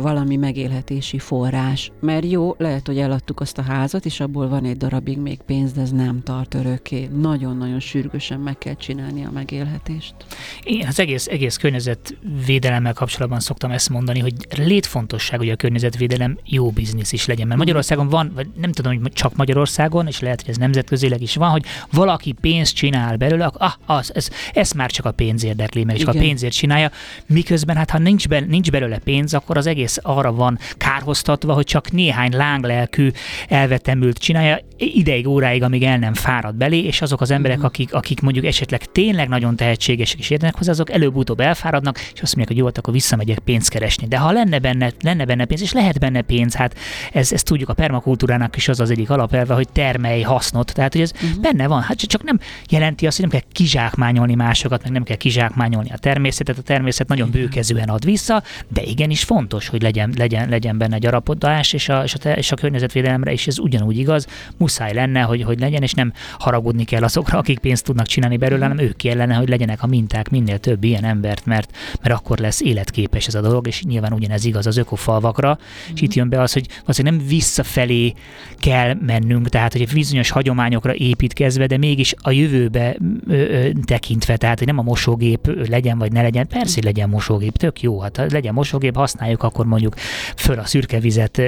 valami 0.00 0.36
megélhetési 0.36 1.18
forrás. 1.18 1.92
Mert 2.00 2.30
jó, 2.30 2.54
lehet, 2.58 2.77
hogy 2.86 2.98
eladtuk 2.98 3.40
azt 3.40 3.58
a 3.58 3.62
házat, 3.62 4.04
és 4.04 4.20
abból 4.20 4.48
van 4.48 4.64
egy 4.64 4.76
darabig 4.76 5.18
még 5.18 5.38
pénz, 5.46 5.72
de 5.72 5.80
ez 5.80 5.90
nem 5.90 6.22
tart 6.22 6.54
örökké. 6.54 7.08
Nagyon-nagyon 7.20 7.80
sürgősen 7.80 8.40
meg 8.40 8.58
kell 8.58 8.74
csinálni 8.74 9.24
a 9.24 9.30
megélhetést. 9.30 10.14
Én 10.62 10.86
az 10.86 11.00
egész, 11.00 11.26
egész 11.26 11.56
környezetvédelemmel 11.56 12.92
kapcsolatban 12.92 13.40
szoktam 13.40 13.70
ezt 13.70 13.88
mondani, 13.88 14.18
hogy 14.18 14.34
létfontosság, 14.56 15.38
hogy 15.38 15.50
a 15.50 15.56
környezetvédelem 15.56 16.38
jó 16.44 16.70
biznisz 16.70 17.12
is 17.12 17.26
legyen. 17.26 17.46
Mert 17.46 17.58
Magyarországon 17.58 18.08
van, 18.08 18.32
vagy 18.34 18.46
nem 18.60 18.72
tudom, 18.72 19.02
hogy 19.02 19.12
csak 19.12 19.36
Magyarországon, 19.36 20.06
és 20.06 20.20
lehet, 20.20 20.40
hogy 20.40 20.50
ez 20.50 20.56
nemzetközileg 20.56 21.22
is 21.22 21.34
van, 21.34 21.50
hogy 21.50 21.64
valaki 21.92 22.32
pénzt 22.32 22.74
csinál 22.74 23.16
belőle, 23.16 23.46
ah, 23.46 23.72
az, 23.86 24.14
ez, 24.14 24.30
ez 24.52 24.72
már 24.72 24.90
csak 24.90 25.04
a 25.04 25.12
pénz 25.12 25.44
érdekli, 25.44 25.84
meg 25.84 25.96
csak 25.96 26.08
a 26.08 26.18
pénzért 26.18 26.54
csinálja, 26.54 26.90
miközben 27.26 27.76
hát 27.76 27.90
ha 27.90 27.98
nincs, 27.98 28.28
be, 28.28 28.40
nincs 28.40 28.70
belőle 28.70 28.98
pénz, 28.98 29.34
akkor 29.34 29.56
az 29.56 29.66
egész 29.66 29.98
arra 30.02 30.32
van 30.32 30.58
kárhoztatva, 30.76 31.52
hogy 31.52 31.64
csak 31.64 31.90
néhány 31.90 32.36
lánglelkű 32.68 33.10
elvetemült 33.48 34.18
csinálja 34.18 34.58
ideig, 34.76 35.26
óráig, 35.26 35.62
amíg 35.62 35.82
el 35.82 35.98
nem 35.98 36.14
fárad 36.14 36.54
belé, 36.54 36.82
és 36.82 37.02
azok 37.02 37.20
az 37.20 37.30
emberek, 37.30 37.56
mhm. 37.56 37.66
akik, 37.66 37.94
akik 37.94 38.20
mondjuk 38.20 38.44
esetleg 38.44 38.84
tényleg 38.84 39.28
nagyon 39.28 39.56
tehetségesek 39.56 40.18
és 40.18 40.30
érdenek 40.30 40.56
hozzá, 40.56 40.70
azok 40.70 40.90
előbb-utóbb 40.90 41.40
elfáradnak, 41.40 41.98
és 41.98 42.22
azt 42.22 42.36
mondják, 42.36 42.48
hogy 42.48 42.56
jó, 42.56 42.64
hát 42.64 42.78
akkor 42.78 42.92
visszamegyek 42.92 43.38
pénzt 43.38 43.70
keresni. 43.70 44.06
De 44.06 44.18
ha 44.18 44.32
lenne 44.32 44.58
benne, 44.58 44.92
lenne 45.00 45.24
benne 45.24 45.44
pénz, 45.44 45.62
és 45.62 45.72
lehet 45.72 45.98
benne 45.98 46.22
pénz, 46.22 46.54
hát 46.54 46.78
ez, 47.12 47.32
ez 47.32 47.42
tudjuk, 47.42 47.68
a 47.68 47.74
permakultúrának 47.74 48.56
is 48.56 48.68
az 48.68 48.80
az 48.80 48.90
egyik 48.90 49.10
alapelve, 49.10 49.54
hogy 49.54 49.68
termelj 49.72 50.22
hasznot, 50.22 50.74
tehát 50.74 50.92
hogy 50.92 51.02
ez 51.02 51.12
uh-huh. 51.14 51.40
benne 51.40 51.66
van, 51.66 51.82
hát 51.82 51.96
csak 51.96 52.22
nem 52.22 52.38
jelenti 52.68 53.06
azt, 53.06 53.20
hogy 53.20 53.28
nem 53.30 53.40
kell 53.40 53.50
kizsákmányolni 53.52 54.34
másokat, 54.34 54.82
meg 54.82 54.92
nem 54.92 55.02
kell 55.02 55.16
kizsákmányolni 55.16 55.90
a 55.90 55.98
természetet, 55.98 56.58
a 56.58 56.62
természet 56.62 57.08
nagyon 57.08 57.30
bőkezően 57.30 57.88
ad 57.88 58.04
vissza, 58.04 58.42
de 58.68 58.82
igenis 58.82 59.24
fontos, 59.24 59.68
hogy 59.68 59.82
legyen, 59.82 60.14
legyen, 60.16 60.48
legyen 60.48 60.78
benne 60.78 60.98
gyarapodás, 60.98 61.72
és 61.72 61.88
a, 61.88 62.02
és, 62.02 62.14
a, 62.14 62.28
és 62.28 62.52
a 62.52 62.56
környezetvédelemre 62.58 63.32
is 63.32 63.46
ez 63.46 63.58
ugyanúgy 63.58 63.98
igaz, 63.98 64.26
muszáj 64.56 64.94
lenne, 64.94 65.20
hogy, 65.20 65.42
hogy 65.42 65.60
legyen, 65.60 65.82
és 65.82 65.92
nem 65.92 66.12
haragudni 66.38 66.84
kell 66.84 67.02
azokra, 67.02 67.38
akik 67.38 67.58
pénzt 67.58 67.84
tudnak 67.84 68.06
csinálni 68.06 68.36
belőle, 68.36 68.62
hanem 68.62 68.84
ők 68.84 68.96
kellene, 68.96 69.34
hogy 69.34 69.48
legyenek 69.48 69.82
a 69.82 69.86
minták 69.86 70.30
minél 70.30 70.58
több 70.58 70.84
ilyen 70.84 71.04
embert, 71.04 71.46
mert, 71.46 71.76
mert 72.02 72.14
akkor 72.14 72.38
lesz 72.38 72.60
életképes 72.60 73.26
ez 73.26 73.34
a 73.34 73.40
dolog, 73.40 73.66
és 73.66 73.82
nyilván 73.82 74.12
ugyanez 74.12 74.44
igaz 74.44 74.66
az 74.66 74.76
ökofalvakra, 74.76 75.48
mm-hmm. 75.48 75.94
és 75.94 76.00
itt 76.00 76.14
jön 76.14 76.28
be 76.28 76.40
az, 76.40 76.52
hogy 76.52 76.66
azért 76.84 77.08
nem 77.08 77.26
visszafelé 77.26 78.14
kell 78.58 78.94
mennünk, 78.94 79.48
tehát 79.48 79.72
hogy 79.72 79.88
bizonyos 79.92 80.30
hagyományokra 80.30 80.94
építkezve, 80.94 81.66
de 81.66 81.76
mégis 81.76 82.14
a 82.18 82.30
jövőbe 82.30 82.96
ö, 83.28 83.34
ö, 83.34 83.70
tekintve, 83.84 84.36
tehát 84.36 84.58
hogy 84.58 84.66
nem 84.66 84.78
a 84.78 84.82
mosógép 84.82 85.68
legyen 85.68 85.98
vagy 85.98 86.12
ne 86.12 86.22
legyen, 86.22 86.46
persze 86.46 86.80
legyen 86.84 87.08
mosógép, 87.08 87.56
tök 87.56 87.82
jó, 87.82 88.00
hát 88.00 88.26
legyen 88.30 88.54
mosógép, 88.54 88.94
használjuk, 88.94 89.42
akkor 89.42 89.66
mondjuk 89.66 89.94
föl 90.36 90.58
a 90.58 90.64
szürke 90.64 91.00
vizet, 91.00 91.42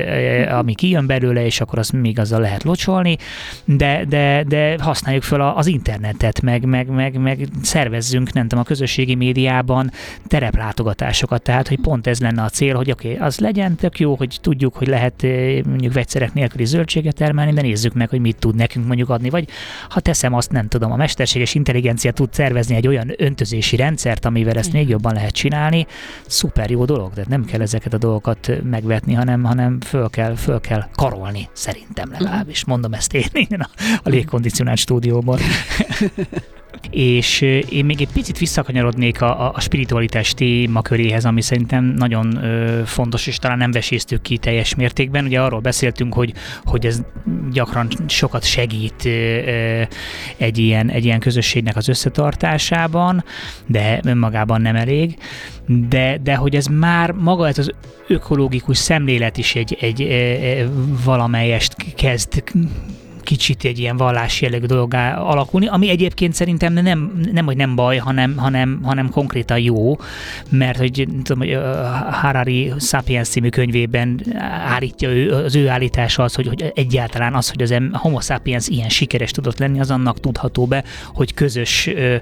ami 0.51 0.75
kijön 0.75 1.00
belőle, 1.07 1.45
és 1.45 1.61
akkor 1.61 1.79
azt 1.79 1.93
még 1.93 2.19
azzal 2.19 2.41
lehet 2.41 2.63
locsolni, 2.63 3.17
de, 3.65 4.05
de, 4.09 4.45
de 4.49 4.77
használjuk 4.81 5.23
föl 5.23 5.41
az 5.41 5.67
internetet, 5.67 6.41
meg, 6.41 6.65
meg, 6.65 6.89
meg, 6.89 7.19
meg 7.19 7.49
szervezzünk, 7.63 8.33
nem 8.33 8.43
tudom, 8.43 8.65
a 8.65 8.67
közösségi 8.67 9.15
médiában 9.15 9.91
tereplátogatásokat, 10.27 11.43
tehát, 11.43 11.69
hogy 11.69 11.81
pont 11.81 12.07
ez 12.07 12.21
lenne 12.21 12.43
a 12.43 12.49
cél, 12.49 12.75
hogy 12.75 12.91
oké, 12.91 13.13
okay, 13.13 13.27
az 13.27 13.39
legyen 13.39 13.75
tök 13.75 13.99
jó, 13.99 14.15
hogy 14.15 14.39
tudjuk, 14.41 14.77
hogy 14.77 14.87
lehet 14.87 15.23
mondjuk 15.67 15.93
vegyszerek 15.93 16.35
nélküli 16.35 16.65
zöldséget 16.65 17.15
termelni, 17.15 17.53
de 17.53 17.63
nézzük 17.63 17.95
meg, 17.95 18.09
hogy 18.09 18.21
mit 18.21 18.37
tud 18.39 18.55
nekünk 18.55 18.87
mondjuk 18.87 19.09
adni, 19.09 19.31
vagy 19.31 19.49
ha 19.89 20.01
teszem 20.01 20.35
azt, 20.35 20.53
nem 20.53 20.69
tudom, 20.69 20.93
a 20.93 20.97
mesterséges 20.97 21.55
intelligencia 21.55 22.13
tud 22.13 22.33
szervezni 22.33 22.75
egy 22.75 22.87
olyan 22.87 23.13
öntözési 23.17 23.77
rendszert, 23.77 24.25
amivel 24.25 24.57
ezt 24.57 24.73
még 24.73 24.89
jobban 24.89 25.15
lehet 25.15 25.33
csinálni, 25.33 25.87
szuper 26.27 26.71
jó 26.71 26.85
dolog, 26.85 27.13
de 27.13 27.25
nem 27.29 27.45
kell 27.45 27.61
ezeket 27.61 27.93
a 27.93 27.99
dolgokat 27.99 28.51
megvetni, 28.63 29.15
hanem, 29.15 29.45
hanem 29.45 29.81
föl, 29.81 30.11
kell, 30.11 30.35
föl 30.35 30.61
kell 30.61 30.85
karolni, 30.95 31.49
szerintem 31.53 32.11
legalábbis. 32.11 32.65
Mondom 32.65 32.93
ezt 32.93 33.15
én, 33.15 33.27
én 33.33 33.61
a, 33.61 33.69
a 34.03 34.09
légkondicionált 34.09 34.79
stúdióban. 34.79 35.39
és 36.91 37.41
én 37.71 37.85
még 37.85 38.01
egy 38.01 38.13
picit 38.13 38.39
visszakanyarodnék 38.39 39.23
a, 39.23 39.55
a 39.55 39.61
spiritualitás 39.61 40.35
témaköréhez, 40.35 41.25
ami 41.25 41.41
szerintem 41.41 41.85
nagyon 41.85 42.45
ö, 42.45 42.83
fontos, 42.85 43.27
és 43.27 43.39
talán 43.39 43.59
nem 43.59 43.71
veséztük 43.71 44.23
ki 44.23 44.39
teljes 44.39 44.75
mértékben. 44.75 45.25
Ugye 45.25 45.41
arról 45.41 45.61
beszéltünk, 45.61 46.15
hogy, 46.15 46.33
hogy 46.65 46.87
ez 46.87 47.03
gyakran 47.53 47.89
sokat 48.07 48.45
segít 48.45 49.05
ö, 49.05 49.83
egy, 50.37 50.59
ilyen, 50.59 50.91
egy 50.91 51.05
ilyen 51.05 51.21
közösségnek 51.21 51.77
az 51.77 51.89
összetartásában, 51.89 53.25
de 53.67 54.01
önmagában 54.05 54.61
nem 54.61 54.77
elég. 54.77 55.19
De, 55.67 56.19
de 56.23 56.35
hogy 56.35 56.57
ez 56.57 56.67
már 56.67 57.11
maga 57.13 57.49
ez 57.49 57.59
az 57.59 57.73
ökológikus 58.07 58.79
szemlélet 58.79 59.37
is 59.37 59.55
egy, 59.55 59.77
egy, 59.81 60.03
egy 60.03 60.69
valamelyest 61.05 61.95
kezd 61.95 62.43
kicsit 63.31 63.65
egy 63.65 63.79
ilyen 63.79 63.97
vallási 63.97 64.45
jellegű 64.45 64.67
dolog 64.67 64.95
alakulni, 65.17 65.67
ami 65.67 65.89
egyébként 65.89 66.35
szerintem 66.35 66.73
nem, 66.73 67.21
nem 67.33 67.45
hogy 67.45 67.57
nem 67.57 67.75
baj, 67.75 67.97
hanem, 67.97 68.37
hanem, 68.37 68.81
hanem 68.83 69.11
konkrétan 69.11 69.59
jó, 69.59 69.97
mert 70.49 70.79
hogy 70.79 71.09
tudom, 71.23 71.39
hogy 71.39 71.59
Harari 72.11 72.73
Sapiens 72.79 73.29
című 73.29 73.49
könyvében 73.49 74.21
állítja 74.67 75.09
ő, 75.09 75.33
az 75.33 75.57
ő 75.57 75.69
állítása 75.69 76.23
az, 76.23 76.35
hogy, 76.35 76.47
hogy 76.47 76.73
egyáltalán 76.75 77.35
az, 77.35 77.51
hogy 77.51 77.63
az 77.63 77.75
Homo 77.93 78.21
sapiens 78.21 78.69
ilyen 78.69 78.89
sikeres 78.89 79.31
tudott 79.31 79.59
lenni, 79.59 79.81
az 79.81 79.91
annak 79.91 80.21
tudható 80.21 80.67
be, 80.67 80.85
hogy 81.15 81.35
közös 81.35 81.87
ö, 81.87 82.17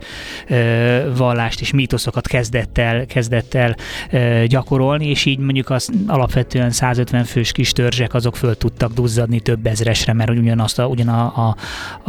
ö, 0.49 1.13
vallást 1.17 1.61
és 1.61 1.73
mítoszokat 1.73 2.27
kezdett 2.27 2.79
el, 2.79 3.07
kezdett 3.07 3.55
el 3.55 3.77
ö, 4.11 4.45
gyakorolni, 4.47 5.07
és 5.07 5.25
így 5.25 5.39
mondjuk 5.39 5.71
az 5.71 5.91
alapvetően 6.07 6.71
150 6.71 7.25
fős 7.25 7.53
kis 7.53 7.73
törzsek 7.73 8.15
azok 8.15 8.37
föl 8.37 8.57
tudtak 8.57 8.93
duzzadni 8.93 9.41
több 9.41 9.67
ezresre, 9.67 10.13
mert 10.13 10.31
ugyanazt 10.31 10.79
a, 10.79 10.89
ugyan 10.99 11.15
a, 11.15 11.47
a, 11.47 11.57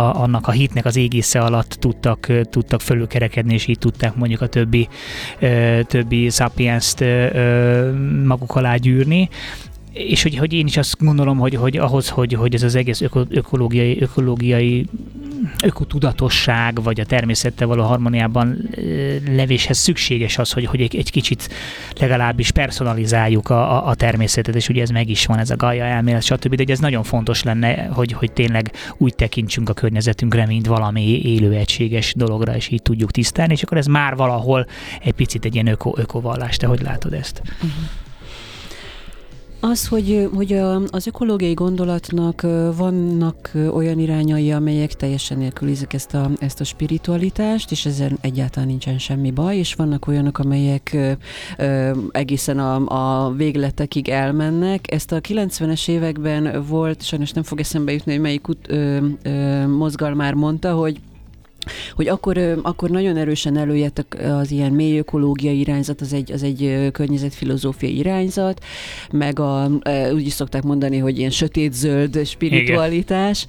a, 0.01 0.21
annak 0.21 0.47
a 0.47 0.51
hitnek 0.51 0.85
az 0.85 0.95
égésze 0.95 1.39
alatt 1.39 1.69
tudtak, 1.69 2.27
tudtak 2.49 2.81
fölülkerekedni, 2.81 3.53
és 3.53 3.67
így 3.67 3.77
tudták 3.77 4.15
mondjuk 4.15 4.41
a 4.41 4.47
többi, 4.47 4.87
többi 5.83 6.29
sapiens-t 6.29 7.01
ö, 7.01 7.91
maguk 8.25 8.55
alá 8.55 8.75
gyűrni. 8.75 9.29
És 9.93 10.23
hogy, 10.23 10.37
hogy 10.37 10.53
én 10.53 10.65
is 10.65 10.77
azt 10.77 10.95
gondolom, 10.99 11.37
hogy, 11.37 11.55
hogy 11.55 11.77
ahhoz, 11.77 12.09
hogy, 12.09 12.33
hogy 12.33 12.53
ez 12.53 12.63
az 12.63 12.75
egész 12.75 13.01
öko, 13.01 13.23
ökológiai, 13.29 14.01
ökológiai 14.01 14.85
ökotudatosság, 15.63 16.83
vagy 16.83 16.99
a 16.99 17.05
természettel 17.05 17.67
való 17.67 17.83
harmóniában 17.83 18.69
levéshez 19.27 19.77
szükséges 19.77 20.37
az, 20.37 20.51
hogy, 20.51 20.65
hogy 20.65 20.81
egy, 20.81 20.95
egy 20.95 21.11
kicsit 21.11 21.49
legalábbis 21.99 22.51
personalizáljuk 22.51 23.49
a, 23.49 23.77
a, 23.77 23.87
a 23.87 23.95
természetet, 23.95 24.55
és 24.55 24.69
ugye 24.69 24.81
ez 24.81 24.89
meg 24.89 25.09
is 25.09 25.25
van, 25.25 25.37
ez 25.37 25.49
a 25.49 25.55
Gaia 25.55 25.83
elmélet, 25.83 26.23
stb. 26.23 26.55
De 26.55 26.73
ez 26.73 26.79
nagyon 26.79 27.03
fontos 27.03 27.43
lenne, 27.43 27.85
hogy, 27.85 28.11
hogy 28.11 28.31
tényleg 28.31 28.71
úgy 28.97 29.15
tekintsünk 29.15 29.69
a 29.69 29.73
környezetünkre, 29.73 30.45
mint 30.45 30.67
valami 30.67 31.21
élő 31.21 31.53
egységes 31.53 32.13
dologra, 32.17 32.55
és 32.55 32.69
így 32.69 32.81
tudjuk 32.81 33.11
tisztelni, 33.11 33.53
és 33.53 33.63
akkor 33.63 33.77
ez 33.77 33.85
már 33.85 34.15
valahol 34.15 34.67
egy 35.01 35.13
picit 35.13 35.45
egy 35.45 35.53
ilyen 35.53 35.67
öko, 35.67 35.93
ökovallás. 35.95 36.57
Te 36.57 36.67
hogy 36.67 36.81
látod 36.81 37.13
ezt? 37.13 37.41
Uh-huh. 37.55 38.08
Az, 39.61 39.87
hogy, 39.87 40.29
hogy 40.33 40.53
az 40.89 41.07
ökológiai 41.07 41.53
gondolatnak 41.53 42.41
vannak 42.75 43.51
olyan 43.73 43.99
irányai, 43.99 44.51
amelyek 44.51 44.93
teljesen 44.93 45.37
nélkülizik 45.37 45.93
ezt 45.93 46.13
a, 46.13 46.29
ezt 46.39 46.59
a 46.59 46.63
spiritualitást, 46.63 47.71
és 47.71 47.85
ezen 47.85 48.17
egyáltalán 48.21 48.67
nincsen 48.67 48.97
semmi 48.97 49.31
baj, 49.31 49.57
és 49.57 49.73
vannak 49.73 50.07
olyanok, 50.07 50.37
amelyek 50.37 50.97
egészen 52.11 52.59
a, 52.59 53.25
a 53.25 53.31
végletekig 53.31 54.09
elmennek. 54.09 54.91
Ezt 54.91 55.11
a 55.11 55.21
90-es 55.21 55.89
években 55.89 56.65
volt, 56.67 57.03
sajnos 57.03 57.31
nem 57.31 57.43
fog 57.43 57.59
eszembe 57.59 57.91
jutni, 57.91 58.11
hogy 58.11 58.21
melyik 58.21 58.47
ut, 58.47 58.69
ö, 58.69 59.05
ö, 59.21 59.67
mozgalmár 59.67 60.33
mondta, 60.33 60.73
hogy 60.73 60.99
hogy 61.95 62.07
akkor, 62.07 62.59
akkor 62.61 62.89
nagyon 62.89 63.17
erősen 63.17 63.57
előjött 63.57 64.05
az 64.23 64.51
ilyen 64.51 64.71
mély 64.71 64.97
ökológiai 64.97 65.59
irányzat, 65.59 66.01
az 66.01 66.13
egy, 66.13 66.31
az 66.31 66.43
egy 66.43 66.89
környezetfilozófiai 66.91 67.97
irányzat, 67.97 68.63
meg 69.11 69.39
a, 69.39 69.69
úgy 70.13 70.25
is 70.25 70.33
szokták 70.33 70.63
mondani, 70.63 70.97
hogy 70.97 71.17
ilyen 71.17 71.29
sötét-zöld 71.29 72.25
spiritualitás, 72.25 73.45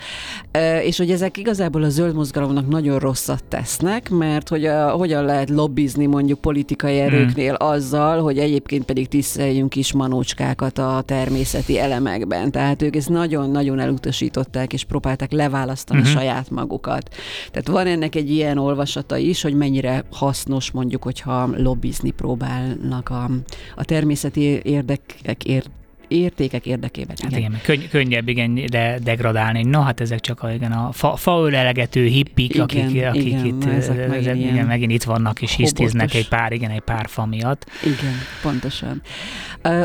Igen. 0.52 0.82
és 0.82 0.98
hogy 0.98 1.10
ezek 1.10 1.36
igazából 1.36 1.82
a 1.82 1.88
zöld 1.88 2.14
mozgalomnak 2.14 2.68
nagyon 2.68 2.98
rosszat 2.98 3.44
tesznek, 3.44 4.10
mert 4.10 4.48
hogy 4.48 4.64
a, 4.64 4.90
hogyan 4.90 5.24
lehet 5.24 5.50
lobbizni 5.50 6.06
mondjuk 6.06 6.40
politikai 6.40 6.98
hmm. 6.98 7.06
erőknél 7.06 7.54
hmm. 7.54 7.68
azzal, 7.68 8.22
hogy 8.22 8.38
egyébként 8.38 8.84
pedig 8.84 9.08
tiszteljünk 9.08 9.76
is 9.76 9.92
manócskákat 9.92 10.78
a 10.78 11.02
természeti 11.06 11.78
elemekben. 11.78 12.50
Tehát 12.50 12.82
ők 12.82 12.96
ezt 12.96 13.08
nagyon-nagyon 13.08 13.78
elutasították, 13.78 14.72
és 14.72 14.84
próbálták 14.84 15.32
leválasztani 15.32 16.00
uh-huh. 16.00 16.14
saját 16.14 16.50
magukat. 16.50 17.14
Tehát 17.50 17.68
van 17.68 17.86
ennek 17.86 18.09
ennek 18.14 18.28
egy 18.28 18.34
ilyen 18.36 18.58
olvasata 18.58 19.16
is, 19.16 19.42
hogy 19.42 19.54
mennyire 19.54 20.04
hasznos 20.10 20.70
mondjuk, 20.70 21.02
hogyha 21.02 21.50
lobbizni 21.56 22.10
próbálnak 22.10 23.08
a, 23.08 23.30
a 23.76 23.84
természeti 23.84 24.60
érdekek 24.62 25.44
ért 25.44 25.70
értékek 26.10 26.66
érdekében. 26.66 27.16
Hát 27.22 27.30
igen, 27.30 27.40
igen 27.42 27.60
könny- 27.62 27.88
könnyebb 27.88 28.28
igen 28.28 28.54
de 28.54 28.98
degradálni. 29.02 29.62
Na 29.62 29.80
hát 29.80 30.00
ezek 30.00 30.20
csak 30.20 30.42
a, 30.42 30.52
igen, 30.52 30.72
a 30.72 30.92
fa, 30.92 31.16
faölelegető 31.16 32.06
hippik, 32.06 32.50
igen, 32.54 32.62
akik, 32.62 33.06
akik 33.06 33.24
igen, 33.26 33.44
itt, 33.44 33.64
ezek 33.64 34.08
megint, 34.08 34.36
igen, 34.36 34.66
megint 34.66 34.92
itt 34.92 35.02
vannak 35.02 35.42
és 35.42 35.54
hisztiznek 35.54 36.14
egy 36.14 36.28
pár, 36.28 36.52
igen, 36.52 36.70
egy 36.70 36.80
pár 36.80 37.06
fa 37.08 37.26
miatt. 37.26 37.66
Igen, 37.84 38.14
pontosan. 38.42 39.02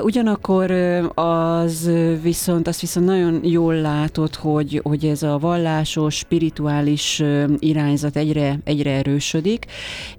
Ugyanakkor 0.01 0.71
az 1.15 1.91
viszont, 2.21 2.67
azt 2.67 2.81
viszont 2.81 3.05
nagyon 3.05 3.39
jól 3.43 3.75
látod, 3.75 4.35
hogy, 4.35 4.79
hogy 4.83 5.05
ez 5.05 5.23
a 5.23 5.37
vallásos, 5.37 6.15
spirituális 6.15 7.23
irányzat 7.59 8.15
egyre, 8.15 8.59
egyre 8.63 8.91
erősödik, 8.91 9.65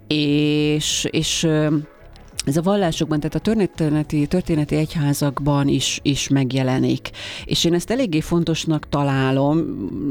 és, 0.06 1.08
és 1.10 1.48
ez 2.46 2.56
a 2.56 2.62
vallásokban, 2.62 3.20
tehát 3.20 3.34
a 3.34 3.38
történeti, 3.38 4.26
történeti 4.26 4.76
egyházakban 4.76 5.68
is, 5.68 5.98
is 6.02 6.28
megjelenik. 6.28 7.10
És 7.44 7.64
én 7.64 7.74
ezt 7.74 7.90
eléggé 7.90 8.20
fontosnak 8.20 8.88
találom, 8.88 9.58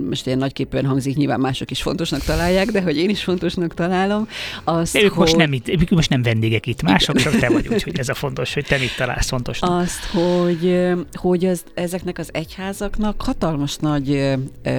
most 0.09 0.25
ilyen 0.25 0.37
nagyképűen 0.37 0.85
hangzik, 0.85 1.15
nyilván 1.15 1.39
mások 1.39 1.71
is 1.71 1.81
fontosnak 1.81 2.21
találják, 2.21 2.71
de 2.71 2.81
hogy 2.81 2.97
én 2.97 3.09
is 3.09 3.23
fontosnak 3.23 3.73
találom. 3.73 4.27
Azt, 4.63 4.95
ők, 4.95 5.09
hogy... 5.09 5.17
most 5.17 5.35
nem 5.35 5.53
itt, 5.53 5.67
ők 5.67 5.89
most 5.89 6.09
nem 6.09 6.21
vendégek 6.21 6.65
itt, 6.65 6.81
mások 6.81 7.15
csak 7.15 7.35
te 7.35 7.49
vagy, 7.49 7.67
úgyhogy 7.73 7.99
ez 7.99 8.09
a 8.09 8.13
fontos, 8.13 8.53
hogy 8.53 8.65
te 8.65 8.77
mit 8.77 8.95
találsz 8.97 9.27
fontosnak. 9.27 9.81
Azt, 9.81 10.03
hogy, 10.05 10.79
hogy 11.13 11.45
az, 11.45 11.63
ezeknek 11.73 12.17
az 12.17 12.29
egyházaknak 12.31 13.21
hatalmas 13.21 13.75
nagy 13.75 14.33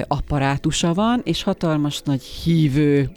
apparátusa 0.07 0.93
van, 0.93 1.21
és 1.23 1.43
hatalmas 1.43 2.01
nagy 2.05 2.23
hívő 2.23 3.09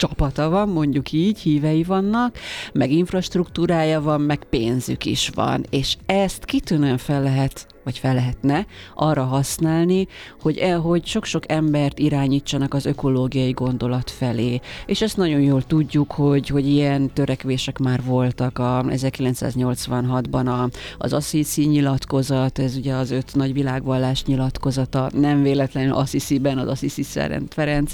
csapata 0.00 0.48
van, 0.48 0.68
mondjuk 0.68 1.12
így, 1.12 1.38
hívei 1.38 1.82
vannak, 1.82 2.38
meg 2.72 2.90
infrastruktúrája 2.90 4.00
van, 4.00 4.20
meg 4.20 4.44
pénzük 4.50 5.04
is 5.04 5.30
van, 5.34 5.64
és 5.70 5.96
ezt 6.06 6.44
kitűnően 6.44 6.98
fel 6.98 7.22
lehet 7.22 7.66
vagy 7.84 7.98
fel 7.98 8.14
lehetne 8.14 8.66
arra 8.94 9.24
használni, 9.24 10.06
hogy, 10.40 10.56
el, 10.56 10.80
hogy 10.80 11.06
sok-sok 11.06 11.52
embert 11.52 11.98
irányítsanak 11.98 12.74
az 12.74 12.86
ökológiai 12.86 13.50
gondolat 13.50 14.10
felé. 14.10 14.60
És 14.86 15.02
ezt 15.02 15.16
nagyon 15.16 15.40
jól 15.40 15.62
tudjuk, 15.62 16.12
hogy, 16.12 16.48
hogy 16.48 16.68
ilyen 16.68 17.12
törekvések 17.12 17.78
már 17.78 18.02
voltak 18.04 18.58
a 18.58 18.84
1986-ban 18.88 20.46
a, 20.46 20.68
az 20.98 21.12
Assisi 21.12 21.66
nyilatkozat, 21.66 22.58
ez 22.58 22.76
ugye 22.76 22.94
az 22.94 23.10
öt 23.10 23.34
nagy 23.34 23.52
világvallás 23.52 24.24
nyilatkozata, 24.24 25.10
nem 25.14 25.42
véletlenül 25.42 25.94
Assisi-ben, 25.94 26.58
az 26.58 26.68
Assisi 26.68 27.02
Szerent 27.02 27.54
Ferenc 27.54 27.92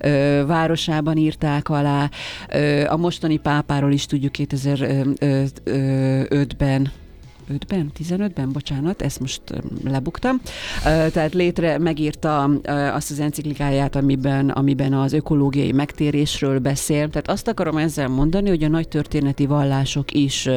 ö, 0.00 0.42
városában 0.46 1.16
írták 1.16 1.68
alá. 1.68 2.10
Ö, 2.48 2.84
a 2.88 2.96
mostani 2.96 3.36
pápáról 3.36 3.92
is 3.92 4.06
tudjuk 4.06 4.32
2005-ben 4.38 6.92
15-ben, 7.48 7.90
15-ben, 7.98 8.52
bocsánat, 8.52 9.02
ezt 9.02 9.20
most 9.20 9.42
lebuktam. 9.84 10.40
Tehát 10.82 11.34
létre 11.34 11.78
megírta 11.78 12.42
azt 12.94 13.10
az 13.10 13.20
enciklikáját, 13.20 13.96
amiben, 13.96 14.50
amiben 14.50 14.92
az 14.92 15.12
ökológiai 15.12 15.72
megtérésről 15.72 16.58
beszél. 16.58 17.08
Tehát 17.08 17.28
azt 17.28 17.48
akarom 17.48 17.76
ezzel 17.76 18.08
mondani, 18.08 18.48
hogy 18.48 18.64
a 18.64 18.68
nagy 18.68 18.88
történeti 18.88 19.46
vallások 19.46 20.12
is 20.12 20.48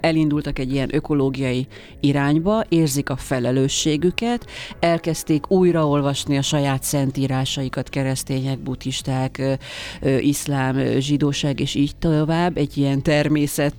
elindultak 0.00 0.58
egy 0.58 0.72
ilyen 0.72 0.94
ökológiai 0.94 1.66
irányba, 2.00 2.64
érzik 2.68 3.10
a 3.10 3.16
felelősségüket, 3.16 4.46
elkezdték 4.80 5.50
újraolvasni 5.50 6.36
a 6.36 6.42
saját 6.42 6.82
szentírásaikat, 6.82 7.88
keresztények, 7.88 8.58
buddhisták, 8.58 9.58
iszlám, 10.18 10.98
zsidóság, 10.98 11.60
és 11.60 11.74
így 11.74 11.96
tovább, 11.96 12.56
egy 12.56 12.76
ilyen 12.76 13.02
természet 13.02 13.74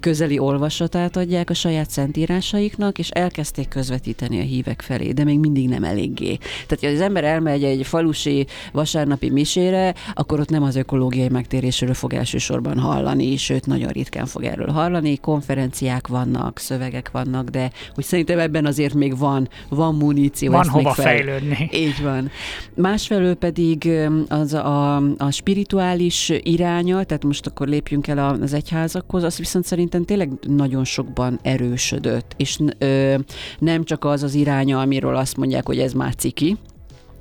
közeli 0.00 0.38
olvasatát 0.38 1.16
adják 1.16 1.50
a 1.50 1.54
saját 1.54 1.90
szentírásaiknak, 1.90 2.98
és 2.98 3.08
elkezdték 3.08 3.68
közvetíteni 3.68 4.38
a 4.38 4.42
hívek 4.42 4.82
felé, 4.82 5.12
de 5.12 5.24
még 5.24 5.38
mindig 5.38 5.68
nem 5.68 5.84
eléggé. 5.84 6.38
Tehát, 6.66 6.84
ha 6.84 6.86
az 6.86 7.00
ember 7.00 7.24
elmegy 7.24 7.64
egy 7.64 7.86
falusi 7.86 8.46
vasárnapi 8.72 9.30
misére, 9.30 9.94
akkor 10.14 10.40
ott 10.40 10.50
nem 10.50 10.62
az 10.62 10.76
ökológiai 10.76 11.28
megtérésről 11.28 11.94
fog 11.94 12.14
elsősorban 12.14 12.78
hallani, 12.78 13.36
sőt, 13.36 13.66
nagyon 13.66 13.88
ritkán 13.88 14.26
fog 14.26 14.44
erről 14.44 14.70
hallani, 14.70 15.16
konferenciák 15.34 16.06
vannak, 16.06 16.58
szövegek 16.58 17.10
vannak, 17.10 17.48
de 17.48 17.70
hogy 17.94 18.04
szerintem 18.04 18.38
ebben 18.38 18.66
azért 18.66 18.94
még 18.94 19.18
van, 19.18 19.48
van 19.68 19.94
muníció. 19.94 20.52
Van 20.52 20.68
hova 20.68 20.92
fel... 20.92 21.04
fejlődni. 21.04 21.68
Így 21.72 22.02
van. 22.02 22.30
Másfelől 22.74 23.34
pedig 23.34 23.90
az 24.28 24.52
a, 24.52 24.96
a 24.96 25.30
spirituális 25.30 26.32
iránya, 26.42 27.04
tehát 27.04 27.24
most 27.24 27.46
akkor 27.46 27.68
lépjünk 27.68 28.06
el 28.06 28.38
az 28.42 28.52
egyházakhoz, 28.52 29.22
az 29.22 29.38
viszont 29.38 29.64
szerintem 29.64 30.04
tényleg 30.04 30.30
nagyon 30.46 30.84
sokban 30.84 31.38
erősödött, 31.42 32.34
és 32.36 32.58
ö, 32.78 33.14
nem 33.58 33.84
csak 33.84 34.04
az 34.04 34.22
az 34.22 34.34
iránya, 34.34 34.80
amiről 34.80 35.16
azt 35.16 35.36
mondják, 35.36 35.66
hogy 35.66 35.78
ez 35.78 35.92
már 35.92 36.14
ciki, 36.14 36.56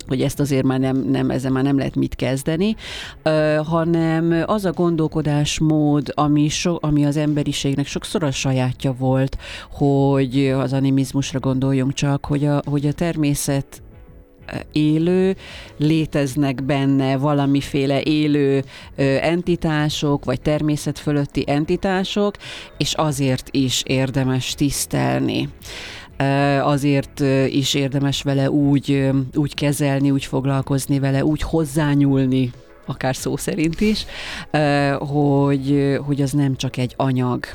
hogy 0.08 0.22
ezt 0.22 0.40
azért 0.40 0.64
már 0.64 0.80
nem, 0.80 0.98
nem, 0.98 1.30
ezzel 1.30 1.52
már 1.52 1.64
nem 1.64 1.78
lehet 1.78 1.96
mit 1.96 2.16
kezdeni, 2.16 2.76
hanem 3.64 4.44
az 4.46 4.66
a 4.66 4.72
gondolkodásmód, 4.72 6.12
ami, 6.14 6.50
so, 6.50 6.76
ami 6.80 7.06
az 7.06 7.18
emberiségnek 7.18 7.86
sokszor 7.86 8.24
a 8.24 8.32
sajátja 8.32 8.94
volt, 8.94 9.38
hogy 9.72 10.48
az 10.48 10.74
animizmusra 10.74 11.40
gondoljunk 11.40 11.94
csak, 11.94 12.26
hogy 12.26 12.46
a, 12.46 12.62
hogy 12.66 12.86
a 12.86 12.94
természet 12.94 13.82
élő, 14.72 15.36
léteznek 15.78 16.64
benne 16.64 17.18
valamiféle 17.18 18.02
élő 18.02 18.64
entitások, 19.22 20.26
vagy 20.26 20.42
természet 20.42 21.00
fölötti 21.00 21.44
entitások, 21.48 22.36
és 22.78 22.94
azért 22.94 23.48
is 23.52 23.84
érdemes 23.86 24.54
tisztelni 24.54 25.50
azért 26.62 27.20
is 27.48 27.74
érdemes 27.74 28.22
vele 28.22 28.50
úgy, 28.50 29.10
úgy 29.34 29.54
kezelni, 29.54 30.12
úgy 30.12 30.26
foglalkozni 30.26 31.00
vele, 31.00 31.26
úgy 31.26 31.42
hozzányúlni, 31.42 32.52
akár 32.86 33.16
szó 33.16 33.38
szerint 33.38 33.82
is, 33.82 34.06
hogy, 34.98 35.98
hogy 36.06 36.22
az 36.22 36.32
nem 36.32 36.56
csak 36.56 36.78
egy 36.78 36.94
anyag. 36.98 37.46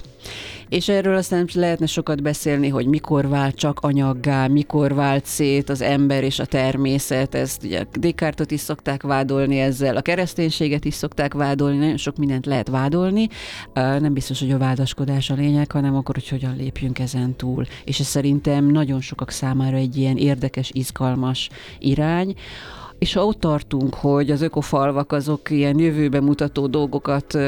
És 0.69 0.89
erről 0.89 1.17
aztán 1.17 1.49
lehetne 1.55 1.87
sokat 1.87 2.23
beszélni, 2.23 2.69
hogy 2.69 2.87
mikor 2.87 3.29
vált 3.29 3.55
csak 3.55 3.81
anyaggá, 3.81 4.47
mikor 4.47 4.95
vált 4.95 5.25
szét 5.27 5.69
az 5.69 5.81
ember 5.81 6.25
és 6.25 6.39
a 6.39 6.45
természet. 6.45 7.35
Ezt 7.35 7.65
ugye 7.65 7.85
Descartes-ot 7.93 8.51
is 8.51 8.61
szokták 8.61 9.03
vádolni 9.03 9.59
ezzel, 9.59 9.97
a 9.97 10.01
kereszténységet 10.01 10.85
is 10.85 10.95
szokták 10.95 11.35
vádolni, 11.35 11.77
nagyon 11.77 11.97
sok 11.97 12.17
mindent 12.17 12.47
lehet 12.47 12.69
vádolni. 12.69 13.29
Nem 13.75 14.13
biztos, 14.13 14.41
hogy 14.41 14.51
a 14.51 14.59
vádaskodás 14.59 15.31
a 15.31 15.35
lényeg, 15.35 15.73
hanem 15.73 15.97
akkor, 15.97 16.15
hogy 16.15 16.29
hogyan 16.29 16.57
lépjünk 16.57 16.99
ezen 16.99 17.37
túl. 17.37 17.67
És 17.85 18.01
ez 18.01 18.07
szerintem 18.07 18.67
nagyon 18.67 19.01
sokak 19.01 19.31
számára 19.31 19.77
egy 19.77 19.97
ilyen 19.97 20.17
érdekes, 20.17 20.71
izgalmas 20.73 21.49
irány, 21.79 22.35
és 22.99 23.13
ha 23.13 23.25
ott 23.25 23.41
tartunk, 23.41 23.95
hogy 23.95 24.31
az 24.31 24.43
ökofalvak 24.43 25.13
azok 25.13 25.51
ilyen 25.51 25.79
jövőbe 25.79 26.21
mutató 26.21 26.67
dolgokat, 26.67 27.39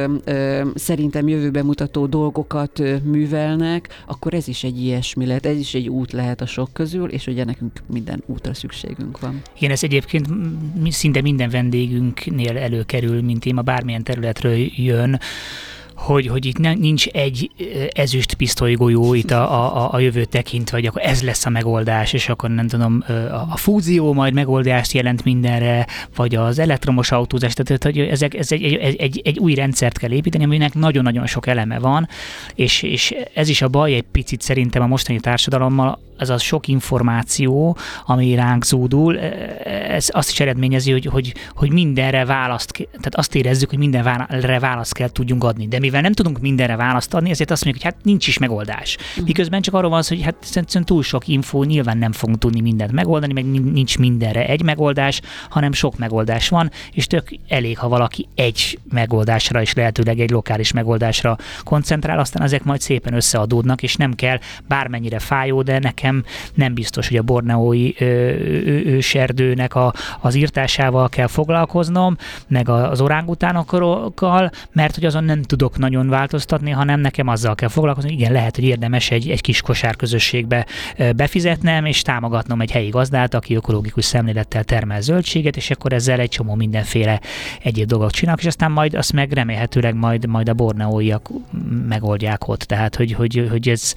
szerintem 0.74 1.28
jövőbe 1.28 1.62
mutató 1.62 2.07
dolgokat 2.07 2.82
művelnek, 3.03 4.03
akkor 4.07 4.34
ez 4.34 4.48
is 4.48 4.64
egy 4.64 4.80
ilyesmi 4.82 5.26
lehet, 5.26 5.46
ez 5.46 5.59
is 5.59 5.74
egy 5.74 5.88
út 5.88 6.12
lehet 6.12 6.40
a 6.40 6.46
sok 6.46 6.68
közül, 6.72 7.09
és 7.09 7.26
ugye 7.26 7.44
nekünk 7.44 7.82
minden 7.86 8.22
útra 8.26 8.55
szükségünk 8.55 9.20
van. 9.20 9.42
Igen, 9.59 9.70
ez 9.70 9.82
egyébként 9.82 10.26
szinte 10.88 11.20
minden 11.20 11.51
vendégünknél 11.51 12.59
előkerül, 12.59 13.22
mint 13.22 13.40
téma, 13.40 13.62
bármilyen 13.62 14.03
területről 14.03 14.57
jön 14.76 15.20
hogy, 16.01 16.26
hogy 16.26 16.46
itt 16.46 16.59
ne, 16.59 16.74
nincs 16.74 17.07
egy 17.07 17.51
ezüst 17.92 18.34
pisztolygolyó 18.34 19.14
itt 19.14 19.30
a, 19.30 19.76
a, 19.76 19.92
a 19.92 19.98
jövő 19.98 20.24
tekintve, 20.24 20.76
vagy 20.76 20.86
akkor 20.86 21.03
ez 21.05 21.22
lesz 21.22 21.46
a 21.46 21.51
megoldás, 21.51 22.12
és 22.12 22.28
akkor 22.28 22.51
nem 22.51 22.66
tudom, 22.68 23.05
a 23.51 23.57
fúzió 23.57 24.12
majd 24.12 24.34
megoldást 24.34 24.92
jelent 24.92 25.24
mindenre, 25.24 25.86
vagy 26.16 26.34
az 26.34 26.59
elektromos 26.59 27.12
autózás, 27.12 27.55
tehát 27.55 27.82
hogy 27.84 27.98
ezek, 27.98 28.34
ez 28.34 28.53
egy, 28.53 28.74
egy, 28.74 28.96
egy, 28.96 29.20
egy 29.24 29.38
új 29.38 29.55
rendszert 29.55 29.98
kell 29.98 30.11
építeni, 30.11 30.44
aminek 30.44 30.74
nagyon-nagyon 30.74 31.26
sok 31.26 31.46
eleme 31.46 31.78
van, 31.78 32.09
és, 32.55 32.82
és 32.82 33.14
ez 33.34 33.48
is 33.48 33.62
a 33.62 33.68
baj 33.68 33.92
egy 33.92 34.05
picit 34.12 34.40
szerintem 34.40 34.82
a 34.82 34.86
mostani 34.86 35.20
társadalommal, 35.20 35.98
ez 36.21 36.29
a 36.29 36.39
sok 36.39 36.68
információ, 36.68 37.77
ami 38.07 38.35
ránk 38.35 38.64
zúdul, 38.64 39.18
ez 39.18 40.09
azt 40.12 40.31
is 40.31 40.41
eredményezi, 40.41 40.93
hogy, 40.93 41.05
hogy, 41.05 41.35
hogy 41.55 41.73
mindenre 41.73 42.25
választ, 42.25 42.73
tehát 42.73 43.14
azt 43.14 43.35
érezzük, 43.35 43.68
hogy 43.68 43.79
mindenre 43.79 44.59
választ 44.59 44.95
kell 44.95 45.09
tudjunk 45.09 45.45
adni. 45.45 45.68
De 45.68 45.79
mivel 45.79 46.01
nem 46.01 46.12
tudunk 46.12 46.41
mindenre 46.41 46.77
választ 46.77 47.14
adni, 47.14 47.31
ezért 47.31 47.51
azt 47.51 47.64
mondjuk, 47.64 47.85
hogy 47.85 47.95
hát 47.95 48.05
nincs 48.05 48.27
is 48.27 48.39
megoldás. 48.39 48.97
Mhm. 49.16 49.25
Miközben 49.25 49.62
csak 49.62 49.75
arról 49.75 49.91
van 49.91 50.03
szó, 50.03 50.14
hogy 50.14 50.25
hát 50.25 50.37
szerintem 50.41 50.83
túl 50.83 51.03
sok 51.03 51.29
info, 51.29 51.62
nyilván 51.62 51.99
nem 51.99 52.12
fogunk 52.12 52.39
tudni 52.39 52.61
mindent 52.61 52.93
megoldani, 52.93 53.33
meg 53.33 53.45
nincs 53.73 53.99
mindenre 53.99 54.47
egy 54.47 54.62
megoldás, 54.62 55.21
hanem 55.49 55.73
sok 55.73 55.99
megoldás 55.99 56.49
van, 56.49 56.71
és 56.93 57.07
tök 57.07 57.29
elég, 57.49 57.79
ha 57.79 57.89
valaki 57.89 58.29
egy 58.35 58.79
megoldásra 58.91 59.61
és 59.61 59.75
lehetőleg 59.75 60.21
egy 60.21 60.31
lokális 60.31 60.73
megoldásra 60.73 61.37
koncentrál, 61.64 62.18
aztán 62.18 62.43
ezek 62.43 62.64
majd 62.64 62.81
szépen 62.81 63.14
összeadódnak, 63.14 63.83
és 63.83 63.97
nem 63.97 64.14
kell 64.14 64.39
bármennyire 64.68 65.18
fájó, 65.18 65.62
de 65.62 65.79
nekem 65.79 66.10
nekem 66.11 66.25
nem 66.55 66.75
biztos, 66.75 67.09
hogy 67.09 67.17
a 67.17 67.23
borneói 67.23 67.93
őserdőnek 68.85 69.75
a, 69.75 69.93
az 70.21 70.35
írtásával 70.35 71.09
kell 71.09 71.27
foglalkoznom, 71.27 72.17
meg 72.49 72.69
az 72.69 73.01
orángutánokkal, 73.01 74.51
mert 74.73 74.95
hogy 74.95 75.05
azon 75.05 75.25
nem 75.25 75.43
tudok 75.43 75.79
nagyon 75.79 76.09
változtatni, 76.09 76.71
hanem 76.71 77.01
nekem 77.01 77.29
azzal 77.29 77.55
kell 77.55 77.69
foglalkozni. 77.69 78.13
Igen, 78.13 78.33
lehet, 78.33 78.55
hogy 78.55 78.65
érdemes 78.65 79.11
egy, 79.11 79.29
egy 79.29 79.41
kis 79.41 79.61
kosárközösségbe 79.61 80.67
befizetnem, 81.17 81.85
és 81.85 82.03
támogatnom 82.03 82.61
egy 82.61 82.71
helyi 82.71 82.89
gazdát, 82.89 83.35
aki 83.35 83.55
ökológikus 83.55 84.05
szemlélettel 84.05 84.65
termel 84.65 85.01
zöldséget, 85.01 85.57
és 85.57 85.71
akkor 85.71 85.93
ezzel 85.93 86.21
egy 86.21 86.29
csomó 86.29 86.55
mindenféle 86.55 87.21
egyéb 87.63 87.89
dolgot 87.89 88.13
csinálok, 88.13 88.41
és 88.41 88.47
aztán 88.47 88.71
majd 88.71 88.95
azt 88.95 89.13
meg 89.13 89.33
remélhetőleg 89.33 89.95
majd, 89.95 90.27
majd 90.27 90.49
a 90.49 90.55
borneóiak 90.55 91.31
megoldják 91.89 92.49
ott. 92.49 92.61
Tehát, 92.61 92.97
hogy, 92.97 93.13
hogy, 93.13 93.47
hogy 93.51 93.69
ez, 93.69 93.95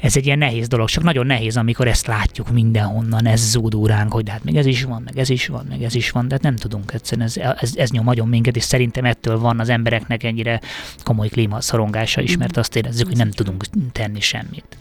ez 0.00 0.16
egy 0.16 0.26
ilyen 0.26 0.38
nehéz 0.38 0.68
dolog, 0.68 0.88
csak 0.88 1.02
nagyon 1.02 1.26
nehéz 1.26 1.43
nehéz, 1.44 1.56
amikor 1.56 1.88
ezt 1.88 2.06
látjuk 2.06 2.50
mindenhonnan, 2.50 3.26
ez 3.26 3.50
zúdul 3.50 3.88
ránk, 3.88 4.12
hogy 4.12 4.28
hát 4.28 4.44
még 4.44 4.56
ez 4.56 4.66
is 4.66 4.82
van, 4.82 5.02
meg 5.04 5.18
ez 5.18 5.28
is 5.28 5.46
van, 5.46 5.66
meg 5.68 5.82
ez 5.82 5.94
is 5.94 6.10
van, 6.10 6.28
de 6.28 6.34
hát 6.34 6.42
nem 6.42 6.56
tudunk 6.56 6.92
egyszerűen, 6.92 7.26
ez, 7.26 7.36
ez, 7.60 7.72
ez 7.76 7.90
nyom 7.90 8.04
nagyon 8.04 8.28
minket, 8.28 8.56
és 8.56 8.62
szerintem 8.62 9.04
ettől 9.04 9.38
van 9.38 9.60
az 9.60 9.68
embereknek 9.68 10.22
ennyire 10.22 10.60
komoly 11.02 11.28
klímaszorongása 11.28 12.20
is, 12.20 12.36
mert 12.36 12.56
azt 12.56 12.76
érezzük, 12.76 13.06
hogy 13.06 13.16
nem 13.16 13.30
tudunk 13.30 13.64
tenni 13.92 14.20
semmit. 14.20 14.76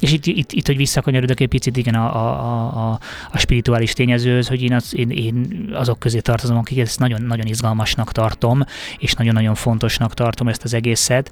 És 0.00 0.12
itt, 0.12 0.26
itt, 0.26 0.52
itt 0.52 0.66
hogy 0.66 0.76
visszakanyarodok 0.76 1.40
egy 1.40 1.48
picit, 1.48 1.76
igen, 1.76 1.94
a, 1.94 2.16
a, 2.16 2.90
a, 2.90 2.98
a 3.32 3.38
spirituális 3.38 3.92
tényezőhöz, 3.92 4.48
hogy 4.48 4.62
én, 4.62 4.72
az, 4.72 4.94
én, 4.96 5.10
én 5.10 5.68
azok 5.72 5.98
közé 5.98 6.20
tartozom, 6.20 6.56
akik 6.56 6.78
ezt 6.78 6.98
nagyon, 6.98 7.22
nagyon 7.22 7.46
izgalmasnak 7.46 8.12
tartom, 8.12 8.64
és 8.98 9.12
nagyon-nagyon 9.12 9.54
fontosnak 9.54 10.14
tartom 10.14 10.48
ezt 10.48 10.64
az 10.64 10.74
egészet, 10.74 11.30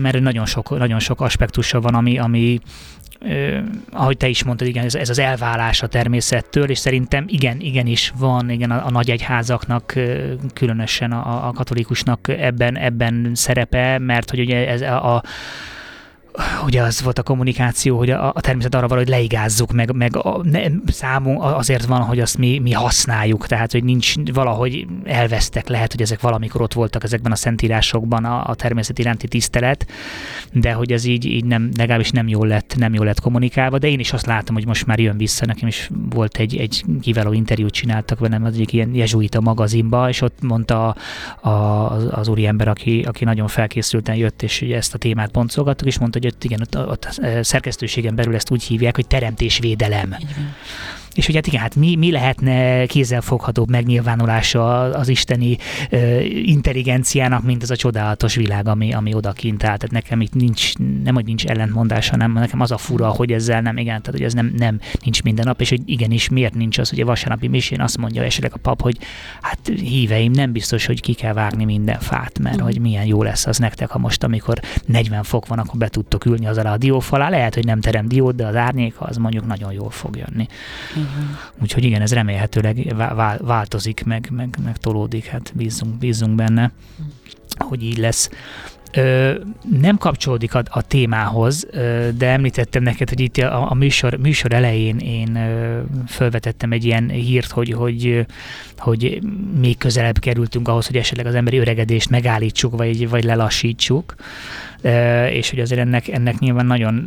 mert 0.00 0.20
nagyon 0.20 0.46
sok, 0.46 0.78
nagyon 0.78 0.98
sok 0.98 1.20
aspektusa 1.20 1.80
van, 1.80 1.94
ami, 1.94 2.18
ami 2.18 2.60
ahogy 3.90 4.16
te 4.16 4.28
is 4.28 4.44
mondtad, 4.44 4.68
igen, 4.68 4.84
ez, 4.84 4.94
ez 4.94 5.08
az 5.08 5.18
elválás 5.18 5.82
a 5.82 5.86
természettől, 5.86 6.70
és 6.70 6.78
szerintem 6.78 7.24
igen, 7.28 7.60
igenis 7.60 8.12
van, 8.18 8.50
igen, 8.50 8.70
a, 8.70 8.86
a 8.86 8.90
nagy 8.90 9.10
egyházaknak, 9.10 9.94
különösen 10.52 11.12
a, 11.12 11.48
a 11.48 11.52
katolikusnak 11.52 12.28
ebben, 12.28 12.76
ebben 12.76 13.30
szerepe, 13.34 13.98
mert 13.98 14.30
hogy 14.30 14.40
ugye 14.40 14.68
ez 14.68 14.80
a, 14.80 15.14
a 15.16 15.22
ugye 16.64 16.82
az 16.82 17.02
volt 17.02 17.18
a 17.18 17.22
kommunikáció, 17.22 17.98
hogy 17.98 18.10
a, 18.10 18.32
a 18.34 18.40
természet 18.40 18.74
arra 18.74 18.88
valahogy 18.88 19.08
leigázzuk, 19.08 19.72
meg, 19.72 19.92
meg 19.94 20.16
a, 20.16 20.40
ne, 20.42 20.62
számunk 20.86 21.42
azért 21.42 21.84
van, 21.84 22.00
hogy 22.00 22.20
azt 22.20 22.38
mi, 22.38 22.58
mi 22.58 22.72
használjuk, 22.72 23.46
tehát 23.46 23.72
hogy 23.72 23.84
nincs 23.84 24.14
valahogy 24.32 24.86
elvesztek, 25.04 25.68
lehet, 25.68 25.92
hogy 25.92 26.02
ezek 26.02 26.20
valamikor 26.20 26.62
ott 26.62 26.72
voltak 26.72 27.04
ezekben 27.04 27.32
a 27.32 27.36
szentírásokban 27.36 28.24
a, 28.24 28.44
a 28.46 28.54
természet 28.54 28.98
iránti 28.98 29.28
tisztelet, 29.28 29.86
de 30.52 30.72
hogy 30.72 30.92
ez 30.92 31.04
így, 31.04 31.24
így 31.24 31.44
nem, 31.44 31.70
legalábbis 31.76 32.10
nem 32.10 32.28
jól 32.28 32.46
lett, 32.46 32.74
nem 32.76 32.94
jól 32.94 33.04
lett 33.04 33.20
kommunikálva, 33.20 33.78
de 33.78 33.88
én 33.88 34.00
is 34.00 34.12
azt 34.12 34.26
látom, 34.26 34.54
hogy 34.54 34.66
most 34.66 34.86
már 34.86 34.98
jön 34.98 35.16
vissza, 35.16 35.46
nekem 35.46 35.68
is 35.68 35.90
volt 36.10 36.36
egy, 36.36 36.56
egy 36.56 36.84
kiváló 37.00 37.32
interjút 37.32 37.72
csináltak 37.72 38.18
velem 38.18 38.44
az 38.44 38.54
egyik 38.54 38.72
ilyen 38.72 38.94
jezsuita 38.94 39.40
magazinba, 39.40 40.08
és 40.08 40.20
ott 40.20 40.38
mondta 40.42 40.96
a, 41.40 41.48
a, 41.48 41.90
az 42.10 42.28
úriember, 42.28 42.68
aki, 42.68 43.02
aki 43.06 43.24
nagyon 43.24 43.48
felkészülten 43.48 44.14
jött, 44.14 44.42
és 44.42 44.62
ugye 44.62 44.76
ezt 44.76 44.94
a 44.94 44.98
témát 44.98 45.30
pontszolgattuk, 45.30 45.86
és 45.86 45.98
mondta, 45.98 46.18
hogy 46.18 46.27
ott 46.34 46.44
igen, 46.44 46.60
ott, 46.60 46.88
ott 46.88 47.20
szerkesztőségen 47.40 48.14
belül 48.14 48.34
ezt 48.34 48.50
úgy 48.50 48.62
hívják, 48.62 48.94
hogy 48.94 49.06
teremtésvédelem. 49.06 50.16
És 51.18 51.28
ugye 51.28 51.36
hát 51.36 51.46
igen, 51.46 51.60
hát 51.60 51.76
mi, 51.76 51.96
mi 51.96 52.10
lehetne 52.10 52.86
kézzelfoghatóbb 52.86 53.70
megnyilvánulása 53.70 54.80
az 54.80 55.08
isteni 55.08 55.56
uh, 55.90 56.48
intelligenciának, 56.48 57.42
mint 57.42 57.62
ez 57.62 57.70
a 57.70 57.76
csodálatos 57.76 58.34
világ, 58.34 58.68
ami, 58.68 58.92
ami 58.92 59.14
odakint 59.14 59.64
áll. 59.64 59.76
Tehát 59.76 59.90
nekem 59.90 60.20
itt 60.20 60.34
nincs, 60.34 60.72
nem, 61.04 61.14
hogy 61.14 61.24
nincs 61.24 61.46
ellentmondás, 61.46 62.08
hanem 62.08 62.32
nekem 62.32 62.60
az 62.60 62.70
a 62.70 62.76
fura, 62.76 63.08
hogy 63.08 63.32
ezzel 63.32 63.60
nem, 63.60 63.76
igen, 63.76 64.02
tehát 64.02 64.18
hogy 64.18 64.22
ez 64.22 64.32
nem, 64.32 64.52
nem 64.56 64.80
nincs 65.04 65.22
minden 65.22 65.44
nap, 65.46 65.60
és 65.60 65.68
hogy 65.68 65.80
igenis 65.84 66.28
miért 66.28 66.54
nincs 66.54 66.78
az, 66.78 66.90
hogy 66.90 67.00
a 67.00 67.04
vasárnapi 67.04 67.48
misén 67.48 67.80
azt 67.80 67.98
mondja 67.98 68.22
esetleg 68.22 68.52
a 68.54 68.58
pap, 68.58 68.82
hogy 68.82 68.98
hát 69.40 69.58
híveim, 69.80 70.32
nem 70.32 70.52
biztos, 70.52 70.86
hogy 70.86 71.00
ki 71.00 71.14
kell 71.14 71.32
vágni 71.32 71.64
minden 71.64 72.00
fát, 72.00 72.38
mert 72.38 72.60
mm. 72.60 72.64
hogy 72.64 72.80
milyen 72.80 73.04
jó 73.04 73.22
lesz 73.22 73.46
az 73.46 73.58
nektek, 73.58 73.90
ha 73.90 73.98
most, 73.98 74.22
amikor 74.22 74.60
40 74.86 75.22
fok 75.22 75.46
van, 75.46 75.58
akkor 75.58 75.78
be 75.78 75.88
tudtok 75.88 76.24
ülni 76.24 76.46
az 76.46 76.58
alá 76.58 76.72
a 76.72 76.76
diófalá. 76.76 77.28
Lehet, 77.28 77.54
hogy 77.54 77.64
nem 77.64 77.80
terem 77.80 78.08
diót, 78.08 78.34
de 78.34 78.46
az 78.46 78.56
árnyéka 78.56 79.04
az 79.04 79.16
mondjuk 79.16 79.46
nagyon 79.46 79.72
jól 79.72 79.90
fog 79.90 80.16
jönni. 80.16 80.46
Mm. 80.98 81.07
Úgyhogy 81.62 81.84
igen, 81.84 82.02
ez 82.02 82.12
remélhetőleg 82.12 82.94
változik, 83.38 84.04
meg, 84.04 84.28
meg, 84.30 84.58
meg 84.64 84.76
tolódik, 84.76 85.24
hát 85.24 85.52
bízunk, 85.54 85.98
bízunk 85.98 86.34
benne, 86.34 86.72
hogy 87.58 87.82
így 87.82 87.98
lesz. 87.98 88.30
Ö, 88.92 89.34
nem 89.80 89.96
kapcsolódik 89.98 90.54
a, 90.54 90.62
a 90.70 90.82
témához, 90.82 91.66
ö, 91.70 92.08
de 92.18 92.28
említettem 92.28 92.82
neked, 92.82 93.08
hogy 93.08 93.20
itt 93.20 93.36
a, 93.36 93.70
a 93.70 93.74
műsor, 93.74 94.16
műsor 94.16 94.52
elején 94.52 94.98
én 94.98 95.36
ö, 95.36 95.80
felvetettem 96.06 96.72
egy 96.72 96.84
ilyen 96.84 97.08
hírt, 97.08 97.50
hogy, 97.50 97.72
hogy, 97.72 98.26
hogy 98.78 99.20
még 99.60 99.78
közelebb 99.78 100.18
kerültünk 100.18 100.68
ahhoz, 100.68 100.86
hogy 100.86 100.96
esetleg 100.96 101.26
az 101.26 101.34
emberi 101.34 101.58
öregedést 101.58 102.10
megállítsuk, 102.10 102.76
vagy, 102.76 103.08
vagy 103.08 103.24
lelassítsuk, 103.24 104.14
ö, 104.80 105.26
és 105.26 105.50
hogy 105.50 105.60
azért 105.60 105.80
ennek, 105.80 106.08
ennek 106.08 106.38
nyilván 106.38 106.66
nagyon 106.66 107.04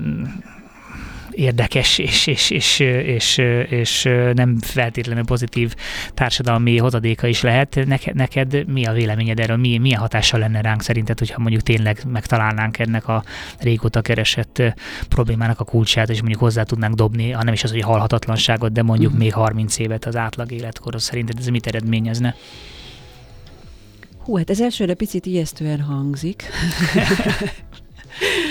érdekes 1.41 1.97
és, 1.97 2.27
és, 2.27 2.49
és, 2.49 2.79
és, 2.79 3.37
és 3.69 4.03
nem 4.33 4.57
feltétlenül 4.59 5.23
pozitív 5.23 5.75
társadalmi 6.13 6.77
hozadéka 6.77 7.27
is 7.27 7.41
lehet. 7.41 7.79
Neked, 7.85 8.15
neked 8.15 8.67
mi 8.67 8.85
a 8.85 8.91
véleményed 8.91 9.39
erről? 9.39 9.57
Mi, 9.57 9.77
milyen 9.77 9.99
hatással 9.99 10.39
lenne 10.39 10.61
ránk 10.61 10.81
szerinted, 10.81 11.19
hogyha 11.19 11.41
mondjuk 11.41 11.61
tényleg 11.61 12.03
megtalálnánk 12.07 12.79
ennek 12.79 13.07
a 13.07 13.23
régóta 13.59 14.01
keresett 14.01 14.61
problémának 15.09 15.59
a 15.59 15.63
kulcsát, 15.63 16.09
és 16.09 16.19
mondjuk 16.19 16.41
hozzá 16.41 16.63
tudnánk 16.63 16.95
dobni, 16.95 17.31
hanem 17.31 17.53
is 17.53 17.63
az, 17.63 17.71
hogy 17.71 17.81
halhatatlanságot, 17.81 18.71
de 18.71 18.83
mondjuk 18.83 19.13
mm. 19.13 19.17
még 19.17 19.33
30 19.33 19.77
évet 19.77 20.05
az 20.05 20.15
átlag 20.15 20.51
életkorhoz. 20.51 21.03
Szerinted 21.03 21.37
ez 21.39 21.47
mit 21.47 21.67
eredményezne? 21.67 22.35
Hú, 24.23 24.37
hát 24.37 24.49
ez 24.49 24.61
elsőre 24.61 24.93
picit 24.93 25.25
ijesztően 25.25 25.81
hangzik. 25.81 26.43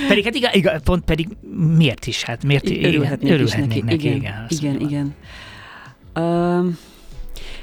pedig 0.09 0.25
hát 0.25 0.35
igen, 0.35 0.53
igen, 0.55 0.81
pont 0.85 1.05
pedig 1.05 1.29
miért 1.77 2.07
is? 2.07 2.23
Hát 2.23 2.45
miért 2.45 2.71
örülhetnék, 2.71 3.33
örülhetnék 3.33 3.85
neki. 3.85 4.09
neki. 4.09 4.17
Igen, 4.17 4.47
igen, 4.49 4.75
igen. 4.75 4.89
igen. 4.89 5.15
Uh, 6.15 6.75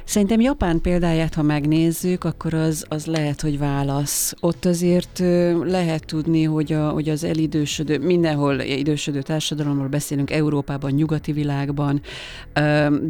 Szerintem 0.08 0.39
Japán 0.39 0.82
példáját, 0.82 1.34
ha 1.34 1.41
megnézzük, 1.41 2.24
akkor 2.24 2.53
az, 2.53 2.86
az 2.89 3.05
lehet, 3.05 3.41
hogy 3.41 3.58
válasz. 3.58 4.34
Ott 4.39 4.66
azért 4.66 5.20
lehet 5.64 6.05
tudni, 6.05 6.43
hogy, 6.43 6.74
a, 6.74 6.89
hogy 6.89 7.10
az 7.10 7.24
elidősödő, 7.24 7.99
mindenhol 7.99 8.60
idősödő 8.60 9.22
társadalomról 9.22 9.88
beszélünk, 9.88 10.32
Európában, 10.32 10.91
nyugati 10.91 11.32
világban, 11.32 12.01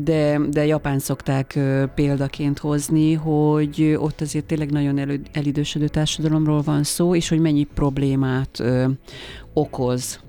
de, 0.04 0.40
de 0.50 0.66
Japán 0.66 1.00
szokták 1.00 1.60
példaként 1.96 2.60
hozni, 2.60 3.14
hogy 3.14 3.96
ott 4.00 4.22
azért 4.22 4.46
tényleg 4.46 4.72
nagyon 4.72 4.98
elő, 4.98 5.22
elidősödő 5.34 5.88
társadalomról 5.88 6.62
van 6.62 6.84
szó, 6.84 7.16
és 7.16 7.30
hogy 7.30 7.40
mennyi 7.40 7.64
problémát 7.64 8.64
okoz 9.54 10.20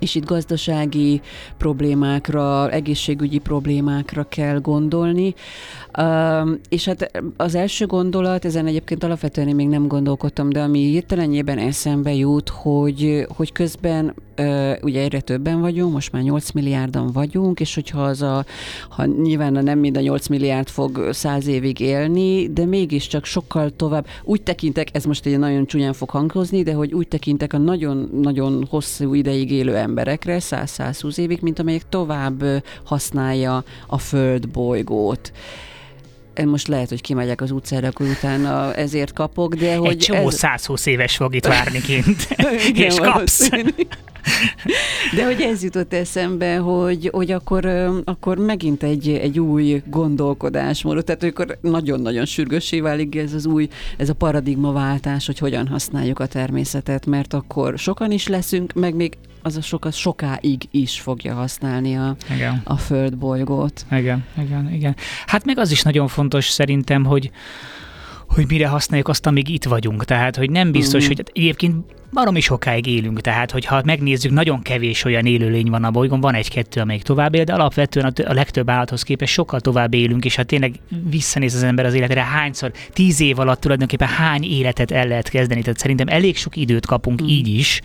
és 0.00 0.14
itt 0.14 0.24
gazdasági 0.24 1.20
problémákra, 1.58 2.70
egészségügyi 2.70 3.38
problémákra 3.38 4.24
kell 4.24 4.60
gondolni. 4.60 5.34
És 6.68 6.84
hát 6.84 7.22
az 7.36 7.54
első 7.54 7.86
gondolat, 7.86 8.44
ezen 8.44 8.66
egyébként 8.66 9.04
alapvetően 9.04 9.48
én 9.48 9.54
még 9.54 9.68
nem 9.68 9.86
gondolkodtam, 9.86 10.50
de 10.50 10.60
ami 10.60 10.78
hirtelenjében 10.78 11.58
eszembe 11.58 12.14
jut, 12.14 12.48
hogy, 12.48 13.26
hogy 13.36 13.52
közben 13.52 14.14
ugye 14.82 15.00
egyre 15.00 15.20
többen 15.20 15.60
vagyunk, 15.60 15.92
most 15.92 16.12
már 16.12 16.22
8 16.22 16.50
milliárdan 16.50 17.12
vagyunk, 17.12 17.60
és 17.60 17.74
hogyha 17.74 18.02
az 18.02 18.22
a, 18.22 18.44
ha 18.88 19.04
nyilván 19.04 19.52
nem 19.52 19.78
mind 19.78 19.96
a 19.96 20.00
8 20.00 20.26
milliárd 20.26 20.68
fog 20.68 21.08
100 21.12 21.46
évig 21.46 21.80
élni, 21.80 22.52
de 22.52 22.64
mégiscsak 22.64 23.24
sokkal 23.24 23.70
tovább, 23.70 24.06
úgy 24.24 24.42
tekintek, 24.42 24.88
ez 24.92 25.04
most 25.04 25.26
egy 25.26 25.38
nagyon 25.38 25.66
csúnyán 25.66 25.92
fog 25.92 26.10
hangozni, 26.10 26.62
de 26.62 26.72
hogy 26.72 26.92
úgy 26.92 27.08
tekintek 27.08 27.52
a 27.52 27.58
nagyon-nagyon 27.58 28.66
hosszú 28.70 29.14
ideig 29.14 29.50
élő 29.50 29.76
emberekre, 29.76 30.36
100-120 30.40 31.18
évig, 31.18 31.38
mint 31.40 31.58
amelyek 31.58 31.88
tovább 31.88 32.44
használja 32.84 33.64
a 33.86 33.98
Föld 33.98 34.48
bolygót 34.48 35.32
most 36.44 36.68
lehet, 36.68 36.88
hogy 36.88 37.00
kimegyek 37.00 37.40
az 37.40 37.50
utcára, 37.50 37.88
akkor 37.88 38.06
utána 38.06 38.74
ezért 38.74 39.12
kapok, 39.12 39.54
de 39.54 39.76
hogy... 39.76 39.90
Egy 39.90 39.98
csomó 39.98 40.26
ez... 40.26 40.34
120 40.34 40.86
éves 40.86 41.16
fog 41.16 41.34
itt 41.34 41.46
várni 41.46 41.80
kint, 41.80 42.28
és 42.86 42.94
kapsz. 42.94 43.48
De 45.14 45.24
hogy 45.24 45.40
ez 45.40 45.62
jutott 45.62 45.92
eszembe, 45.92 46.56
hogy, 46.56 47.08
hogy 47.12 47.30
akkor, 47.30 47.64
akkor 48.04 48.38
megint 48.38 48.82
egy, 48.82 49.08
egy 49.08 49.40
új 49.40 49.82
gondolkodásmód, 49.86 51.04
tehát 51.04 51.22
akkor 51.22 51.58
nagyon-nagyon 51.60 52.24
sürgősé 52.24 52.80
válik 52.80 53.16
ez 53.16 53.32
az 53.32 53.46
új, 53.46 53.68
ez 53.96 54.08
a 54.08 54.14
paradigmaváltás, 54.14 55.26
hogy 55.26 55.38
hogyan 55.38 55.66
használjuk 55.66 56.18
a 56.18 56.26
természetet, 56.26 57.06
mert 57.06 57.34
akkor 57.34 57.78
sokan 57.78 58.10
is 58.10 58.28
leszünk, 58.28 58.72
meg 58.72 58.94
még 58.94 59.16
az 59.42 59.56
a 59.56 59.60
sok, 59.60 59.84
az 59.84 59.94
sokáig 59.94 60.68
is 60.70 61.00
fogja 61.00 61.34
használni 61.34 61.96
a, 61.96 62.16
igen. 62.34 62.60
a 62.64 62.76
földbolygót. 62.76 63.86
Igen, 63.90 64.24
igen, 64.38 64.72
igen. 64.72 64.96
Hát 65.26 65.44
meg 65.44 65.58
az 65.58 65.70
is 65.70 65.82
nagyon 65.82 66.08
fontos 66.08 66.48
szerintem, 66.48 67.04
hogy 67.04 67.30
hogy 68.28 68.46
mire 68.48 68.68
használjuk 68.68 69.08
azt, 69.08 69.26
amíg 69.26 69.48
itt 69.48 69.64
vagyunk. 69.64 70.04
Tehát, 70.04 70.36
hogy 70.36 70.50
nem 70.50 70.72
biztos, 70.72 71.04
mm. 71.04 71.06
hogy 71.06 71.22
egyébként 71.32 71.84
baromi 72.12 72.40
sokáig 72.40 72.86
élünk, 72.86 73.20
tehát 73.20 73.50
hogyha 73.50 73.82
megnézzük, 73.84 74.32
nagyon 74.32 74.62
kevés 74.62 75.04
olyan 75.04 75.26
élőlény 75.26 75.70
van 75.70 75.84
a 75.84 75.90
bolygón, 75.90 76.20
van 76.20 76.34
egy-kettő, 76.34 76.80
amelyik 76.80 77.02
tovább 77.02 77.34
él, 77.34 77.44
de 77.44 77.52
alapvetően 77.52 78.12
a, 78.16 78.30
a 78.30 78.32
legtöbb 78.32 78.70
állathoz 78.70 79.02
képest 79.02 79.32
sokkal 79.32 79.60
tovább 79.60 79.94
élünk, 79.94 80.24
és 80.24 80.34
ha 80.34 80.42
tényleg 80.42 80.74
visszanéz 81.10 81.54
az 81.54 81.62
ember 81.62 81.84
az 81.84 81.94
életre, 81.94 82.22
hányszor, 82.22 82.72
tíz 82.92 83.20
év 83.20 83.38
alatt 83.38 83.60
tulajdonképpen 83.60 84.08
hány 84.08 84.44
életet 84.44 84.90
el 84.90 85.06
lehet 85.06 85.28
kezdeni, 85.28 85.60
tehát 85.60 85.78
szerintem 85.78 86.08
elég 86.08 86.36
sok 86.36 86.56
időt 86.56 86.86
kapunk 86.86 87.22
mm. 87.22 87.26
így 87.26 87.48
is, 87.48 87.80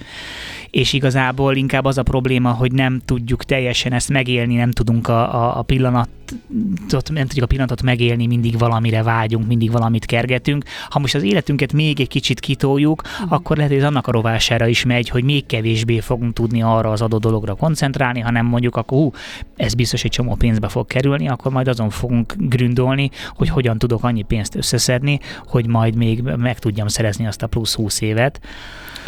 és 0.76 0.94
igazából 0.94 1.56
inkább 1.56 1.86
az 1.86 1.98
a 1.98 2.04
probléma, 2.04 2.52
hogy 2.52 2.72
nem 2.72 3.02
tudjuk 3.06 3.44
teljesen 3.44 3.94
ezt 3.94 4.10
megélni, 4.10 4.56
nem 4.56 4.72
tudunk 4.72 5.08
a, 5.08 5.36
a, 5.36 5.58
a 5.58 5.62
pillanatot, 5.62 7.10
nem 7.12 7.26
tudjuk 7.26 7.44
a 7.44 7.48
pillanatot 7.48 7.82
megélni, 7.82 8.26
mindig 8.28 8.58
valamire 8.58 9.04
vágyunk, 9.04 9.48
mindig 9.48 9.72
valamit 9.72 10.06
kergetünk. 10.06 10.64
Ha 10.90 11.00
most 11.00 11.16
az 11.16 11.24
életünket 11.24 11.74
még 11.74 12.00
egy 12.00 12.08
kicsit 12.08 12.40
kitoljuk, 12.40 13.02
uh-huh. 13.02 13.32
akkor 13.32 13.56
lehet, 13.56 13.72
hogy 13.72 13.82
ez 13.82 13.88
annak 13.88 14.08
a 14.08 14.12
rovására 14.16 14.68
is 14.68 14.84
megy, 14.84 15.10
hogy 15.10 15.24
még 15.24 15.46
kevésbé 15.46 16.00
fogunk 16.00 16.34
tudni 16.34 16.62
arra 16.62 16.92
az 16.92 17.02
adott 17.02 17.22
dologra 17.22 17.56
koncentrálni, 17.56 18.20
hanem 18.20 18.46
mondjuk 18.46 18.76
akkor 18.76 18.98
hú, 18.98 19.12
ez 19.56 19.74
biztos 19.74 20.04
egy 20.04 20.12
csomó 20.12 20.36
pénzbe 20.36 20.68
fog 20.68 20.88
kerülni, 20.88 21.28
akkor 21.28 21.52
majd 21.52 21.68
azon 21.68 21.90
fogunk 21.90 22.34
gründolni, 22.38 23.10
hogy 23.36 23.50
hogyan 23.50 23.78
tudok 23.78 24.04
annyi 24.04 24.22
pénzt 24.22 24.56
összeszedni, 24.56 25.20
hogy 25.48 25.68
majd 25.68 25.96
még 25.96 26.22
meg 26.22 26.60
tudjam 26.60 26.88
szerezni 26.88 27.28
azt 27.28 27.44
a 27.44 27.48
plusz 27.48 27.76
20 27.76 28.02
évet. 28.02 28.40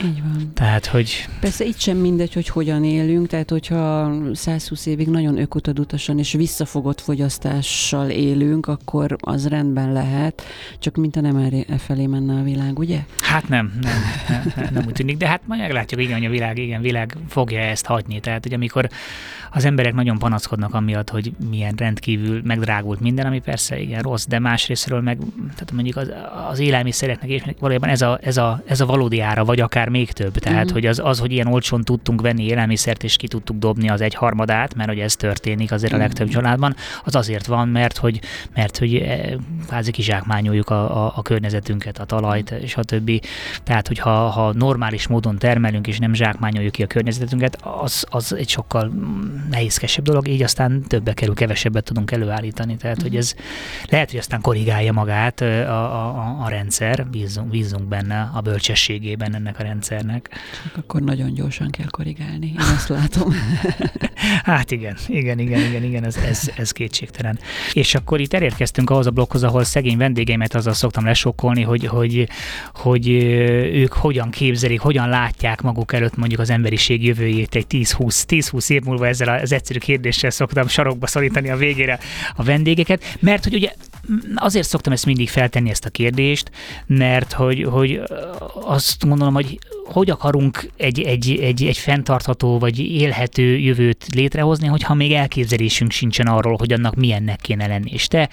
Így 0.06 0.22
van. 0.22 0.52
Tehát, 0.54 0.86
hogy... 0.86 1.28
Persze 1.40 1.66
itt 1.66 1.80
sem 1.80 1.98
mindegy, 1.98 2.34
hogy 2.34 2.48
hogyan 2.48 2.84
élünk, 2.84 3.28
tehát 3.28 3.50
hogyha 3.50 4.12
120 4.34 4.86
évig 4.86 5.08
nagyon 5.08 5.38
ökotadutasan 5.38 6.20
és 6.20 6.32
visszafogott 6.32 7.02
fogyasztással 7.02 8.10
élünk, 8.10 8.68
akkor 8.68 9.16
az 9.20 9.48
rendben 9.48 9.92
lehet, 9.92 10.44
csak 10.80 10.96
mint 10.96 11.16
a 11.16 11.22
nem 11.22 11.66
e 11.68 11.78
felé 11.78 12.06
menne 12.06 12.40
a 12.40 12.44
világ, 12.44 12.80
ugye? 12.80 13.00
Hát 13.22 13.50
nem, 13.50 13.74
nem, 13.82 14.02
nem, 14.28 14.54
nem, 14.56 14.70
nem 14.74 14.84
úgy 14.88 14.92
tűnik, 14.98 15.18
de 15.18 15.28
hát 15.28 15.42
majd 15.46 15.62
meglátjuk, 15.62 16.02
igen, 16.02 16.24
a 16.24 16.30
világ, 16.30 16.58
igen, 16.58 16.82
világ 16.82 17.18
fogja 17.30 17.60
ezt 17.60 17.86
hagyni. 17.86 18.20
Tehát, 18.20 18.44
hogy 18.44 18.54
amikor 18.54 18.90
az 19.52 19.66
emberek 19.66 19.94
nagyon 19.94 20.18
panaszkodnak 20.18 20.74
amiatt, 20.74 21.10
hogy 21.10 21.32
milyen 21.50 21.74
rendkívül 21.78 22.42
megdrágult 22.44 23.00
minden, 23.00 23.26
ami 23.26 23.40
persze 23.40 23.80
igen 23.80 24.02
rossz, 24.02 24.26
de 24.26 24.40
másrésztről 24.40 25.02
meg, 25.02 25.18
tehát 25.38 25.72
mondjuk 25.72 25.96
az, 25.96 26.12
az 26.50 26.60
élelmiszereknek 26.60 27.30
és 27.30 27.44
valójában 27.60 27.90
ez 27.90 28.02
a, 28.02 28.20
ez, 28.22 28.38
a, 28.38 28.62
ez 28.66 28.82
a 28.82 28.86
valódi 28.86 29.20
ára, 29.20 29.46
vagy 29.46 29.60
akár 29.60 29.90
még 29.90 30.12
több. 30.12 30.38
Tehát, 30.38 30.58
uh-huh. 30.58 30.74
hogy 30.74 30.86
az, 30.86 31.02
az, 31.04 31.20
hogy 31.20 31.32
ilyen 31.32 31.48
olcsón 31.48 31.84
tudtunk 31.84 32.22
venni 32.22 32.44
élelmiszert, 32.44 33.04
és 33.04 33.16
ki 33.16 33.28
tudtuk 33.28 33.58
dobni 33.58 33.90
az 33.90 34.02
egy 34.02 34.14
harmadát, 34.14 34.76
mert 34.76 34.90
hogy 34.90 35.00
ez 35.00 35.16
történik 35.16 35.72
azért 35.72 35.94
a 35.94 35.98
legtöbb 35.98 36.28
családban, 36.28 36.76
az 37.04 37.16
azért 37.16 37.46
van, 37.46 37.68
mert 37.68 37.98
hogy, 37.98 38.20
mert 38.54 38.78
hogy 38.78 38.96
eh, 38.96 39.34
kvázi 39.68 39.92
kizsákmányoljuk 39.92 40.70
a, 40.70 41.06
a, 41.06 41.14
a 41.16 41.22
környezetünket, 41.22 42.00
a 42.00 42.06
talajt, 42.06 42.52
és 42.52 42.76
a 42.76 42.84
többi. 42.84 43.22
Tehát, 43.64 43.88
hogyha 43.88 44.30
ha 44.30 44.54
normális 44.54 45.08
módon 45.08 45.38
termelünk, 45.38 45.88
és 45.88 46.00
nem 46.00 46.14
zsákmányoljuk 46.14 46.72
ki 46.72 46.84
a 46.84 46.88
környezetünket, 46.88 47.58
az, 47.62 48.06
az 48.10 48.34
egy 48.34 48.50
sokkal 48.50 48.92
nehézkesebb 49.50 50.04
dolog, 50.04 50.28
így 50.28 50.44
aztán 50.44 50.84
többe 50.88 51.14
kerül, 51.14 51.36
kevesebbet 51.36 51.84
tudunk 51.84 52.12
előállítani. 52.12 52.76
Tehát, 52.76 53.02
hogy 53.02 53.16
ez 53.16 53.34
lehet, 53.90 54.10
hogy 54.12 54.20
aztán 54.20 54.42
korrigálja 54.42 54.92
magát 54.92 55.42
a, 55.42 56.16
a, 56.18 56.44
a 56.44 56.50
rendszer, 56.50 57.08
bízunk, 57.08 57.50
bízunk 57.50 57.88
benne, 57.88 58.30
a 58.34 58.42
bölcsességében 58.42 59.36
ennek 59.36 59.60
a 59.60 59.64
rendszernek. 59.64 60.30
Csak 60.64 60.78
akkor 60.78 61.02
nagyon 61.02 61.34
gyorsan 61.34 61.70
kell 61.70 61.90
korrigálni, 61.90 62.48
én 62.48 62.66
azt 62.76 62.90
látom. 62.90 63.34
hát 64.44 64.72
igen, 64.72 64.98
igen, 65.08 65.40
igen, 65.40 65.60
igen, 65.60 65.84
igen, 65.84 66.04
ez, 66.04 66.16
ez, 66.16 66.52
ez 66.56 66.72
kétségtelen. 66.72 67.40
És 67.74 67.96
akkor 67.96 68.20
itt 68.20 68.34
elérkeztünk 68.34 68.90
ahhoz 68.90 69.06
a 69.06 69.12
blokkhoz, 69.12 69.44
ahol 69.44 69.64
szegény 69.64 69.98
vendégeimet 69.98 70.56
azzal 70.56 70.74
szoktam 70.74 71.06
lesokkolni, 71.06 71.62
hogy, 71.62 71.86
hogy, 71.86 72.30
hogy 72.74 73.08
ők 73.74 73.94
hogyan 73.94 74.30
képzelik, 74.30 74.80
hogyan 74.80 75.10
látják 75.10 75.62
maguk 75.62 75.94
előtt 75.94 76.16
mondjuk 76.16 76.40
az 76.40 76.50
emberiség 76.50 77.04
jövőjét 77.04 77.56
egy 77.56 77.66
10-20 77.70 78.70
év 78.70 78.84
múlva 78.84 79.08
ezzel 79.08 79.27
az 79.28 79.52
egyszerű 79.52 79.80
kérdéssel 79.80 80.30
szoktam 80.30 80.68
sarokba 80.68 81.08
szorítani 81.08 81.50
a 81.50 81.56
végére 81.56 82.00
a 82.36 82.44
vendégeket, 82.44 83.04
mert 83.20 83.44
hogy 83.44 83.54
ugye 83.54 83.72
azért 84.36 84.68
szoktam 84.68 84.94
ezt 84.94 85.06
mindig 85.06 85.30
feltenni 85.30 85.70
ezt 85.70 85.86
a 85.86 85.90
kérdést, 85.90 86.52
mert 86.86 87.34
hogy, 87.34 87.64
hogy 87.64 88.02
azt 88.54 89.08
gondolom, 89.08 89.34
hogy 89.34 89.60
hogy 89.88 90.10
akarunk 90.10 90.70
egy, 90.78 91.02
egy, 91.02 91.40
egy, 91.42 91.64
egy 91.64 91.78
fenntartható 91.78 92.60
vagy 92.60 92.80
élhető 92.80 93.58
jövőt 93.58 94.06
létrehozni, 94.16 94.68
hogyha 94.68 94.94
még 94.94 95.12
elképzelésünk 95.12 95.92
sincsen 95.92 96.28
arról, 96.28 96.56
hogy 96.58 96.74
annak 96.74 96.96
milyennek 96.96 97.40
kéne 97.42 97.68
lenni. 97.68 97.92
És 97.92 98.08
te, 98.08 98.30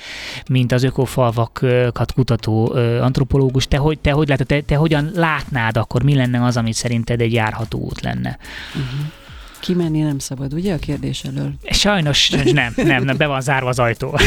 mint 0.49 0.73
az 0.73 0.83
ökofalvakat 0.83 2.13
kutató 2.13 2.73
antropológus, 3.01 3.67
te 3.67 3.77
hogy, 3.77 3.99
te, 3.99 4.11
hogy 4.11 4.29
látod, 4.29 4.47
te, 4.47 4.61
te 4.61 4.77
hogyan 4.77 5.11
látnád 5.15 5.77
akkor, 5.77 6.03
mi 6.03 6.15
lenne 6.15 6.45
az, 6.45 6.57
amit 6.57 6.75
szerinted 6.75 7.21
egy 7.21 7.33
járható 7.33 7.79
út 7.79 8.01
lenne? 8.01 8.39
Uh-huh. 8.75 9.24
Kimenni 9.65 10.01
nem 10.01 10.19
szabad, 10.19 10.53
ugye 10.53 10.75
a 10.75 10.79
kérdés 10.79 11.25
elől? 11.25 11.53
Sajnos 11.71 12.31
nem, 12.31 12.73
nem, 12.77 13.05
nem 13.05 13.17
be 13.17 13.27
van 13.27 13.41
zárva 13.41 13.69
az 13.69 13.79
ajtó. 13.79 14.09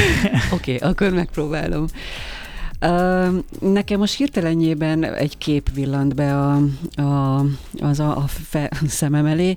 Oké, 0.51 0.75
okay, 0.75 0.89
akkor 0.89 1.09
megpróbálom. 1.09 1.85
Nekem 3.59 3.99
most 3.99 4.17
hirtelenjében 4.17 5.03
egy 5.03 5.37
kép 5.37 5.69
villant 5.73 6.15
be 6.15 6.37
a, 6.37 6.61
a, 7.01 7.43
az 7.79 7.99
a, 7.99 8.17
a 8.17 8.25
fe, 8.27 8.71
szemem 8.87 9.25
elé. 9.25 9.55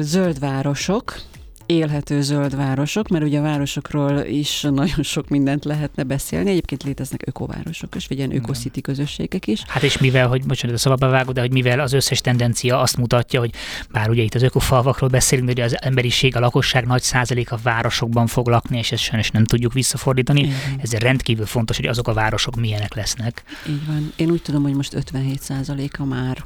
Zöld 0.00 0.38
városok, 0.38 1.20
élhető 1.66 2.22
zöld 2.22 2.56
városok, 2.56 3.08
mert 3.08 3.24
ugye 3.24 3.38
a 3.38 3.42
városokról 3.42 4.18
is 4.18 4.60
nagyon 4.60 5.02
sok 5.02 5.28
mindent 5.28 5.64
lehetne 5.64 6.02
beszélni. 6.02 6.50
Egyébként 6.50 6.82
léteznek 6.82 7.22
ökovárosok 7.26 7.94
is, 7.94 8.06
vagy 8.06 8.16
ilyen 8.16 8.34
ökosziti 8.34 8.80
közösségek 8.80 9.46
is. 9.46 9.62
Hát 9.66 9.82
és 9.82 9.98
mivel, 9.98 10.28
hogy 10.28 10.46
bocsánat, 10.46 10.76
a 10.76 10.78
szabadba 10.78 11.08
vágod, 11.08 11.34
de 11.34 11.40
hogy 11.40 11.52
mivel 11.52 11.80
az 11.80 11.92
összes 11.92 12.20
tendencia 12.20 12.80
azt 12.80 12.96
mutatja, 12.96 13.40
hogy 13.40 13.50
bár 13.90 14.10
ugye 14.10 14.22
itt 14.22 14.34
az 14.34 14.42
ökofalvakról 14.42 15.08
beszélünk, 15.08 15.46
de 15.46 15.52
ugye 15.52 15.64
az 15.64 15.82
emberiség, 15.82 16.36
a 16.36 16.40
lakosság 16.40 16.86
nagy 16.86 17.02
százalék 17.02 17.52
a 17.52 17.58
városokban 17.62 18.26
fog 18.26 18.48
lakni, 18.48 18.78
és 18.78 18.92
ezt 18.92 19.02
sajnos 19.02 19.30
nem 19.30 19.44
tudjuk 19.44 19.72
visszafordítani. 19.72 20.40
Igen. 20.40 20.56
Ez 20.82 20.92
rendkívül 20.92 21.46
fontos, 21.46 21.76
hogy 21.76 21.86
azok 21.86 22.08
a 22.08 22.12
városok 22.12 22.56
milyenek 22.56 22.94
lesznek. 22.94 23.42
Így 23.68 23.86
van. 23.86 24.12
Én 24.16 24.30
úgy 24.30 24.42
tudom, 24.42 24.62
hogy 24.62 24.74
most 24.74 24.94
57 24.94 25.42
százaléka 25.42 26.04
már 26.04 26.44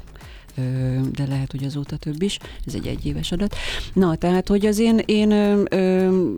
de 1.11 1.25
lehet, 1.27 1.51
hogy 1.51 1.63
azóta 1.63 1.97
több 1.97 2.21
is, 2.21 2.37
ez 2.65 2.73
egy 2.73 2.87
egyéves 2.87 3.31
adat. 3.31 3.55
Na, 3.93 4.15
tehát, 4.15 4.47
hogy 4.47 4.65
az 4.65 4.79
én, 4.79 5.01
én 5.05 5.31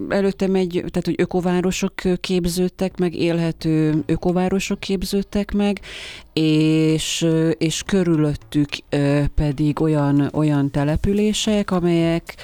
előttem 0.09 0.55
egy, 0.55 0.72
tehát, 0.72 1.05
hogy 1.05 1.15
ökovárosok 1.17 1.93
képződtek 2.19 2.97
meg, 2.97 3.15
élhető 3.15 4.03
ökovárosok 4.05 4.80
képződtek 4.80 5.51
meg, 5.51 5.82
és, 6.34 7.28
és 7.57 7.84
körülöttük 7.86 8.69
pedig 9.36 9.82
olyan, 9.82 10.30
olyan 10.34 10.72
települések, 10.72 11.72
amelyek 11.72 12.36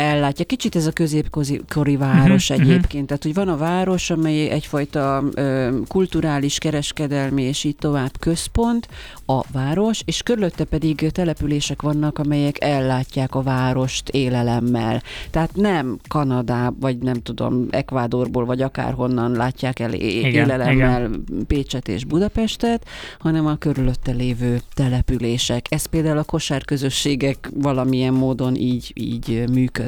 ellátja. 0.00 0.44
Kicsit 0.44 0.76
ez 0.76 0.86
a 0.86 0.92
középkori 1.30 1.96
város 1.96 2.50
uh-huh, 2.50 2.66
egyébként. 2.66 3.06
Tehát, 3.06 3.22
hogy 3.22 3.34
van 3.34 3.48
a 3.48 3.56
város, 3.56 4.10
amely 4.10 4.48
egyfajta 4.48 5.24
ö, 5.34 5.68
kulturális, 5.88 6.58
kereskedelmi 6.58 7.42
és 7.42 7.64
így 7.64 7.76
tovább 7.76 8.18
központ, 8.18 8.88
a 9.26 9.42
város, 9.52 10.02
és 10.04 10.22
körülötte 10.22 10.64
pedig 10.64 11.10
települések 11.10 11.82
vannak, 11.82 12.18
amelyek 12.18 12.64
ellátják 12.64 13.34
a 13.34 13.42
várost 13.42 14.08
élelemmel. 14.08 15.02
Tehát 15.30 15.54
nem 15.54 15.98
Kanadá, 16.08 16.72
vagy 16.80 16.98
nem 16.98 17.22
tudom, 17.22 17.66
Ekvádorból, 17.70 18.44
vagy 18.44 18.62
akárhonnan 18.62 19.32
látják 19.32 19.78
el 19.78 19.92
igen, 19.92 20.32
élelemmel 20.32 21.04
igen. 21.04 21.24
Pécset 21.46 21.88
és 21.88 22.04
Budapestet, 22.04 22.86
hanem 23.18 23.46
a 23.46 23.56
körülötte 23.56 24.12
lévő 24.12 24.60
települések. 24.74 25.66
Ez 25.68 25.86
például 25.86 26.18
a 26.18 26.24
kosárközösségek 26.24 27.50
valamilyen 27.54 28.14
módon 28.14 28.54
így, 28.54 28.92
így 28.94 29.44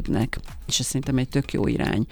működnek 0.08 0.38
és 0.66 0.78
ez 0.78 0.86
szerintem 0.86 1.18
egy 1.18 1.28
tök 1.28 1.52
jó 1.52 1.66
irány. 1.66 2.06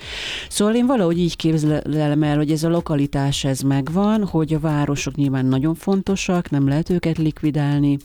Szóval 0.48 0.74
én 0.74 0.86
valahogy 0.86 1.18
így 1.18 1.36
képzelem 1.36 2.22
el, 2.22 2.36
hogy 2.36 2.50
ez 2.50 2.62
a 2.62 2.68
lokalitás 2.68 3.44
ez 3.44 3.60
megvan, 3.60 4.26
hogy 4.26 4.54
a 4.54 4.60
városok 4.60 5.14
nyilván 5.14 5.46
nagyon 5.46 5.74
fontosak, 5.74 6.50
nem 6.50 6.68
lehet 6.68 6.90
őket 6.90 7.18
likvidálni, 7.18 7.98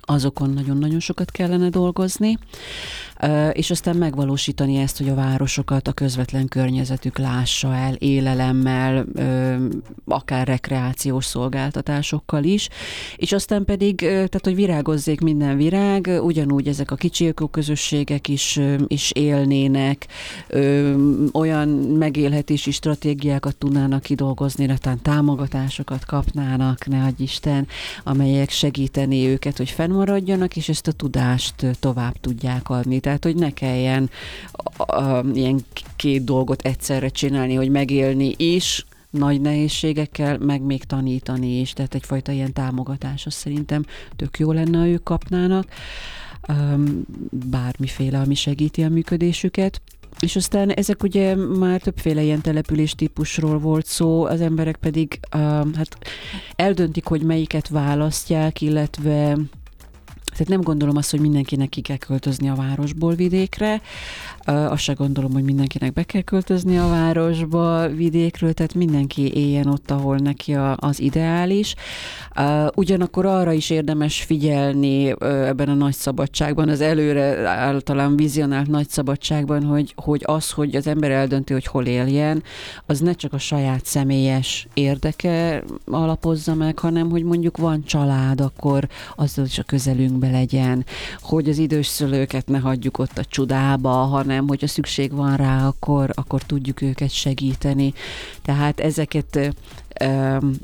azokon 0.00 0.50
nagyon-nagyon 0.50 1.00
sokat 1.00 1.30
kellene 1.30 1.68
dolgozni, 1.68 2.38
és 3.52 3.70
aztán 3.70 3.96
megvalósítani 3.96 4.76
ezt, 4.76 4.98
hogy 4.98 5.08
a 5.08 5.14
városokat 5.14 5.88
a 5.88 5.92
közvetlen 5.92 6.48
környezetük 6.48 7.18
lássa 7.18 7.74
el 7.74 7.94
élelemmel, 7.94 9.06
akár 10.04 10.46
rekreációs 10.46 11.24
szolgáltatásokkal 11.24 12.44
is, 12.44 12.68
és 13.16 13.32
aztán 13.32 13.64
pedig, 13.64 13.96
tehát 13.96 14.44
hogy 14.44 14.54
virágozzék 14.54 15.20
minden 15.20 15.56
virág, 15.56 16.06
ugyanúgy 16.22 16.68
ezek 16.68 16.90
a 16.90 16.96
kicsi 16.96 17.34
közösségek 17.50 18.28
is, 18.28 18.60
is 18.86 19.10
élnének, 19.10 20.06
olyan 21.32 21.68
megélhetési 21.98 22.70
stratégiákat 22.70 23.56
tudnának 23.56 24.02
kidolgozni, 24.02 24.74
talán 24.78 25.02
támogatásokat 25.02 26.04
kapnának, 26.04 26.86
ne 26.86 27.04
adj 27.04 27.22
Isten, 27.22 27.66
amelyek 28.04 28.50
segíteni 28.50 29.26
őket, 29.26 29.56
hogy 29.56 29.70
fennmaradjanak, 29.70 30.56
és 30.56 30.68
ezt 30.68 30.86
a 30.86 30.92
tudást 30.92 31.54
tovább 31.80 32.20
tudják 32.20 32.68
adni. 32.68 33.00
Tehát, 33.06 33.24
hogy 33.24 33.36
ne 33.36 33.50
kelljen 33.50 34.10
ilyen 35.32 35.64
két 35.96 36.24
dolgot 36.24 36.62
egyszerre 36.62 37.08
csinálni, 37.08 37.54
hogy 37.54 37.68
megélni 37.68 38.34
is, 38.36 38.86
nagy 39.10 39.40
nehézségekkel, 39.40 40.38
meg 40.38 40.62
még 40.62 40.84
tanítani 40.84 41.60
is, 41.60 41.72
tehát 41.72 41.94
egyfajta 41.94 42.32
ilyen 42.32 42.52
támogatás, 42.52 43.26
az 43.26 43.34
szerintem 43.34 43.84
tök 44.16 44.38
jó 44.38 44.52
lenne, 44.52 44.78
ha 44.78 44.86
ők 44.86 45.02
kapnának, 45.02 45.66
bármiféle, 47.30 48.18
ami 48.18 48.34
segíti 48.34 48.82
a 48.82 48.88
működésüket. 48.88 49.80
És 50.20 50.36
aztán 50.36 50.70
ezek 50.70 51.02
ugye 51.02 51.34
már 51.34 51.80
többféle 51.80 52.22
ilyen 52.22 52.40
település 52.40 52.94
típusról 52.94 53.58
volt 53.58 53.86
szó, 53.86 54.24
az 54.24 54.40
emberek 54.40 54.76
pedig 54.76 55.20
hát 55.74 55.98
eldöntik, 56.56 57.04
hogy 57.06 57.22
melyiket 57.22 57.68
választják, 57.68 58.60
illetve 58.60 59.36
tehát 60.36 60.52
nem 60.52 60.60
gondolom 60.60 60.96
azt, 60.96 61.10
hogy 61.10 61.20
mindenkinek 61.20 61.68
ki 61.68 61.80
kell 61.80 61.96
költözni 61.96 62.48
a 62.48 62.54
városból 62.54 63.14
vidékre, 63.14 63.80
azt 64.46 64.82
se 64.82 64.92
gondolom, 64.92 65.32
hogy 65.32 65.42
mindenkinek 65.42 65.92
be 65.92 66.02
kell 66.02 66.22
költözni 66.22 66.78
a 66.78 66.88
városba 66.88 67.88
vidékről, 67.88 68.52
tehát 68.52 68.74
mindenki 68.74 69.36
éljen 69.36 69.66
ott, 69.66 69.90
ahol 69.90 70.16
neki 70.16 70.54
a, 70.54 70.76
az 70.78 71.00
ideális. 71.00 71.74
Ugyanakkor 72.74 73.26
arra 73.26 73.52
is 73.52 73.70
érdemes 73.70 74.22
figyelni 74.22 75.14
ebben 75.20 75.68
a 75.68 75.74
nagy 75.74 75.94
szabadságban, 75.94 76.68
az 76.68 76.80
előre 76.80 77.48
általán 77.48 78.16
vizionált 78.16 78.66
nagy 78.66 78.88
szabadságban, 78.88 79.64
hogy, 79.64 79.92
hogy 79.96 80.22
az, 80.24 80.50
hogy 80.50 80.76
az 80.76 80.86
ember 80.86 81.10
eldönti, 81.10 81.52
hogy 81.52 81.66
hol 81.66 81.86
éljen, 81.86 82.42
az 82.86 83.00
ne 83.00 83.12
csak 83.12 83.32
a 83.32 83.38
saját 83.38 83.84
személyes 83.84 84.66
érdeke 84.74 85.62
alapozza 85.84 86.54
meg, 86.54 86.78
hanem 86.78 87.10
hogy 87.10 87.22
mondjuk 87.22 87.56
van 87.56 87.84
család, 87.84 88.40
akkor 88.40 88.88
azzal 89.16 89.44
is 89.44 89.58
a 89.58 89.62
közelünkbe 89.62 90.30
legyen, 90.30 90.84
hogy 91.20 91.48
az 91.48 91.58
idős 91.58 91.86
szülőket 91.86 92.48
ne 92.48 92.58
hagyjuk 92.58 92.98
ott 92.98 93.18
a 93.18 93.24
csudába, 93.24 93.90
hanem 93.90 94.35
hanem 94.36 94.50
hogyha 94.50 94.66
szükség 94.66 95.12
van 95.12 95.36
rá, 95.36 95.66
akkor, 95.66 96.10
akkor 96.14 96.42
tudjuk 96.42 96.80
őket 96.82 97.10
segíteni. 97.10 97.92
Tehát 98.42 98.80
ezeket 98.80 99.54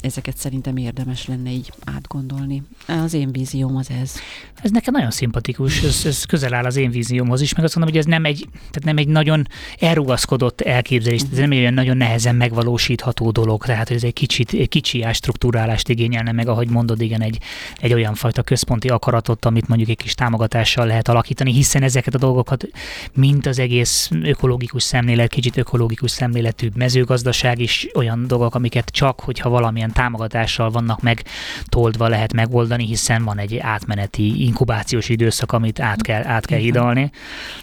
ezeket 0.00 0.36
szerintem 0.36 0.76
érdemes 0.76 1.26
lenne 1.26 1.50
így 1.50 1.72
átgondolni. 1.84 2.62
Az 2.86 3.14
én 3.14 3.32
vízióm 3.32 3.76
az 3.76 3.90
ez. 4.02 4.14
Ez 4.62 4.70
nekem 4.70 4.94
nagyon 4.94 5.10
szimpatikus, 5.10 5.82
ez, 5.82 6.02
ez 6.04 6.24
közel 6.24 6.54
áll 6.54 6.64
az 6.64 6.76
én 6.76 6.90
víziómhoz 6.90 7.40
is, 7.40 7.54
meg 7.54 7.64
azt 7.64 7.76
mondom, 7.76 7.94
hogy 7.94 8.02
ez 8.02 8.08
nem 8.10 8.24
egy, 8.24 8.48
tehát 8.52 8.84
nem 8.84 8.96
egy 8.96 9.08
nagyon 9.08 9.46
elrugaszkodott 9.78 10.60
elképzelés, 10.60 11.20
ez 11.32 11.38
nem 11.38 11.50
egy 11.50 11.58
olyan 11.58 11.74
nagyon 11.74 11.96
nehezen 11.96 12.34
megvalósítható 12.34 13.30
dolog, 13.30 13.64
tehát 13.64 13.90
ez 13.90 14.04
egy 14.04 14.12
kicsit, 14.12 14.52
egy 14.52 14.68
kicsi 14.68 15.04
struktúrálást 15.12 15.88
igényelne 15.88 16.32
meg, 16.32 16.48
ahogy 16.48 16.68
mondod, 16.68 17.00
igen, 17.00 17.22
egy, 17.22 17.38
egy 17.80 17.92
olyan 17.92 18.14
fajta 18.14 18.42
központi 18.42 18.88
akaratot, 18.88 19.44
amit 19.44 19.68
mondjuk 19.68 19.90
egy 19.90 19.96
kis 19.96 20.14
támogatással 20.14 20.86
lehet 20.86 21.08
alakítani, 21.08 21.52
hiszen 21.52 21.82
ezeket 21.82 22.14
a 22.14 22.18
dolgokat, 22.18 22.66
mint 23.12 23.46
az 23.46 23.58
egész 23.58 24.10
ökológikus 24.22 24.82
szemlélet, 24.82 25.28
kicsit 25.28 25.56
ökológikus 25.56 26.10
szemléletű 26.10 26.68
mezőgazdaság 26.74 27.58
is 27.58 27.88
olyan 27.94 28.26
dolgok, 28.26 28.54
amiket 28.54 28.88
csak 28.90 29.21
hogyha 29.22 29.48
valamilyen 29.48 29.92
támogatással 29.92 30.70
vannak 30.70 31.02
meg 31.02 31.24
toldva 31.64 32.08
lehet 32.08 32.32
megoldani, 32.32 32.86
hiszen 32.86 33.24
van 33.24 33.38
egy 33.38 33.58
átmeneti 33.58 34.44
inkubációs 34.44 35.08
időszak, 35.08 35.52
amit 35.52 35.80
át 35.80 36.02
kell, 36.02 36.22
át 36.24 36.46
kell 36.46 36.58
hidalni. 36.58 37.10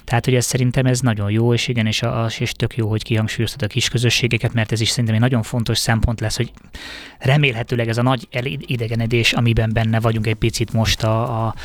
Tehát, 0.04 0.26
hogy 0.26 0.36
ez 0.36 0.46
szerintem 0.46 0.86
ez 0.86 1.00
nagyon 1.00 1.32
jó, 1.32 1.54
és 1.54 1.68
igen, 1.68 1.86
és, 1.86 2.02
a, 2.02 2.28
és 2.40 2.52
tök 2.52 2.78
jó, 2.78 2.90
hogy 2.90 3.04
kihangsúlyoztad 3.04 3.62
a 3.62 3.68
kis 3.68 3.90
közösségeket, 3.90 4.54
mert 4.54 4.72
ez 4.72 4.82
is 4.82 4.90
szerintem 4.90 5.16
egy 5.16 5.22
nagyon 5.22 5.44
fontos 5.44 5.78
szempont 5.78 6.20
lesz, 6.20 6.38
hogy 6.38 6.52
remélhetőleg 7.20 7.88
ez 7.88 7.98
a 7.98 8.02
nagy 8.02 8.28
idegenedés, 8.60 9.34
amiben 9.34 9.70
benne 9.74 10.00
vagyunk 10.00 10.28
egy 10.28 10.36
picit 10.36 10.74
most 10.74 11.04
a, 11.04 11.46
a 11.46 11.56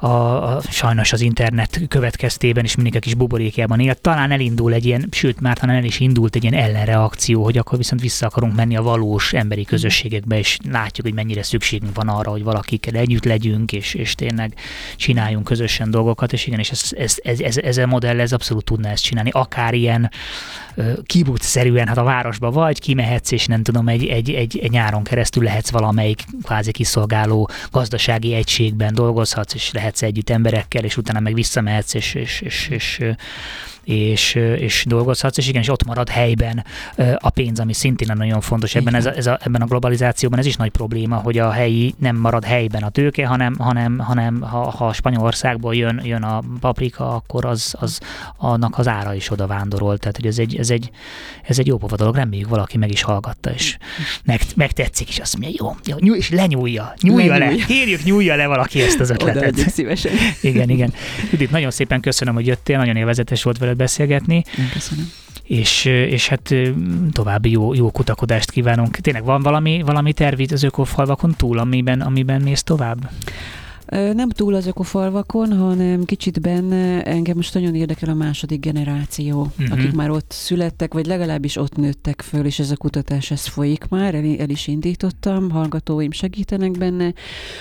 a, 0.00 0.06
a, 0.06 0.60
sajnos 0.70 1.12
az 1.12 1.20
internet 1.20 1.80
következtében 1.88 2.64
is 2.64 2.74
mindig 2.74 2.96
a 2.96 2.98
kis 2.98 3.14
buborékjában 3.14 3.80
él. 3.80 3.94
Talán 3.94 4.30
elindul 4.30 4.72
egy 4.72 4.84
ilyen, 4.84 5.08
sőt 5.10 5.40
már 5.40 5.58
talán 5.58 5.76
el 5.76 5.84
is 5.84 6.00
indult 6.00 6.36
egy 6.36 6.42
ilyen 6.42 6.62
ellenreakció, 6.64 7.44
hogy 7.44 7.58
akkor 7.58 7.78
viszont 7.78 8.00
vissza 8.00 8.26
akarunk 8.26 8.54
menni 8.54 8.76
a 8.76 8.82
valós 8.82 9.32
emberi 9.32 9.64
közösségekbe, 9.64 10.38
és 10.38 10.58
látjuk, 10.70 11.06
hogy 11.06 11.14
mennyire 11.14 11.42
szükségünk 11.42 11.94
van 11.94 12.08
arra, 12.08 12.30
hogy 12.30 12.42
valakikkel 12.42 12.94
együtt 12.94 13.24
legyünk, 13.24 13.72
és, 13.72 13.94
és 13.94 14.14
tényleg 14.14 14.54
csináljunk 14.96 15.44
közösen 15.44 15.90
dolgokat, 15.90 16.32
és 16.32 16.46
igen, 16.46 16.58
és 16.58 16.70
ez, 16.70 16.82
ez, 16.96 17.16
ez, 17.22 17.40
ez, 17.40 17.56
ez 17.56 17.76
a 17.76 17.86
modell 17.86 18.20
ez 18.20 18.32
abszolút 18.32 18.64
tudná 18.64 18.90
ezt 18.90 19.02
csinálni, 19.02 19.30
akár 19.30 19.74
ilyen 19.74 20.10
kibuc-szerűen, 21.02 21.86
hát 21.86 21.96
a 21.96 22.02
városba 22.02 22.50
vagy, 22.50 22.80
kimehetsz, 22.80 23.30
és 23.30 23.46
nem 23.46 23.62
tudom, 23.62 23.88
egy, 23.88 24.06
egy, 24.06 24.30
egy, 24.30 24.58
egy 24.58 24.70
nyáron 24.70 25.02
keresztül 25.02 25.42
lehetsz 25.42 25.70
valamelyik 25.70 26.24
kvázi 26.42 26.70
kiszolgáló 26.70 27.50
gazdasági 27.70 28.34
egységben 28.34 28.94
dolgozhatsz, 28.94 29.54
és 29.54 29.72
lehet 29.72 29.87
élhetsz 29.88 30.02
együtt 30.02 30.30
emberekkel, 30.30 30.84
és 30.84 30.96
utána 30.96 31.20
meg 31.20 31.34
visszamehetsz, 31.34 31.94
és, 31.94 32.14
és, 32.14 32.40
és, 32.40 32.68
és, 32.68 33.02
és, 33.88 34.34
és 34.34 34.84
dolgozhatsz, 34.88 35.38
és 35.38 35.48
igen, 35.48 35.62
és 35.62 35.68
ott 35.68 35.84
marad 35.84 36.08
helyben 36.08 36.64
a 37.16 37.30
pénz, 37.30 37.60
ami 37.60 37.72
szintén 37.72 38.16
nagyon 38.16 38.40
fontos 38.40 38.74
ebben, 38.74 38.94
ez 38.94 39.06
a, 39.06 39.16
ez 39.16 39.26
a, 39.26 39.38
ebben 39.42 39.62
a 39.62 39.66
globalizációban, 39.66 40.38
ez 40.38 40.46
is 40.46 40.56
nagy 40.56 40.70
probléma, 40.70 41.16
hogy 41.16 41.38
a 41.38 41.50
helyi 41.50 41.94
nem 41.98 42.16
marad 42.16 42.44
helyben 42.44 42.82
a 42.82 42.88
tőke, 42.88 43.26
hanem, 43.26 43.54
hanem, 43.58 43.98
hanem 43.98 44.40
ha, 44.40 44.70
ha 44.70 44.92
Spanyolországból 44.92 45.74
jön, 45.74 46.00
jön 46.04 46.22
a 46.22 46.42
paprika, 46.60 47.14
akkor 47.14 47.44
az, 47.44 47.74
az 47.78 48.00
annak 48.36 48.78
az 48.78 48.88
ára 48.88 49.14
is 49.14 49.30
oda 49.30 49.46
vándorol, 49.46 49.98
tehát 49.98 50.16
hogy 50.16 50.26
ez 50.26 50.38
egy, 50.38 50.56
ez 50.56 50.70
egy, 50.70 50.90
ez 51.42 51.58
egy 51.58 51.66
jó 51.66 51.76
pofa 51.76 51.96
dolog, 51.96 52.14
reméljük 52.14 52.48
valaki 52.48 52.78
meg 52.78 52.90
is 52.90 53.02
hallgatta, 53.02 53.50
és 53.50 53.76
meg, 54.24 54.40
megtetszik, 54.56 55.08
és 55.08 55.18
azt 55.18 55.38
mondja, 55.38 55.58
jó, 55.62 55.76
jó 55.84 55.96
nyúj, 56.00 56.16
és 56.16 56.30
lenyúlja, 56.30 56.94
nyúlja 57.00 57.36
lenyúlja. 57.36 57.58
le, 57.58 57.64
kérjük, 57.66 58.04
nyúlja 58.04 58.36
le 58.36 58.46
valaki 58.46 58.82
ezt 58.82 59.00
az 59.00 59.10
ötletet. 59.10 59.58
Oda 59.58 59.70
szívesen. 59.70 60.12
igen, 60.40 60.68
igen. 60.68 60.92
Judit, 61.30 61.50
nagyon 61.50 61.70
szépen 61.70 62.00
köszönöm, 62.00 62.34
hogy 62.34 62.46
jöttél, 62.46 62.76
nagyon 62.78 62.96
élvezetes 62.96 63.42
volt 63.42 63.58
veled 63.58 63.76
beszélgetni. 63.78 64.44
Én 64.58 64.68
köszönöm. 64.72 65.10
És, 65.42 65.84
és 65.84 66.28
hát 66.28 66.54
további 67.12 67.50
jó, 67.50 67.74
jó 67.74 67.90
kutakodást 67.90 68.50
kívánunk. 68.50 68.96
Tényleg 68.96 69.24
van 69.24 69.42
valami, 69.42 69.82
valami 69.82 70.12
tervít 70.12 70.52
az 70.52 70.62
ökofalvakon 70.62 71.34
túl, 71.36 71.58
amiben, 71.58 72.00
amiben 72.00 72.42
mész 72.42 72.62
tovább? 72.62 73.10
Nem 73.90 74.28
túl 74.28 74.54
azok 74.54 74.78
a 74.78 74.82
falvakon, 74.82 75.58
hanem 75.58 76.04
kicsit 76.04 76.40
benne 76.40 77.02
engem 77.02 77.36
most 77.36 77.54
nagyon 77.54 77.74
érdekel 77.74 78.08
a 78.08 78.14
második 78.14 78.60
generáció, 78.60 79.40
uh-huh. 79.40 79.78
akik 79.78 79.92
már 79.92 80.10
ott 80.10 80.30
születtek, 80.30 80.92
vagy 80.92 81.06
legalábbis 81.06 81.56
ott 81.56 81.76
nőttek 81.76 82.22
föl, 82.22 82.44
és 82.44 82.58
ez 82.58 82.70
a 82.70 82.76
kutatás 82.76 83.30
ez 83.30 83.46
folyik 83.46 83.88
már, 83.88 84.14
el, 84.14 84.24
el 84.38 84.48
is 84.48 84.66
indítottam, 84.66 85.50
hallgatóim 85.50 86.10
segítenek 86.10 86.70
benne, 86.70 87.12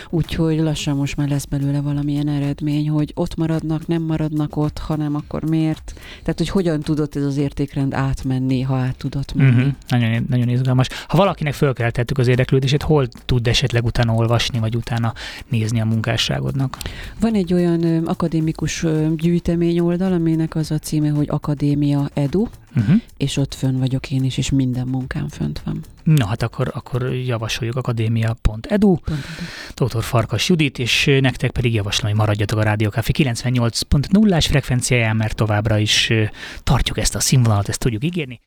úgyhogy 0.10 0.60
lassan 0.60 0.96
most 0.96 1.16
már 1.16 1.30
lesz 1.30 1.46
belőle 1.46 1.82
valamilyen 1.82 2.28
eredmény, 2.28 2.90
hogy 2.90 3.12
ott 3.16 3.36
maradnak, 3.36 3.88
nem 3.88 4.02
maradnak 4.02 4.56
ott, 4.56 4.78
hanem 4.78 5.16
akkor 5.16 5.44
miért? 5.44 5.94
Tehát, 6.24 6.38
hogy 6.38 6.50
hogyan 6.50 6.82
tudott 6.82 7.16
ez 7.16 7.24
az 7.24 7.38
értékrend 7.38 7.94
átmenni, 7.94 8.62
ha 8.62 8.76
át 8.76 8.98
tudott 8.98 9.34
menni. 9.34 9.50
Uh-huh. 9.50 9.74
Nagyon, 9.88 10.26
nagyon 10.30 10.50
izgalmas. 10.50 10.88
Ha 11.08 11.18
valakinek 11.18 11.54
fölkeltettük 11.54 12.18
az 12.18 12.28
érdeklődését, 12.28 12.84
hol 12.84 13.08
tud 13.26 13.48
esetleg 13.48 13.86
utána 13.86 14.14
olvasni, 14.14 14.60
vagy 14.60 14.76
utána 14.76 15.14
nézni 15.50 15.82
a 15.82 15.86
munkát? 15.86 16.16
Munkásságodnak? 16.18 16.78
Van 17.20 17.34
egy 17.34 17.54
olyan 17.54 18.06
akadémikus 18.06 18.86
gyűjtemény 19.16 19.80
oldal, 19.80 20.14
aminek 20.14 20.56
az 20.56 20.72
a 20.72 20.78
címe, 20.78 21.10
hogy 21.10 21.28
Akadémia 21.30 22.10
Edu, 22.14 22.48
uh-huh. 22.76 22.96
és 23.18 23.38
ott 23.38 23.54
fönn 23.54 23.80
vagyok 23.80 24.12
én 24.12 24.24
is, 24.24 24.38
és 24.38 24.50
minden 24.50 24.88
munkám 24.88 25.28
fönt 25.28 25.62
van. 25.66 25.84
Na 26.04 26.26
hát 26.26 26.42
akkor, 26.42 26.72
akkor 26.74 27.14
javasoljuk 27.14 27.76
akadémia.edu, 27.76 28.98
dr. 29.76 30.04
Farkas 30.04 30.50
Judit, 30.50 30.80
és 30.80 31.18
nektek 31.22 31.52
pedig 31.52 31.74
javaslom, 31.74 32.10
hogy 32.10 32.20
maradjatok 32.20 32.60
a 32.60 32.64
Rádió 32.64 32.90
Café 32.90 33.12
98.0-ás 33.16 34.46
frekvenciáján, 34.48 35.16
mert 35.16 35.36
továbbra 35.36 35.78
is 35.78 36.12
tartjuk 36.64 36.98
ezt 36.98 37.16
a 37.16 37.20
színvonalat, 37.20 37.70
ezt 37.70 37.80
tudjuk 37.80 38.04
ígérni. 38.04 38.42